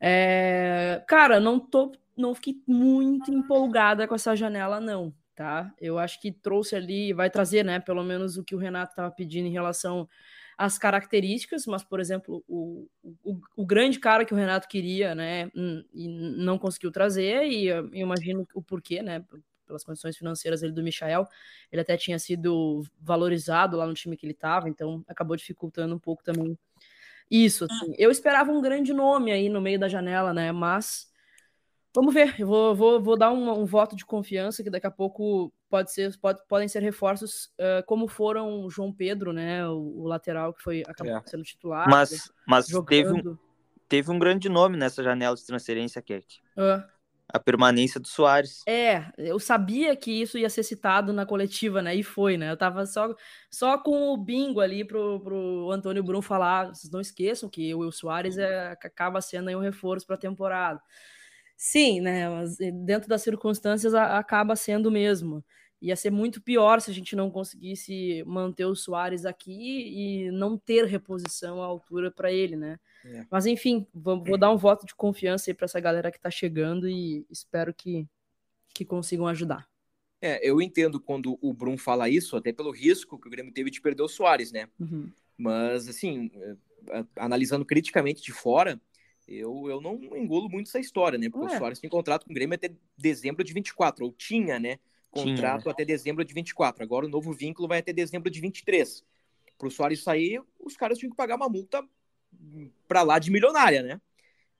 É, 0.00 1.02
Cara, 1.08 1.40
não 1.40 1.58
tô, 1.60 1.92
não 2.16 2.34
fiquei 2.34 2.60
muito 2.66 3.32
empolgada 3.32 4.06
com 4.06 4.14
essa 4.14 4.34
janela, 4.36 4.80
não, 4.80 5.14
tá? 5.34 5.72
Eu 5.80 5.98
acho 5.98 6.20
que 6.20 6.32
trouxe 6.32 6.76
ali, 6.76 7.12
vai 7.12 7.30
trazer, 7.30 7.64
né, 7.64 7.80
pelo 7.80 8.02
menos 8.04 8.36
o 8.36 8.44
que 8.44 8.54
o 8.54 8.58
Renato 8.58 8.92
estava 8.92 9.10
pedindo 9.10 9.46
em 9.46 9.52
relação 9.52 10.08
às 10.58 10.78
características, 10.78 11.66
mas, 11.66 11.84
por 11.84 12.00
exemplo, 12.00 12.42
o, 12.48 12.88
o, 13.22 13.38
o 13.56 13.66
grande 13.66 13.98
cara 14.00 14.24
que 14.24 14.32
o 14.32 14.36
Renato 14.36 14.68
queria, 14.68 15.14
né, 15.14 15.50
hum, 15.54 15.84
e 15.92 16.08
não 16.08 16.58
conseguiu 16.58 16.90
trazer, 16.90 17.44
e 17.46 17.66
eu 17.68 17.88
imagino 17.94 18.46
o 18.54 18.62
porquê, 18.62 19.02
né, 19.02 19.24
pelas 19.66 19.84
condições 19.84 20.16
financeiras 20.16 20.62
ele 20.62 20.72
do 20.72 20.82
Michael, 20.82 21.26
ele 21.70 21.82
até 21.82 21.96
tinha 21.96 22.18
sido 22.18 22.82
valorizado 23.00 23.76
lá 23.76 23.86
no 23.86 23.94
time 23.94 24.16
que 24.16 24.24
ele 24.24 24.32
estava, 24.32 24.68
então 24.68 25.04
acabou 25.08 25.36
dificultando 25.36 25.94
um 25.94 25.98
pouco 25.98 26.22
também 26.22 26.56
isso. 27.30 27.64
Assim. 27.64 27.94
Eu 27.98 28.10
esperava 28.10 28.50
um 28.50 28.60
grande 28.60 28.92
nome 28.92 29.32
aí 29.32 29.48
no 29.48 29.60
meio 29.60 29.78
da 29.78 29.88
janela, 29.88 30.32
né? 30.32 30.52
Mas 30.52 31.06
vamos 31.94 32.12
ver. 32.14 32.34
Eu 32.38 32.46
vou, 32.46 32.74
vou, 32.74 33.02
vou 33.02 33.16
dar 33.18 33.32
um, 33.32 33.60
um 33.60 33.64
voto 33.66 33.96
de 33.96 34.04
confiança 34.04 34.62
que 34.62 34.70
daqui 34.70 34.86
a 34.86 34.90
pouco 34.90 35.52
pode 35.68 35.92
ser, 35.92 36.16
pode, 36.18 36.40
podem 36.48 36.68
ser 36.68 36.80
reforços 36.80 37.46
uh, 37.58 37.84
como 37.86 38.06
foram 38.06 38.64
o 38.64 38.70
João 38.70 38.92
Pedro, 38.92 39.32
né? 39.32 39.66
O, 39.68 40.02
o 40.02 40.06
lateral 40.06 40.52
que 40.54 40.62
foi 40.62 40.82
acabou 40.86 41.16
É. 41.16 41.22
sendo 41.26 41.42
titular. 41.42 41.88
Mas, 41.88 42.30
mas 42.46 42.66
jogando. 42.68 42.88
teve, 42.88 43.12
um, 43.12 43.38
teve 43.88 44.10
um 44.10 44.18
grande 44.18 44.48
nome 44.48 44.76
nessa 44.76 45.02
janela 45.02 45.34
de 45.34 45.44
transferência, 45.44 46.00
Keck. 46.02 46.40
Ah. 46.56 46.86
A 47.28 47.40
permanência 47.40 47.98
do 47.98 48.06
Soares. 48.06 48.62
É, 48.68 49.04
eu 49.18 49.38
sabia 49.40 49.96
que 49.96 50.10
isso 50.10 50.38
ia 50.38 50.48
ser 50.48 50.62
citado 50.62 51.12
na 51.12 51.26
coletiva, 51.26 51.82
né? 51.82 51.94
E 51.94 52.02
foi, 52.02 52.36
né? 52.36 52.52
Eu 52.52 52.56
tava 52.56 52.86
só, 52.86 53.14
só 53.50 53.76
com 53.78 54.12
o 54.12 54.16
bingo 54.16 54.60
ali 54.60 54.84
pro, 54.84 55.20
pro 55.20 55.70
Antônio 55.72 56.04
Brum 56.04 56.22
falar. 56.22 56.68
Vocês 56.68 56.90
não 56.90 57.00
esqueçam 57.00 57.48
que 57.48 57.74
o 57.74 57.90
Soares 57.90 58.38
é, 58.38 58.68
acaba 58.80 59.20
sendo 59.20 59.48
aí 59.48 59.56
um 59.56 59.60
reforço 59.60 60.06
para 60.06 60.14
a 60.14 60.18
temporada. 60.18 60.80
Sim, 61.56 62.00
né? 62.00 62.28
Mas 62.28 62.56
dentro 62.84 63.08
das 63.08 63.22
circunstâncias 63.22 63.94
a, 63.94 64.18
acaba 64.18 64.54
sendo 64.54 64.90
mesmo. 64.90 65.44
Ia 65.80 65.96
ser 65.96 66.10
muito 66.10 66.40
pior 66.40 66.80
se 66.80 66.90
a 66.90 66.94
gente 66.94 67.14
não 67.16 67.30
conseguisse 67.30 68.22
manter 68.26 68.64
o 68.66 68.74
Soares 68.74 69.26
aqui 69.26 70.26
e 70.26 70.30
não 70.30 70.56
ter 70.56 70.84
reposição 70.86 71.62
à 71.62 71.66
altura 71.66 72.10
para 72.10 72.32
ele, 72.32 72.56
né? 72.56 72.78
É. 73.04 73.26
Mas 73.30 73.46
enfim, 73.46 73.86
vou, 73.94 74.22
vou, 74.22 74.38
dar 74.38 74.50
um 74.50 74.56
voto 74.56 74.86
de 74.86 74.94
confiança 74.94 75.50
aí 75.50 75.54
para 75.54 75.66
essa 75.66 75.80
galera 75.80 76.10
que 76.10 76.16
está 76.16 76.30
chegando 76.30 76.88
e 76.88 77.26
espero 77.30 77.72
que, 77.72 78.06
que 78.74 78.84
consigam 78.84 79.26
ajudar. 79.26 79.68
É, 80.20 80.48
eu 80.48 80.60
entendo 80.60 80.98
quando 80.98 81.38
o 81.40 81.52
Brum 81.52 81.76
fala 81.76 82.08
isso, 82.08 82.36
até 82.36 82.52
pelo 82.52 82.70
risco 82.70 83.18
que 83.18 83.28
o 83.28 83.30
Grêmio 83.30 83.52
teve 83.52 83.70
de 83.70 83.80
perder 83.80 84.02
o 84.02 84.08
Soares, 84.08 84.50
né? 84.50 84.68
Uhum. 84.80 85.10
Mas, 85.36 85.88
assim, 85.88 86.30
analisando 87.14 87.64
criticamente 87.64 88.22
de 88.22 88.32
fora, 88.32 88.80
eu, 89.28 89.68
eu 89.68 89.80
não 89.80 89.94
engulo 90.16 90.48
muito 90.48 90.68
essa 90.68 90.80
história, 90.80 91.18
né? 91.18 91.28
Porque 91.28 91.46
Ué. 91.46 91.54
o 91.54 91.58
Soares 91.58 91.78
tem 91.78 91.90
contrato 91.90 92.24
com 92.24 92.32
o 92.32 92.34
Grêmio 92.34 92.54
até 92.54 92.70
dezembro 92.96 93.44
de 93.44 93.52
24, 93.52 94.04
ou 94.04 94.12
tinha, 94.12 94.58
né? 94.58 94.78
Contrato 95.10 95.62
Tinha. 95.62 95.72
até 95.72 95.84
dezembro 95.84 96.24
de 96.24 96.34
24. 96.34 96.82
Agora 96.82 97.06
o 97.06 97.08
novo 97.08 97.32
vínculo 97.32 97.66
vai 97.66 97.78
até 97.78 97.92
dezembro 97.92 98.30
de 98.30 98.40
23. 98.40 99.04
Para 99.56 99.68
o 99.68 99.70
Soares 99.70 100.02
sair, 100.02 100.42
os 100.60 100.76
caras 100.76 100.98
tinham 100.98 101.10
que 101.10 101.16
pagar 101.16 101.36
uma 101.36 101.48
multa 101.48 101.82
para 102.88 103.02
lá 103.02 103.18
de 103.18 103.30
milionária, 103.30 103.82
né? 103.82 104.00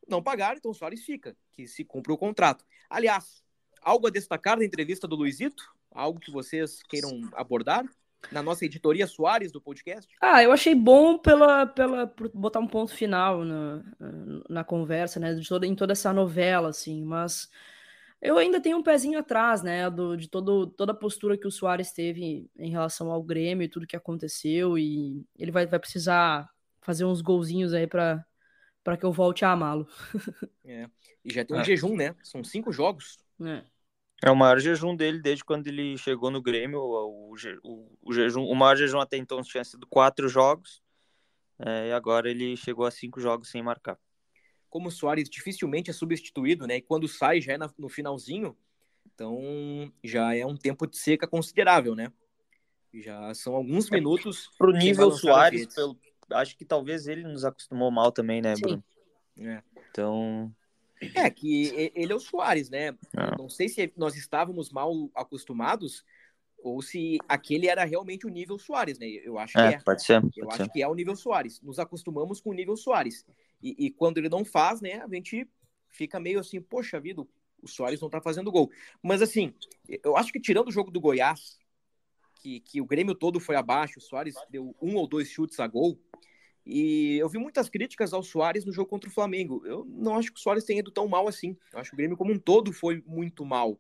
Não 0.09 0.23
pagaram, 0.23 0.57
então 0.57 0.71
o 0.71 0.75
Soares 0.75 1.05
fica, 1.05 1.37
que 1.55 1.67
se 1.67 1.85
cumpre 1.85 2.13
o 2.13 2.19
contrato. 2.19 2.65
Aliás, 2.89 3.43
algo 3.83 4.07
a 4.07 4.11
destacar 4.11 4.59
da 4.59 4.65
entrevista 4.65 5.07
do 5.09 5.17
Luizito? 5.17 5.65
Algo 5.91 6.21
que 6.21 6.31
vocês 6.31 6.83
queiram 6.83 7.29
abordar? 7.33 7.85
Na 8.33 8.43
nossa 8.43 8.65
editoria 8.65 9.07
Soares 9.07 9.53
do 9.53 9.61
podcast? 9.61 10.13
Ah, 10.21 10.43
eu 10.43 10.51
achei 10.51 10.75
bom 10.75 11.19
pela, 11.19 11.67
pela 11.67 12.07
por 12.07 12.31
botar 12.35 12.61
um 12.61 12.67
ponto 12.67 12.93
final 12.93 13.45
na, 13.45 13.85
na 14.49 14.65
conversa, 14.65 15.21
né? 15.21 15.35
De 15.35 15.47
toda, 15.47 15.67
em 15.67 15.75
toda 15.75 15.93
essa 15.93 16.13
novela, 16.13 16.71
assim, 16.71 17.05
mas 17.05 17.49
eu 18.21 18.39
ainda 18.39 18.61
tenho 18.61 18.79
um 18.79 18.83
pezinho 18.83 19.19
atrás, 19.19 19.63
né? 19.63 19.89
Do, 19.91 20.17
de 20.17 20.29
todo, 20.29 20.67
toda 20.67 20.93
a 20.93 20.97
postura 20.97 21.37
que 21.37 21.47
o 21.47 21.51
Soares 21.51 21.93
teve 21.93 22.51
em 22.59 22.71
relação 22.71 23.11
ao 23.13 23.23
Grêmio 23.23 23.65
e 23.65 23.69
tudo 23.69 23.87
que 23.87 23.97
aconteceu, 23.97 24.77
e 24.79 25.25
ele 25.39 25.53
vai, 25.53 25.67
vai 25.67 25.79
precisar 25.79 26.49
fazer 26.87 27.05
uns 27.05 27.21
golzinhos 27.21 27.75
aí 27.75 27.87
para 27.87 28.25
para 28.85 28.97
que 28.97 29.05
eu 29.05 29.13
volte 29.13 29.45
a 29.45 29.51
amá-lo. 29.51 29.89
É. 30.65 30.89
E 31.25 31.33
já 31.33 31.45
tem 31.45 31.57
um 31.57 31.61
É. 31.61 31.65
jejum, 31.65 31.97
né? 31.97 32.15
São 32.23 32.43
cinco 32.45 32.71
jogos. 32.73 33.19
É. 33.43 33.65
É 34.23 34.31
o 34.31 34.37
maior 34.37 34.59
jejum 34.61 34.95
dele 34.97 35.21
desde 35.21 35.45
quando 35.45 35.67
ele 35.67 35.99
chegou 35.99 36.31
no 36.31 36.41
Grêmio. 36.41 36.79
O, 36.81 37.33
o, 37.33 37.37
o, 37.65 37.99
o 38.03 38.13
jejum, 38.13 38.45
o 38.45 38.55
maior 38.55 38.77
jejum 38.77 39.01
até 39.01 39.17
então 39.17 39.43
tinha 39.43 39.65
sido 39.65 39.87
quatro 39.89 40.29
jogos. 40.29 40.81
é, 41.59 41.89
e 41.89 41.93
agora 41.93 42.31
ele 42.31 42.57
chegou 42.57 42.87
a 42.87 42.91
cinco 42.91 43.21
jogos 43.21 43.49
sem 43.51 43.61
marcar. 43.63 43.99
Como 44.71 44.89
o 44.89 44.91
Soares 44.93 45.29
dificilmente 45.29 45.91
é 45.91 45.93
substituído, 45.93 46.67
né? 46.67 46.77
E 46.77 46.83
quando 46.83 47.09
sai 47.09 47.41
já 47.41 47.55
é 47.55 47.59
na- 47.59 47.73
no 47.79 47.89
finalzinho, 47.89 48.57
então 49.13 49.93
já 50.05 50.35
é 50.35 50.45
um 50.47 50.57
tempo 50.57 50.87
de 50.87 50.97
seca 50.97 51.27
considerável, 51.27 51.95
né? 51.97 52.13
Já 52.95 53.35
são 53.35 53.55
alguns 53.57 53.91
minutos. 53.91 54.49
Pro 54.59 54.71
nível 54.73 55.11
Soares, 55.11 55.75
pelo, 55.75 55.99
acho 56.33 56.57
que 56.57 56.65
talvez 56.65 57.07
ele 57.07 57.23
nos 57.23 57.45
acostumou 57.45 57.91
mal 57.91 58.13
também, 58.13 58.41
né, 58.43 58.55
Sim. 58.57 58.63
Bruno? 58.63 58.85
É. 59.39 59.63
Então, 59.91 60.53
É, 61.15 61.29
que 61.31 61.93
ele 61.95 62.13
é 62.13 62.17
o 62.17 62.21
Soares, 62.21 62.71
né? 62.71 62.93
Não. 63.13 63.45
Não 63.45 63.49
sei 63.49 63.69
se 63.69 63.93
nós 63.97 64.17
estávamos 64.17 64.71
mal 64.71 65.11
acostumados 65.15 66.05
ou 66.63 66.83
se 66.83 67.19
aquele 67.29 67.69
era 67.69 67.85
realmente 67.85 68.27
o 68.27 68.31
nível 68.31 68.59
Soares, 68.59 68.99
né? 68.99 69.07
Eu 69.07 69.39
acho 69.39 69.53
que 69.53 69.61
é, 69.61 69.75
é. 69.75 69.79
pode 69.81 70.03
ser. 70.03 70.23
Eu 70.37 70.47
Pode 70.47 70.55
acho 70.55 70.65
ser. 70.65 70.71
que 70.71 70.83
é 70.83 70.89
o 70.89 70.95
nível 70.95 71.15
Soares. 71.15 71.61
Nos 71.61 71.79
acostumamos 71.79 72.41
com 72.41 72.51
o 72.51 72.55
nível 72.55 72.77
Soares. 72.77 73.25
E, 73.63 73.87
e 73.87 73.91
quando 73.91 74.19
ele 74.19 74.29
não 74.29 74.45
faz, 74.45 74.81
né, 74.81 75.03
a 75.03 75.15
gente 75.15 75.49
fica 75.91 76.19
meio 76.19 76.41
assim, 76.41 76.61
poxa 76.61 76.99
vida, 76.99 77.23
o 77.63 77.69
Soares 77.69 78.01
não 78.01 78.11
tá 78.11 78.21
fazendo 78.21 78.51
gol. 78.51 78.71
Mas 79.03 79.23
assim, 79.23 79.55
eu 80.03 80.17
acho 80.17 80.33
que 80.33 80.41
tirando 80.41 80.69
o 80.69 80.73
jogo 80.73 80.91
do 80.91 81.01
Goiás, 81.01 81.59
que, 82.47 82.61
que 82.61 82.81
o 82.81 82.87
Grêmio 82.87 83.15
todo 83.15 83.41
foi 83.41 83.57
abaixo, 83.57 83.99
o 83.99 84.01
Soares 84.01 84.37
deu 84.49 84.75
um 84.81 84.95
ou 84.95 85.09
dois 85.09 85.29
chutes 85.29 85.59
a 85.59 85.67
gol. 85.67 85.99
E 86.65 87.17
eu 87.19 87.29
vi 87.29 87.39
muitas 87.39 87.69
críticas 87.69 88.13
ao 88.13 88.23
Soares 88.23 88.65
no 88.65 88.73
jogo 88.73 88.89
contra 88.89 89.11
o 89.11 89.13
Flamengo. 89.13 89.63
Eu 89.65 89.85
não 89.85 90.17
acho 90.17 90.33
que 90.33 90.39
o 90.39 90.43
Soares 90.43 90.65
tenha 90.65 90.79
ido 90.79 90.93
tão 90.93 91.09
mal 91.09 91.27
assim. 91.27 91.57
Eu 91.73 91.81
acho 91.81 91.91
que 91.91 91.97
o 91.97 91.99
Grêmio 91.99 92.17
como 92.17 92.33
um 92.33 92.39
todo 92.39 92.73
foi 92.73 93.03
muito 93.05 93.45
mal. 93.45 93.77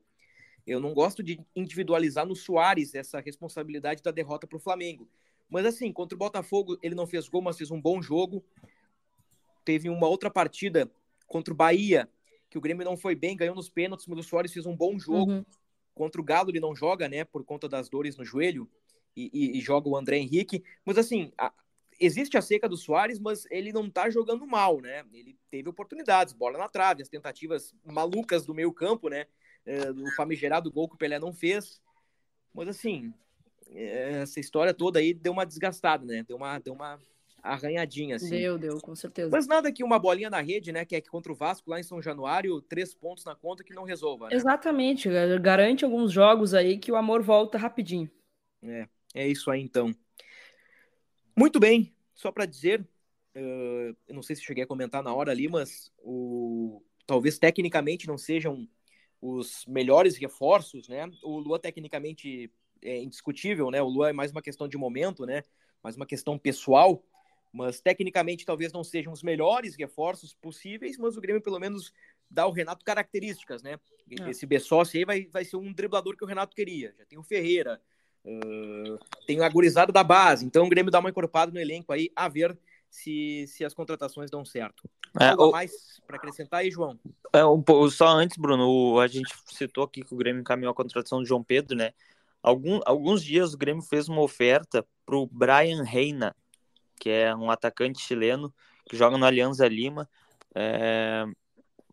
Eu 0.66 0.80
não 0.80 0.92
gosto 0.92 1.22
de 1.22 1.40
individualizar 1.54 2.26
no 2.26 2.34
Soares 2.34 2.92
essa 2.94 3.20
responsabilidade 3.20 4.02
da 4.02 4.10
derrota 4.10 4.48
para 4.48 4.56
o 4.56 4.60
Flamengo. 4.60 5.08
Mas 5.48 5.64
assim, 5.64 5.92
contra 5.92 6.16
o 6.16 6.18
Botafogo, 6.18 6.76
ele 6.82 6.96
não 6.96 7.06
fez 7.06 7.28
gol, 7.28 7.42
mas 7.42 7.56
fez 7.56 7.70
um 7.70 7.80
bom 7.80 8.02
jogo. 8.02 8.44
Teve 9.64 9.88
uma 9.88 10.08
outra 10.08 10.28
partida 10.28 10.90
contra 11.28 11.54
o 11.54 11.56
Bahia, 11.56 12.08
que 12.50 12.58
o 12.58 12.60
Grêmio 12.60 12.84
não 12.84 12.96
foi 12.96 13.14
bem, 13.14 13.36
ganhou 13.36 13.54
nos 13.54 13.68
pênaltis, 13.68 14.08
mas 14.08 14.18
o 14.18 14.22
Soares 14.24 14.52
fez 14.52 14.66
um 14.66 14.76
bom 14.76 14.98
jogo. 14.98 15.30
Uhum. 15.30 15.44
Contra 15.96 16.20
o 16.20 16.24
Galo 16.24 16.50
ele 16.50 16.60
não 16.60 16.76
joga, 16.76 17.08
né, 17.08 17.24
por 17.24 17.42
conta 17.42 17.66
das 17.66 17.88
dores 17.88 18.18
no 18.18 18.24
joelho, 18.24 18.70
e, 19.16 19.30
e, 19.32 19.58
e 19.58 19.60
joga 19.62 19.88
o 19.88 19.96
André 19.96 20.18
Henrique. 20.18 20.62
Mas 20.84 20.98
assim, 20.98 21.32
a, 21.38 21.50
existe 21.98 22.36
a 22.36 22.42
seca 22.42 22.68
do 22.68 22.76
Soares, 22.76 23.18
mas 23.18 23.46
ele 23.50 23.72
não 23.72 23.88
tá 23.88 24.10
jogando 24.10 24.46
mal, 24.46 24.78
né? 24.78 25.06
Ele 25.10 25.38
teve 25.50 25.70
oportunidades, 25.70 26.34
bola 26.34 26.58
na 26.58 26.68
trave, 26.68 27.00
as 27.00 27.08
tentativas 27.08 27.74
malucas 27.82 28.44
do 28.44 28.52
meio 28.52 28.70
campo, 28.74 29.08
né? 29.08 29.26
É, 29.64 29.90
o 29.90 30.14
famigerado 30.14 30.70
gol 30.70 30.86
que 30.86 30.96
o 30.96 30.98
Pelé 30.98 31.18
não 31.18 31.32
fez. 31.32 31.80
Mas 32.52 32.68
assim, 32.68 33.14
é, 33.70 34.20
essa 34.20 34.38
história 34.38 34.74
toda 34.74 34.98
aí 34.98 35.14
deu 35.14 35.32
uma 35.32 35.46
desgastada, 35.46 36.04
né? 36.04 36.22
Deu 36.28 36.36
uma, 36.36 36.58
deu 36.58 36.74
uma 36.74 37.00
arranhadinha, 37.46 38.16
assim. 38.16 38.30
Deu, 38.30 38.58
deu, 38.58 38.80
com 38.80 38.94
certeza. 38.94 39.30
Mas 39.30 39.46
nada 39.46 39.72
que 39.72 39.84
uma 39.84 39.98
bolinha 39.98 40.30
na 40.30 40.40
rede, 40.40 40.72
né? 40.72 40.84
Que 40.84 40.96
é 40.96 41.00
que 41.00 41.08
contra 41.08 41.32
o 41.32 41.34
Vasco 41.34 41.70
lá 41.70 41.80
em 41.80 41.82
São 41.82 42.02
Januário, 42.02 42.60
três 42.60 42.94
pontos 42.94 43.24
na 43.24 43.34
conta 43.34 43.64
que 43.64 43.74
não 43.74 43.84
resolva. 43.84 44.28
Né? 44.28 44.36
Exatamente, 44.36 45.08
garante 45.40 45.84
alguns 45.84 46.12
jogos 46.12 46.54
aí 46.54 46.78
que 46.78 46.92
o 46.92 46.96
amor 46.96 47.22
volta 47.22 47.58
rapidinho. 47.58 48.10
É, 48.62 48.88
é 49.14 49.28
isso 49.28 49.50
aí 49.50 49.60
então. 49.60 49.94
Muito 51.36 51.60
bem, 51.60 51.94
só 52.14 52.32
para 52.32 52.46
dizer, 52.46 52.80
uh, 52.80 53.96
eu 54.08 54.14
não 54.14 54.22
sei 54.22 54.34
se 54.34 54.42
cheguei 54.42 54.64
a 54.64 54.66
comentar 54.66 55.02
na 55.02 55.14
hora 55.14 55.30
ali, 55.30 55.48
mas 55.48 55.92
o, 55.98 56.82
talvez 57.06 57.38
tecnicamente 57.38 58.06
não 58.06 58.16
sejam 58.16 58.66
os 59.20 59.64
melhores 59.66 60.16
reforços, 60.16 60.88
né? 60.88 61.08
O 61.22 61.38
Lua 61.38 61.58
tecnicamente 61.58 62.50
é 62.82 63.02
indiscutível, 63.02 63.70
né? 63.70 63.82
O 63.82 63.88
Lua 63.88 64.10
é 64.10 64.12
mais 64.12 64.30
uma 64.30 64.42
questão 64.42 64.68
de 64.68 64.76
momento, 64.76 65.26
né? 65.26 65.42
Mais 65.82 65.96
uma 65.96 66.06
questão 66.06 66.38
pessoal, 66.38 67.02
mas 67.52 67.80
tecnicamente 67.80 68.44
talvez 68.44 68.72
não 68.72 68.84
sejam 68.84 69.12
os 69.12 69.22
melhores 69.22 69.76
reforços 69.76 70.34
possíveis, 70.34 70.98
mas 70.98 71.16
o 71.16 71.20
Grêmio 71.20 71.42
pelo 71.42 71.58
menos 71.58 71.92
dá 72.30 72.42
ao 72.42 72.52
Renato 72.52 72.84
características, 72.84 73.62
né? 73.62 73.78
É. 74.20 74.30
Esse 74.30 74.46
Bessossi 74.46 74.98
aí 74.98 75.04
vai, 75.04 75.26
vai 75.26 75.44
ser 75.44 75.56
um 75.56 75.72
driblador 75.72 76.16
que 76.16 76.24
o 76.24 76.26
Renato 76.26 76.54
queria. 76.54 76.94
Já 76.98 77.04
tem 77.04 77.18
o 77.18 77.22
Ferreira, 77.22 77.80
uh, 78.24 78.98
tem 79.26 79.38
o 79.40 79.44
agorizado 79.44 79.92
da 79.92 80.04
base, 80.04 80.44
então 80.44 80.66
o 80.66 80.68
Grêmio 80.68 80.90
dá 80.90 80.98
uma 80.98 81.10
encorpada 81.10 81.52
no 81.52 81.58
elenco 81.58 81.92
aí, 81.92 82.10
a 82.14 82.28
ver 82.28 82.58
se, 82.90 83.46
se 83.48 83.64
as 83.64 83.74
contratações 83.74 84.30
dão 84.30 84.44
certo. 84.44 84.88
É, 85.20 85.28
Algo 85.28 85.48
o... 85.48 85.52
mais 85.52 86.00
para 86.06 86.16
acrescentar 86.16 86.60
aí, 86.60 86.70
João? 86.70 86.98
É, 87.32 87.44
um, 87.44 87.62
só 87.90 88.08
antes, 88.08 88.36
Bruno, 88.36 88.98
a 88.98 89.06
gente 89.06 89.32
citou 89.46 89.84
aqui 89.84 90.02
que 90.02 90.14
o 90.14 90.16
Grêmio 90.16 90.40
encaminhou 90.40 90.70
a 90.70 90.74
contratação 90.74 91.20
do 91.20 91.26
João 91.26 91.42
Pedro, 91.42 91.76
né? 91.76 91.92
Algum, 92.42 92.80
alguns 92.86 93.22
dias 93.22 93.54
o 93.54 93.58
Grêmio 93.58 93.82
fez 93.82 94.08
uma 94.08 94.20
oferta 94.20 94.86
para 95.04 95.16
o 95.16 95.26
Brian 95.26 95.82
Reina, 95.82 96.34
que 96.98 97.10
é 97.10 97.34
um 97.34 97.50
atacante 97.50 98.00
chileno 98.00 98.52
que 98.88 98.96
joga 98.96 99.18
no 99.18 99.26
Alianza 99.26 99.66
Lima, 99.68 100.08
é, 100.54 101.24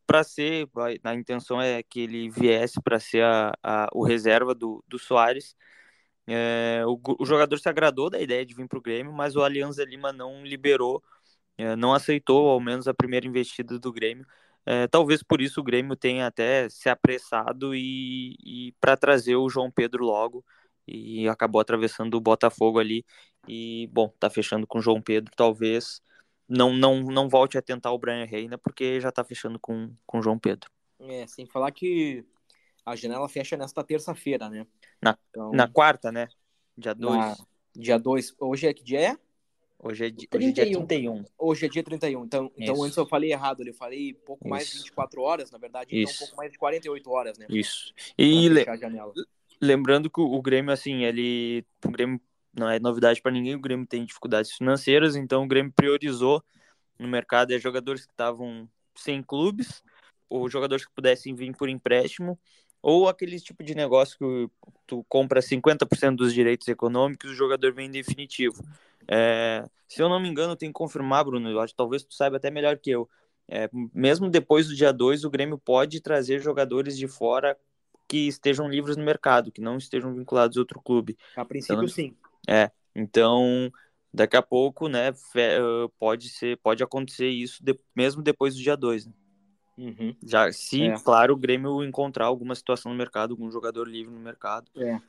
para 0.05 0.23
ser, 0.23 0.69
a 1.03 1.15
intenção 1.15 1.61
é 1.61 1.81
que 1.83 2.01
ele 2.01 2.29
viesse 2.29 2.81
para 2.81 2.99
ser 2.99 3.23
a, 3.23 3.53
a, 3.63 3.89
o 3.93 4.03
reserva 4.05 4.53
do, 4.53 4.83
do 4.87 4.99
Soares. 4.99 5.55
É, 6.27 6.83
o, 6.85 6.99
o, 7.19 7.25
jogador 7.25 7.57
se 7.59 7.67
agradou 7.69 8.09
da 8.09 8.21
ideia 8.21 8.45
de 8.45 8.53
vir 8.53 8.67
para 8.67 8.77
o 8.79 8.81
Grêmio, 8.81 9.11
mas 9.13 9.35
o 9.35 9.43
Alianza 9.43 9.83
Lima 9.83 10.13
não 10.13 10.43
liberou, 10.45 11.03
é, 11.57 11.75
não 11.75 11.93
aceitou 11.93 12.49
ao 12.49 12.59
menos 12.59 12.87
a 12.87 12.93
primeira 12.93 13.27
investida 13.27 13.79
do 13.79 13.91
Grêmio. 13.91 14.25
É, 14.65 14.87
talvez 14.87 15.21
por 15.23 15.41
isso 15.41 15.59
o 15.59 15.63
Grêmio 15.63 15.95
tenha 15.95 16.27
até 16.27 16.69
se 16.69 16.89
apressado 16.89 17.75
e, 17.75 18.35
e 18.43 18.73
para 18.79 18.95
trazer 18.95 19.35
o 19.35 19.49
João 19.49 19.69
Pedro 19.71 20.05
logo 20.05 20.45
e 20.87 21.27
acabou 21.27 21.61
atravessando 21.61 22.15
o 22.15 22.21
Botafogo 22.21 22.79
ali 22.79 23.05
e 23.47 23.89
bom 23.91 24.09
tá 24.19 24.29
fechando 24.29 24.65
com 24.65 24.79
o 24.79 24.81
João 24.81 25.01
Pedro 25.01 25.33
talvez 25.35 26.01
não 26.47 26.73
não 26.73 27.01
não 27.01 27.29
volte 27.29 27.57
a 27.57 27.61
tentar 27.61 27.91
o 27.91 27.97
Brian 27.97 28.25
Reina 28.25 28.57
porque 28.57 28.99
já 28.99 29.11
tá 29.11 29.23
fechando 29.23 29.59
com 29.59 29.93
com 30.05 30.19
o 30.19 30.21
João 30.21 30.39
Pedro 30.39 30.69
é 30.99 31.27
sem 31.27 31.45
falar 31.45 31.71
que 31.71 32.25
a 32.85 32.95
janela 32.95 33.27
fecha 33.27 33.57
nesta 33.57 33.83
terça-feira 33.83 34.49
né 34.49 34.65
na, 35.01 35.17
então, 35.29 35.51
na 35.51 35.67
quarta 35.67 36.11
né 36.11 36.27
dia 36.77 36.93
2 36.93 37.37
dia 37.75 37.97
2 37.97 38.35
hoje 38.39 38.67
é 38.67 38.73
que 38.73 38.83
dia 38.83 39.01
é 39.01 39.17
Hoje 39.83 40.05
é, 40.05 40.09
dia, 40.09 40.29
hoje 40.33 40.47
é 40.47 40.51
dia 40.51 40.85
31. 40.85 41.25
Hoje 41.37 41.65
é 41.65 41.69
dia 41.69 41.83
31. 41.83 42.23
Então, 42.23 42.49
então 42.57 42.81
antes 42.81 42.95
eu 42.95 43.05
falei 43.05 43.33
errado 43.33 43.59
ali. 43.59 43.71
Eu 43.71 43.75
falei 43.75 44.13
pouco 44.13 44.47
mais 44.47 44.69
de 44.69 44.77
24 44.77 45.21
horas, 45.21 45.51
na 45.51 45.57
verdade. 45.57 45.89
Então, 45.93 46.09
Isso. 46.09 46.23
um 46.23 46.27
pouco 46.27 46.37
mais 46.37 46.51
de 46.53 46.57
48 46.57 47.11
horas, 47.11 47.37
né? 47.37 47.47
Isso. 47.49 47.93
E 48.17 48.47
le 48.47 48.65
lembrando 49.59 50.09
que 50.09 50.21
o 50.21 50.41
Grêmio, 50.41 50.71
assim, 50.71 51.03
ele. 51.03 51.65
O 51.85 51.91
Grêmio 51.91 52.21
não 52.55 52.69
é 52.69 52.79
novidade 52.79 53.21
para 53.21 53.31
ninguém. 53.31 53.55
O 53.55 53.61
Grêmio 53.61 53.85
tem 53.87 54.05
dificuldades 54.05 54.51
financeiras. 54.51 55.15
Então, 55.15 55.43
o 55.43 55.47
Grêmio 55.47 55.73
priorizou 55.75 56.43
no 56.99 57.07
mercado 57.07 57.53
é 57.53 57.59
jogadores 57.59 58.05
que 58.05 58.11
estavam 58.11 58.69
sem 58.95 59.21
clubes, 59.23 59.83
ou 60.29 60.49
jogadores 60.49 60.85
que 60.85 60.93
pudessem 60.93 61.33
vir 61.35 61.55
por 61.55 61.67
empréstimo, 61.67 62.39
ou 62.81 63.07
aquele 63.07 63.39
tipo 63.39 63.63
de 63.63 63.73
negócio 63.73 64.17
que 64.17 64.49
tu 64.85 65.05
compra 65.09 65.41
50% 65.41 66.17
dos 66.17 66.33
direitos 66.33 66.67
econômicos 66.67 67.29
e 67.29 67.33
o 67.33 67.35
jogador 67.35 67.73
vem 67.73 67.87
em 67.87 67.91
definitivo. 67.91 68.61
É, 69.07 69.65
se 69.87 70.01
eu 70.01 70.09
não 70.09 70.19
me 70.19 70.29
engano, 70.29 70.55
tem 70.55 70.69
que 70.69 70.73
confirmar, 70.73 71.23
Bruno, 71.23 71.49
eu 71.49 71.59
acho 71.59 71.75
talvez 71.75 72.03
tu 72.03 72.13
saiba 72.13 72.37
até 72.37 72.51
melhor 72.51 72.77
que 72.77 72.91
eu. 72.91 73.09
É, 73.47 73.69
mesmo 73.93 74.29
depois 74.29 74.67
do 74.67 74.75
dia 74.75 74.93
2, 74.93 75.23
o 75.23 75.29
Grêmio 75.29 75.57
pode 75.57 76.01
trazer 76.01 76.39
jogadores 76.39 76.97
de 76.97 77.07
fora 77.07 77.57
que 78.07 78.27
estejam 78.27 78.69
livres 78.69 78.95
no 78.95 79.03
mercado, 79.03 79.51
que 79.51 79.61
não 79.61 79.77
estejam 79.77 80.13
vinculados 80.13 80.57
a 80.57 80.59
outro 80.59 80.81
clube. 80.81 81.17
A 81.35 81.45
princípio, 81.45 81.75
então, 81.75 81.87
sim. 81.87 82.15
É, 82.47 82.71
então 82.95 83.71
daqui 84.13 84.37
a 84.37 84.41
pouco, 84.41 84.87
né, 84.87 85.11
pode 85.97 86.29
ser, 86.29 86.57
pode 86.57 86.83
acontecer 86.83 87.29
isso 87.29 87.63
de, 87.63 87.77
mesmo 87.95 88.21
depois 88.21 88.55
do 88.55 88.61
dia 88.61 88.77
2, 88.77 89.07
né? 89.07 89.13
Uhum. 89.75 90.15
Já, 90.23 90.51
se, 90.51 90.83
é. 90.83 90.99
claro, 90.99 91.33
o 91.33 91.37
Grêmio 91.37 91.83
encontrar 91.83 92.25
alguma 92.25 92.53
situação 92.53 92.91
no 92.91 92.97
mercado, 92.97 93.31
algum 93.31 93.49
jogador 93.49 93.87
livre 93.87 94.13
no 94.13 94.19
mercado. 94.19 94.69
É. 94.77 95.01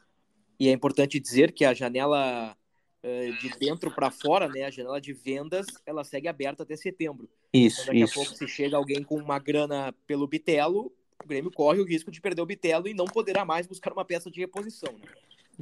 E 0.59 0.69
é 0.69 0.73
importante 0.73 1.21
dizer 1.21 1.53
que 1.53 1.67
a 1.67 1.75
janela 1.75 2.57
uh, 3.05 3.41
de 3.41 3.51
dentro 3.59 3.91
para 3.91 4.11
fora, 4.11 4.49
né, 4.49 4.65
a 4.65 4.71
janela 4.71 4.99
de 4.99 5.13
vendas, 5.13 5.67
ela 5.85 6.03
segue 6.03 6.29
aberta 6.29 6.63
até 6.63 6.77
setembro. 6.77 7.29
Isso, 7.53 7.83
então, 7.83 7.93
daqui 7.93 8.05
isso. 8.05 8.13
a 8.13 8.25
pouco, 8.25 8.39
se 8.39 8.49
chega 8.49 8.77
alguém 8.77 9.03
com 9.03 9.17
uma 9.17 9.39
grana 9.39 9.95
pelo 10.07 10.27
Bitelo, 10.27 10.91
o 11.23 11.29
Grêmio 11.29 11.51
corre 11.51 11.81
o 11.81 11.85
risco 11.85 12.11
de 12.11 12.21
perder 12.21 12.41
o 12.41 12.47
Bitelo 12.47 12.89
e 12.89 12.95
não 12.95 13.05
poderá 13.05 13.45
mais 13.45 13.67
buscar 13.67 13.93
uma 13.93 14.05
peça 14.05 14.31
de 14.31 14.41
reposição. 14.41 14.93
Né? 14.95 15.07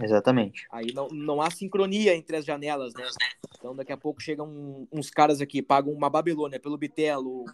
Exatamente. 0.00 0.66
Aí 0.70 0.92
não, 0.92 1.08
não 1.08 1.42
há 1.42 1.50
sincronia 1.50 2.14
entre 2.14 2.36
as 2.36 2.44
janelas, 2.44 2.94
né? 2.94 3.04
Então 3.58 3.74
daqui 3.74 3.92
a 3.92 3.96
pouco 3.96 4.22
chegam 4.22 4.86
uns 4.90 5.10
caras 5.10 5.40
aqui, 5.40 5.60
pagam 5.60 5.92
uma 5.92 6.08
Babilônia 6.08 6.58
pelo 6.58 6.78
Bitelo, 6.78 7.44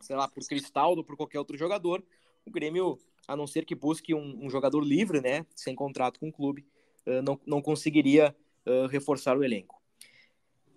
sei 0.00 0.16
lá, 0.16 0.28
por 0.28 0.44
Cristaldo, 0.46 1.04
por 1.04 1.16
qualquer 1.16 1.38
outro 1.38 1.56
jogador, 1.56 2.02
o 2.44 2.50
Grêmio, 2.50 2.98
a 3.26 3.36
não 3.36 3.46
ser 3.46 3.64
que 3.64 3.74
busque 3.74 4.14
um, 4.14 4.44
um 4.44 4.50
jogador 4.50 4.80
livre, 4.80 5.20
né, 5.20 5.46
sem 5.54 5.74
contrato 5.74 6.20
com 6.20 6.28
o 6.28 6.32
clube, 6.32 6.66
uh, 7.06 7.22
não, 7.22 7.40
não 7.46 7.62
conseguiria 7.62 8.34
uh, 8.66 8.86
reforçar 8.86 9.36
o 9.36 9.44
elenco. 9.44 9.80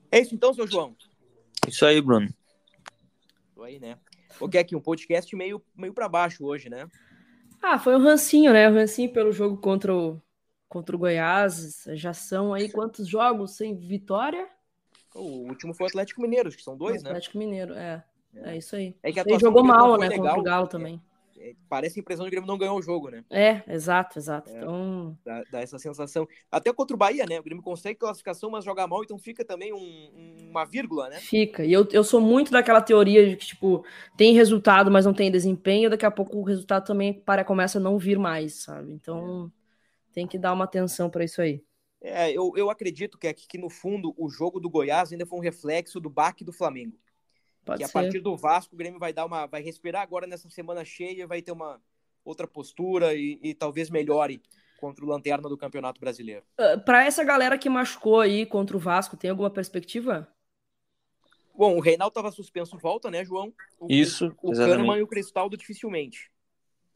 É 0.09 0.19
isso 0.19 0.33
então, 0.33 0.53
seu 0.53 0.65
João? 0.65 0.95
Isso 1.67 1.85
aí, 1.85 1.99
Bruno. 1.99 2.27
Isso 3.51 3.63
aí, 3.63 3.79
né? 3.79 3.97
O 4.39 4.47
que 4.47 4.57
é 4.57 4.63
que 4.63 4.75
um 4.75 4.81
podcast 4.81 5.35
meio, 5.35 5.61
meio 5.75 5.93
para 5.93 6.07
baixo 6.07 6.45
hoje, 6.45 6.69
né? 6.69 6.87
Ah, 7.61 7.77
foi 7.77 7.95
um 7.95 8.01
rancinho, 8.01 8.53
né? 8.53 8.69
O 8.69 8.71
um 8.71 8.75
rancinho 8.75 9.11
pelo 9.11 9.33
jogo 9.33 9.57
contra 9.57 9.93
o, 9.93 10.21
contra 10.67 10.95
o 10.95 10.99
Goiás. 10.99 11.85
Já 11.93 12.13
são 12.13 12.53
aí 12.53 12.69
quantos 12.71 13.07
jogos 13.07 13.55
sem 13.55 13.75
vitória? 13.75 14.47
O 15.13 15.47
último 15.47 15.73
foi 15.73 15.85
o 15.85 15.89
Atlético 15.89 16.21
Mineiro, 16.21 16.47
acho 16.47 16.57
que 16.57 16.63
são 16.63 16.77
dois, 16.77 17.01
o 17.01 17.07
Atlético 17.07 17.37
né? 17.37 17.45
Mineiro, 17.45 17.73
é. 17.73 18.03
É 18.35 18.55
isso 18.55 18.75
aí. 18.75 18.95
É 19.01 19.11
que 19.11 19.19
Ele 19.19 19.39
jogou 19.39 19.63
mal, 19.63 19.97
né, 19.97 20.09
legal, 20.09 20.25
contra 20.25 20.39
o 20.39 20.43
Galo 20.43 20.67
também. 20.67 21.01
É, 21.39 21.53
parece 21.69 21.99
a 21.99 22.01
impressão 22.01 22.25
de 22.25 22.31
que 22.31 22.35
o 22.35 22.39
Grêmio 22.39 22.47
não 22.47 22.57
ganhou 22.57 22.77
o 22.77 22.81
jogo, 22.81 23.09
né? 23.09 23.23
É, 23.29 23.61
exato, 23.67 24.17
exato. 24.17 24.49
É, 24.49 24.57
então... 24.57 25.17
Dá, 25.23 25.43
dá, 25.51 25.61
essa 25.61 25.77
sensação. 25.77 26.27
Até 26.51 26.73
contra 26.73 26.95
o 26.95 26.97
Bahia, 26.97 27.25
né? 27.27 27.39
O 27.39 27.43
Grêmio 27.43 27.63
consegue 27.63 27.99
classificação, 27.99 28.49
mas 28.49 28.65
joga 28.65 28.87
mal, 28.87 29.03
então 29.03 29.17
fica 29.17 29.45
também 29.45 29.71
um, 29.71 30.49
uma 30.49 30.65
vírgula, 30.65 31.09
né? 31.09 31.17
Fica. 31.17 31.63
E 31.63 31.71
eu, 31.71 31.87
eu 31.91 32.03
sou 32.03 32.19
muito 32.19 32.51
daquela 32.51 32.81
teoria 32.81 33.27
de 33.29 33.35
que, 33.35 33.45
tipo, 33.45 33.85
tem 34.15 34.33
resultado, 34.33 34.89
mas 34.89 35.05
não 35.05 35.13
tem 35.13 35.31
desempenho, 35.31 35.89
daqui 35.89 36.05
a 36.05 36.11
pouco 36.11 36.37
o 36.37 36.43
resultado 36.43 36.85
também 36.85 37.13
para 37.13 37.43
começa 37.43 37.77
a 37.77 37.81
não 37.81 37.97
vir 37.97 38.17
mais, 38.17 38.55
sabe? 38.55 38.91
Então 38.91 39.51
é. 39.53 39.57
Tem 40.17 40.25
que 40.25 40.39
dar 40.39 40.51
uma 40.51 40.65
atenção 40.65 41.11
para 41.11 41.23
isso 41.23 41.39
aí. 41.39 41.63
É, 42.01 42.31
eu, 42.31 42.51
eu 42.55 42.71
acredito 42.71 43.19
que 43.19 43.27
aqui 43.27 43.47
que 43.47 43.55
no 43.55 43.69
fundo 43.69 44.15
o 44.17 44.27
jogo 44.27 44.59
do 44.59 44.67
Goiás 44.67 45.11
ainda 45.11 45.27
foi 45.27 45.37
um 45.37 45.43
reflexo 45.43 45.99
do 45.99 46.09
baque 46.09 46.43
do 46.43 46.51
Flamengo. 46.51 46.97
Pode 47.63 47.83
que 47.83 47.85
ser. 47.87 47.95
a 47.95 48.01
partir 48.01 48.19
do 48.19 48.35
Vasco 48.35 48.73
o 48.73 48.77
Grêmio 48.77 48.99
vai 48.99 49.13
dar 49.13 49.27
uma, 49.27 49.45
vai 49.45 49.61
respirar 49.61 50.01
agora 50.01 50.25
nessa 50.25 50.49
semana 50.49 50.83
cheia, 50.83 51.27
vai 51.27 51.43
ter 51.43 51.51
uma 51.51 51.79
outra 52.25 52.47
postura 52.47 53.13
e, 53.13 53.39
e 53.43 53.53
talvez 53.53 53.91
melhore 53.91 54.41
contra 54.79 55.05
o 55.05 55.07
Lanterna 55.07 55.47
do 55.47 55.55
Campeonato 55.55 56.01
Brasileiro. 56.01 56.43
Uh, 56.59 56.83
Para 56.83 57.05
essa 57.05 57.23
galera 57.23 57.55
que 57.55 57.69
machucou 57.69 58.19
aí 58.19 58.43
contra 58.43 58.75
o 58.75 58.79
Vasco, 58.79 59.15
tem 59.15 59.29
alguma 59.29 59.51
perspectiva? 59.51 60.27
Bom, 61.55 61.77
o 61.77 61.79
Reinaldo 61.79 62.09
estava 62.09 62.31
suspenso, 62.31 62.75
volta, 62.79 63.11
né, 63.11 63.23
João? 63.23 63.53
O, 63.79 63.85
Isso, 63.87 64.35
O 64.41 64.51
exatamente. 64.51 64.77
Kahneman 64.77 64.97
e 64.97 65.03
o 65.03 65.07
Cristaldo 65.07 65.55
dificilmente. 65.55 66.31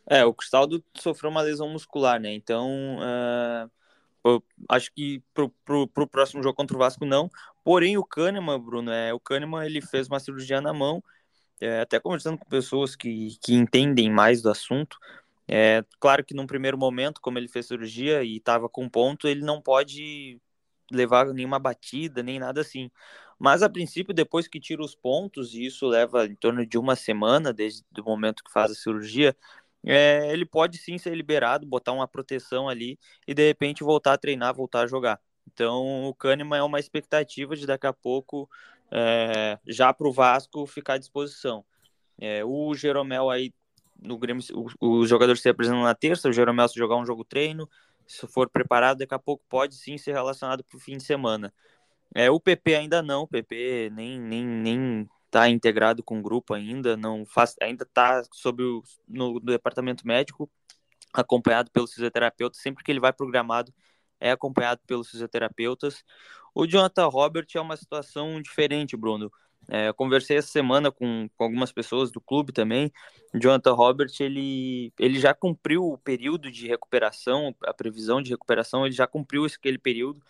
É, 0.10 0.26
o 0.26 0.34
Cristaldo 0.34 0.84
sofreu 0.96 1.30
uma 1.30 1.42
lesão 1.42 1.70
muscular, 1.70 2.20
né? 2.20 2.34
Então, 2.34 2.98
eu 4.24 4.44
acho 4.70 4.92
que 4.94 5.22
pro, 5.34 5.50
pro, 5.66 5.88
pro 5.88 6.08
próximo 6.08 6.44
jogo 6.44 6.56
contra 6.56 6.76
o 6.76 6.80
Vasco 6.80 7.06
não. 7.06 7.30
Porém, 7.64 7.98
o 7.98 8.04
Kahneman, 8.04 8.60
Bruno, 8.60 8.92
é, 8.92 9.14
o 9.14 9.20
Kahneman 9.20 9.66
ele 9.66 9.82
fez 9.82 10.08
uma 10.08 10.20
cirurgia 10.20 10.62
na 10.62 10.74
mão, 10.74 11.04
é, 11.60 11.82
até 11.82 12.00
conversando 12.00 12.38
com 12.38 12.46
pessoas 12.46 12.96
que, 12.96 13.38
que 13.42 13.54
entendem 13.54 14.10
mais 14.12 14.42
do 14.42 14.50
assunto. 14.50 14.98
É, 15.48 15.84
claro 16.00 16.24
que 16.24 16.34
num 16.34 16.48
primeiro 16.48 16.78
momento, 16.78 17.22
como 17.22 17.38
ele 17.38 17.48
fez 17.48 17.68
cirurgia 17.68 18.24
e 18.24 18.38
estava 18.38 18.70
com 18.70 18.90
ponto, 18.90 19.28
ele 19.28 19.42
não 19.42 19.62
pode 19.62 20.40
levar 20.92 21.28
nenhuma 21.28 21.60
batida, 21.60 22.24
nem 22.24 22.40
nada 22.40 22.62
assim. 22.62 22.90
Mas 23.40 23.64
a 23.64 23.70
princípio, 23.70 24.14
depois 24.14 24.48
que 24.48 24.60
tira 24.60 24.84
os 24.84 24.96
pontos, 24.96 25.56
e 25.56 25.66
isso 25.66 25.88
leva 25.88 26.26
em 26.26 26.36
torno 26.36 26.66
de 26.66 26.78
uma 26.78 26.96
semana, 26.96 27.52
desde 27.52 27.84
o 28.00 28.04
momento 28.04 28.44
que 28.44 28.52
faz 28.52 28.72
a 28.72 28.76
cirurgia, 28.76 29.36
é, 29.86 30.32
ele 30.32 30.46
pode 30.46 30.78
sim 30.78 30.98
ser 30.98 31.16
liberado, 31.16 31.66
botar 31.66 31.92
uma 31.92 32.08
proteção 32.08 32.70
ali 32.70 33.00
e 33.28 33.34
de 33.34 33.48
repente 33.48 33.84
voltar 33.84 34.14
a 34.14 34.18
treinar, 34.18 34.54
voltar 34.54 34.82
a 34.82 34.88
jogar. 34.88 35.20
Então 35.52 36.06
o 36.08 36.14
Kahneman 36.14 36.60
é 36.60 36.64
uma 36.64 36.80
expectativa 36.80 37.56
de 37.56 37.66
daqui 37.66 37.88
a 37.88 37.94
pouco 37.94 38.50
é, 38.92 39.58
já 39.68 39.94
para 39.94 40.08
o 40.08 40.12
Vasco 40.12 40.66
ficar 40.66 40.94
à 40.94 40.98
disposição. 40.98 41.66
É, 42.20 42.46
o 42.46 42.74
Jeromel 42.76 43.30
aí 43.30 43.54
no 44.02 44.18
Grêmio, 44.18 44.44
os 44.80 45.08
jogadores 45.08 45.42
se 45.42 45.50
apresentam 45.50 45.84
na 45.84 45.94
terça, 45.94 46.28
o 46.28 46.34
Jeromel 46.34 46.68
se 46.68 46.78
jogar 46.78 46.98
um 46.98 47.06
jogo 47.06 47.24
treino, 47.24 47.70
se 48.08 48.28
for 48.28 48.50
preparado, 48.50 49.00
daqui 49.00 49.14
a 49.14 49.20
pouco 49.20 49.44
pode 49.48 49.76
sim 49.76 49.98
ser 49.98 50.14
relacionado 50.14 50.64
para 50.64 50.76
o 50.76 50.80
fim 50.80 50.98
de 50.98 51.04
semana. 51.04 51.54
É, 52.14 52.30
o 52.30 52.40
PP 52.40 52.76
ainda 52.76 53.02
não, 53.02 53.24
o 53.24 53.28
PP 53.28 53.92
nem, 53.94 54.20
nem, 54.20 54.46
nem 54.46 55.10
tá 55.32 55.50
integrado 55.50 56.04
com 56.04 56.20
o 56.20 56.22
grupo 56.22 56.54
ainda, 56.54 56.98
não 56.98 57.26
faz, 57.26 57.56
ainda 57.62 57.86
tá 57.86 58.22
sob 58.32 58.64
o, 58.64 58.84
no, 59.08 59.34
no 59.36 59.40
departamento 59.40 60.06
médico, 60.06 60.52
acompanhado 61.14 61.72
pelos 61.72 61.94
fisioterapeutas, 61.94 62.62
sempre 62.62 62.84
que 62.84 62.92
ele 62.92 63.00
vai 63.00 63.14
programado 63.14 63.74
é 64.22 64.32
acompanhado 64.32 64.82
pelos 64.86 65.10
fisioterapeutas. 65.10 66.04
O 66.54 66.68
Jonathan 66.68 67.08
Robert 67.08 67.48
é 67.56 67.60
uma 67.60 67.76
situação 67.76 68.42
diferente, 68.42 68.96
Bruno. 68.96 69.32
É, 69.68 69.92
conversei 69.94 70.38
essa 70.38 70.50
semana 70.50 70.92
com, 70.92 71.30
com, 71.36 71.44
algumas 71.44 71.72
pessoas 71.72 72.12
do 72.12 72.22
clube 72.22 72.52
também. 72.52 72.92
O 73.34 73.40
Jonathan 73.40 73.74
Robert 73.74 74.12
ele, 74.20 74.94
ele 75.00 75.20
já 75.20 75.34
cumpriu 75.34 75.84
o 75.86 75.98
período 75.98 76.52
de 76.52 76.68
recuperação, 76.68 77.56
a 77.64 77.74
previsão 77.74 78.22
de 78.22 78.32
recuperação, 78.32 78.86
ele 78.86 78.96
já 78.96 79.08
cumpriu 79.08 79.46
aquele 79.46 79.78
período. 79.78 80.22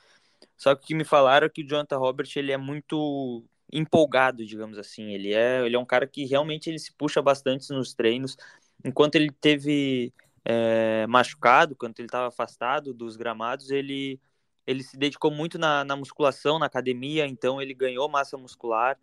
Só 0.57 0.75
que 0.75 0.83
o 0.83 0.87
que 0.87 0.95
me 0.95 1.03
falaram 1.03 1.47
é 1.47 1.49
que 1.49 1.63
o 1.63 1.67
Jonathan 1.67 1.97
Robert 1.97 2.29
ele 2.35 2.51
é 2.51 2.57
muito 2.57 3.43
empolgado, 3.71 4.45
digamos 4.45 4.77
assim. 4.77 5.13
Ele 5.13 5.33
é, 5.33 5.65
ele 5.65 5.75
é 5.75 5.79
um 5.79 5.85
cara 5.85 6.07
que 6.07 6.25
realmente 6.25 6.69
ele 6.69 6.79
se 6.79 6.93
puxa 6.93 7.21
bastante 7.21 7.69
nos 7.71 7.93
treinos. 7.93 8.37
Enquanto 8.83 9.15
ele 9.15 9.31
teve 9.31 10.13
é, 10.43 11.05
machucado, 11.07 11.75
quando 11.75 11.99
ele 11.99 12.07
estava 12.07 12.27
afastado 12.27 12.93
dos 12.93 13.15
gramados, 13.15 13.69
ele, 13.69 14.19
ele 14.65 14.83
se 14.83 14.97
dedicou 14.97 15.31
muito 15.31 15.57
na, 15.57 15.83
na 15.83 15.95
musculação, 15.95 16.59
na 16.59 16.65
academia, 16.65 17.27
então 17.27 17.61
ele 17.61 17.73
ganhou 17.73 18.09
massa 18.09 18.37
muscular. 18.37 18.97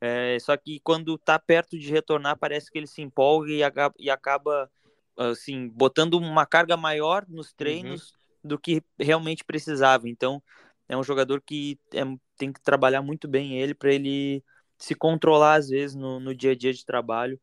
É, 0.00 0.38
só 0.40 0.56
que 0.56 0.80
quando 0.80 1.14
está 1.14 1.38
perto 1.38 1.78
de 1.78 1.90
retornar, 1.90 2.38
parece 2.38 2.70
que 2.70 2.78
ele 2.78 2.86
se 2.86 3.00
empolga 3.00 3.50
e 3.50 3.62
acaba, 3.62 3.94
e 3.98 4.10
acaba 4.10 4.70
assim, 5.16 5.68
botando 5.68 6.14
uma 6.14 6.44
carga 6.44 6.76
maior 6.76 7.24
nos 7.28 7.52
treinos 7.52 8.10
uhum. 8.10 8.50
do 8.50 8.58
que 8.58 8.82
realmente 8.98 9.44
precisava. 9.44 10.08
Então, 10.08 10.42
é 10.88 10.96
um 10.96 11.02
jogador 11.02 11.40
que 11.40 11.78
é, 11.92 12.02
tem 12.36 12.52
que 12.52 12.60
trabalhar 12.60 13.02
muito 13.02 13.26
bem 13.28 13.58
ele 13.58 13.74
para 13.74 13.92
ele 13.92 14.44
se 14.78 14.94
controlar 14.94 15.54
às 15.56 15.68
vezes 15.68 15.96
no, 15.96 16.20
no 16.20 16.34
dia 16.34 16.52
a 16.52 16.54
dia 16.54 16.72
de 16.72 16.84
trabalho. 16.84 17.40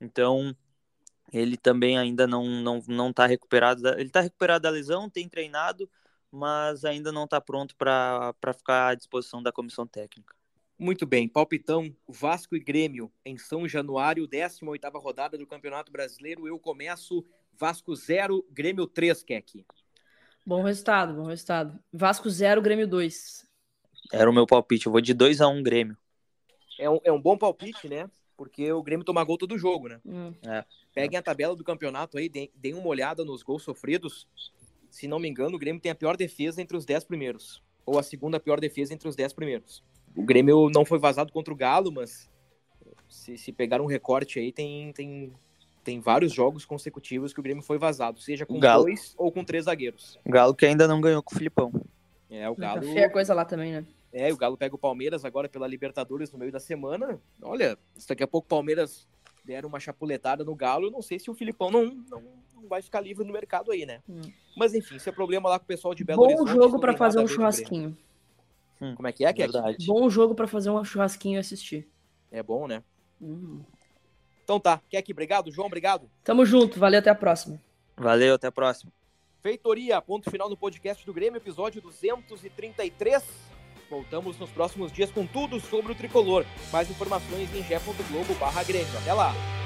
Então, 0.00 0.54
ele 1.32 1.56
também 1.56 1.96
ainda 1.96 2.26
não 2.26 2.44
não 2.46 2.82
não 2.86 3.10
está 3.10 3.26
recuperado. 3.26 3.82
Da, 3.82 3.92
ele 3.92 4.04
está 4.04 4.20
recuperado 4.20 4.62
da 4.62 4.70
lesão, 4.70 5.08
tem 5.08 5.28
treinado, 5.28 5.88
mas 6.30 6.84
ainda 6.84 7.12
não 7.12 7.24
está 7.24 7.40
pronto 7.40 7.74
para 7.76 8.34
ficar 8.56 8.88
à 8.88 8.94
disposição 8.94 9.42
da 9.42 9.52
comissão 9.52 9.86
técnica. 9.86 10.34
Muito 10.78 11.06
bem, 11.06 11.28
palpitão 11.28 11.94
Vasco 12.08 12.56
e 12.56 12.60
Grêmio 12.60 13.12
em 13.24 13.38
São 13.38 13.68
Januário, 13.68 14.26
18ª 14.26 15.00
rodada 15.00 15.38
do 15.38 15.46
Campeonato 15.46 15.92
Brasileiro. 15.92 16.46
Eu 16.48 16.58
começo 16.58 17.24
Vasco 17.56 17.94
0, 17.94 18.44
Grêmio 18.50 18.86
3, 18.86 19.22
Keck. 19.22 19.64
Bom 20.44 20.62
resultado, 20.62 21.14
bom 21.14 21.26
resultado. 21.26 21.78
Vasco 21.92 22.28
0, 22.28 22.60
Grêmio 22.60 22.86
2. 22.86 23.46
Era 24.12 24.28
o 24.28 24.32
meu 24.32 24.46
palpite, 24.46 24.86
eu 24.86 24.92
vou 24.92 25.00
de 25.00 25.14
2 25.14 25.40
a 25.40 25.48
1 25.48 25.56
um, 25.56 25.62
Grêmio. 25.62 25.96
É 26.78 26.90
um, 26.90 26.98
é 27.04 27.12
um 27.12 27.20
bom 27.20 27.38
palpite, 27.38 27.88
né? 27.88 28.10
Porque 28.36 28.72
o 28.72 28.82
Grêmio 28.82 29.04
toma 29.04 29.22
gol 29.22 29.38
todo 29.38 29.56
jogo, 29.56 29.88
né? 29.88 30.00
Hum. 30.04 30.34
É. 30.44 30.64
Peguem 30.92 31.18
a 31.18 31.22
tabela 31.22 31.54
do 31.54 31.62
campeonato 31.62 32.18
aí, 32.18 32.28
deem 32.28 32.74
uma 32.74 32.88
olhada 32.88 33.24
nos 33.24 33.42
gols 33.42 33.62
sofridos. 33.62 34.26
Se 34.90 35.06
não 35.06 35.20
me 35.20 35.28
engano, 35.28 35.56
o 35.56 35.58
Grêmio 35.58 35.80
tem 35.80 35.92
a 35.92 35.94
pior 35.94 36.16
defesa 36.16 36.60
entre 36.60 36.76
os 36.76 36.84
10 36.84 37.04
primeiros. 37.04 37.62
Ou 37.86 37.98
a 37.98 38.02
segunda 38.02 38.40
pior 38.40 38.58
defesa 38.58 38.92
entre 38.92 39.08
os 39.08 39.14
10 39.14 39.32
primeiros. 39.32 39.84
O 40.14 40.24
Grêmio 40.24 40.68
não 40.70 40.84
foi 40.84 40.98
vazado 40.98 41.32
contra 41.32 41.54
o 41.54 41.56
Galo, 41.56 41.92
mas 41.92 42.28
se, 43.08 43.38
se 43.38 43.52
pegar 43.52 43.80
um 43.80 43.86
recorte 43.86 44.38
aí, 44.38 44.50
tem, 44.52 44.92
tem, 44.92 45.32
tem 45.82 46.00
vários 46.00 46.32
jogos 46.32 46.64
consecutivos 46.64 47.32
que 47.32 47.40
o 47.40 47.42
Grêmio 47.42 47.62
foi 47.62 47.78
vazado, 47.78 48.20
seja 48.20 48.46
com 48.46 48.58
Galo. 48.58 48.84
dois 48.84 49.14
ou 49.18 49.30
com 49.32 49.44
três 49.44 49.64
zagueiros. 49.64 50.18
O 50.24 50.30
Galo 50.30 50.54
que 50.54 50.66
ainda 50.66 50.86
não 50.86 51.00
ganhou 51.00 51.22
com 51.22 51.34
o 51.34 51.38
Filipão. 51.38 51.72
É, 52.30 52.48
o 52.48 52.54
Galo. 52.54 52.80
Tá 52.80 52.92
feia 52.92 53.10
coisa 53.10 53.34
lá 53.34 53.44
também, 53.44 53.72
né? 53.72 53.84
É, 54.12 54.32
o 54.32 54.36
Galo 54.36 54.56
pega 54.56 54.74
o 54.74 54.78
Palmeiras 54.78 55.24
agora 55.24 55.48
pela 55.48 55.66
Libertadores 55.66 56.30
no 56.30 56.38
meio 56.38 56.52
da 56.52 56.60
semana. 56.60 57.18
Olha, 57.42 57.78
se 57.96 58.06
daqui 58.06 58.22
a 58.22 58.28
pouco 58.28 58.46
o 58.46 58.48
Palmeiras 58.48 59.08
der 59.44 59.64
uma 59.64 59.80
chapuletada 59.80 60.44
no 60.44 60.54
Galo, 60.54 60.86
eu 60.86 60.90
não 60.90 61.02
sei 61.02 61.18
se 61.18 61.30
o 61.30 61.34
Filipão 61.34 61.70
não, 61.70 61.86
não, 62.10 62.22
não 62.54 62.68
vai 62.68 62.82
ficar 62.82 63.00
livre 63.00 63.24
no 63.24 63.32
mercado 63.32 63.72
aí, 63.72 63.84
né? 63.84 64.00
Hum. 64.08 64.20
Mas 64.56 64.74
enfim, 64.74 64.96
isso 64.96 65.08
é 65.08 65.12
problema 65.12 65.48
lá 65.48 65.58
com 65.58 65.64
o 65.64 65.68
pessoal 65.68 65.94
de 65.94 66.04
Belo 66.04 66.20
Bom 66.20 66.26
Horizonte. 66.26 66.50
jogo 66.50 66.72
não 66.72 66.80
para 66.80 66.96
fazer 66.96 67.20
um 67.20 67.26
churrasquinho. 67.26 67.96
Como 68.96 69.06
é 69.06 69.12
que 69.12 69.24
é? 69.24 69.32
Verdade. 69.32 69.86
Bom 69.86 70.10
jogo 70.10 70.34
para 70.34 70.48
fazer 70.48 70.70
um 70.70 70.84
churrasquinho 70.84 71.36
e 71.36 71.38
assistir. 71.38 71.88
É 72.30 72.42
bom, 72.42 72.66
né? 72.66 72.82
Hum. 73.20 73.60
Então 74.44 74.58
tá, 74.58 74.80
Keck, 74.88 75.10
obrigado. 75.12 75.50
João, 75.50 75.66
obrigado. 75.66 76.10
Tamo 76.24 76.44
junto, 76.44 76.78
valeu, 76.78 76.98
até 76.98 77.10
a 77.10 77.14
próxima. 77.14 77.60
Valeu, 77.96 78.34
até 78.34 78.48
a 78.48 78.52
próxima. 78.52 78.92
Feitoria, 79.42 80.00
ponto 80.00 80.30
final 80.30 80.48
no 80.48 80.56
podcast 80.56 81.04
do 81.04 81.12
Grêmio, 81.12 81.38
episódio 81.38 81.80
233. 81.80 83.24
Voltamos 83.90 84.38
nos 84.38 84.50
próximos 84.50 84.90
dias 84.90 85.10
com 85.10 85.26
tudo 85.26 85.60
sobre 85.60 85.92
o 85.92 85.94
tricolor. 85.94 86.46
Mais 86.72 86.90
informações 86.90 87.54
em 87.54 87.62
g.globo 87.62 88.34
barra 88.34 88.62
Grêmio. 88.62 88.98
Até 88.98 89.12
lá! 89.12 89.61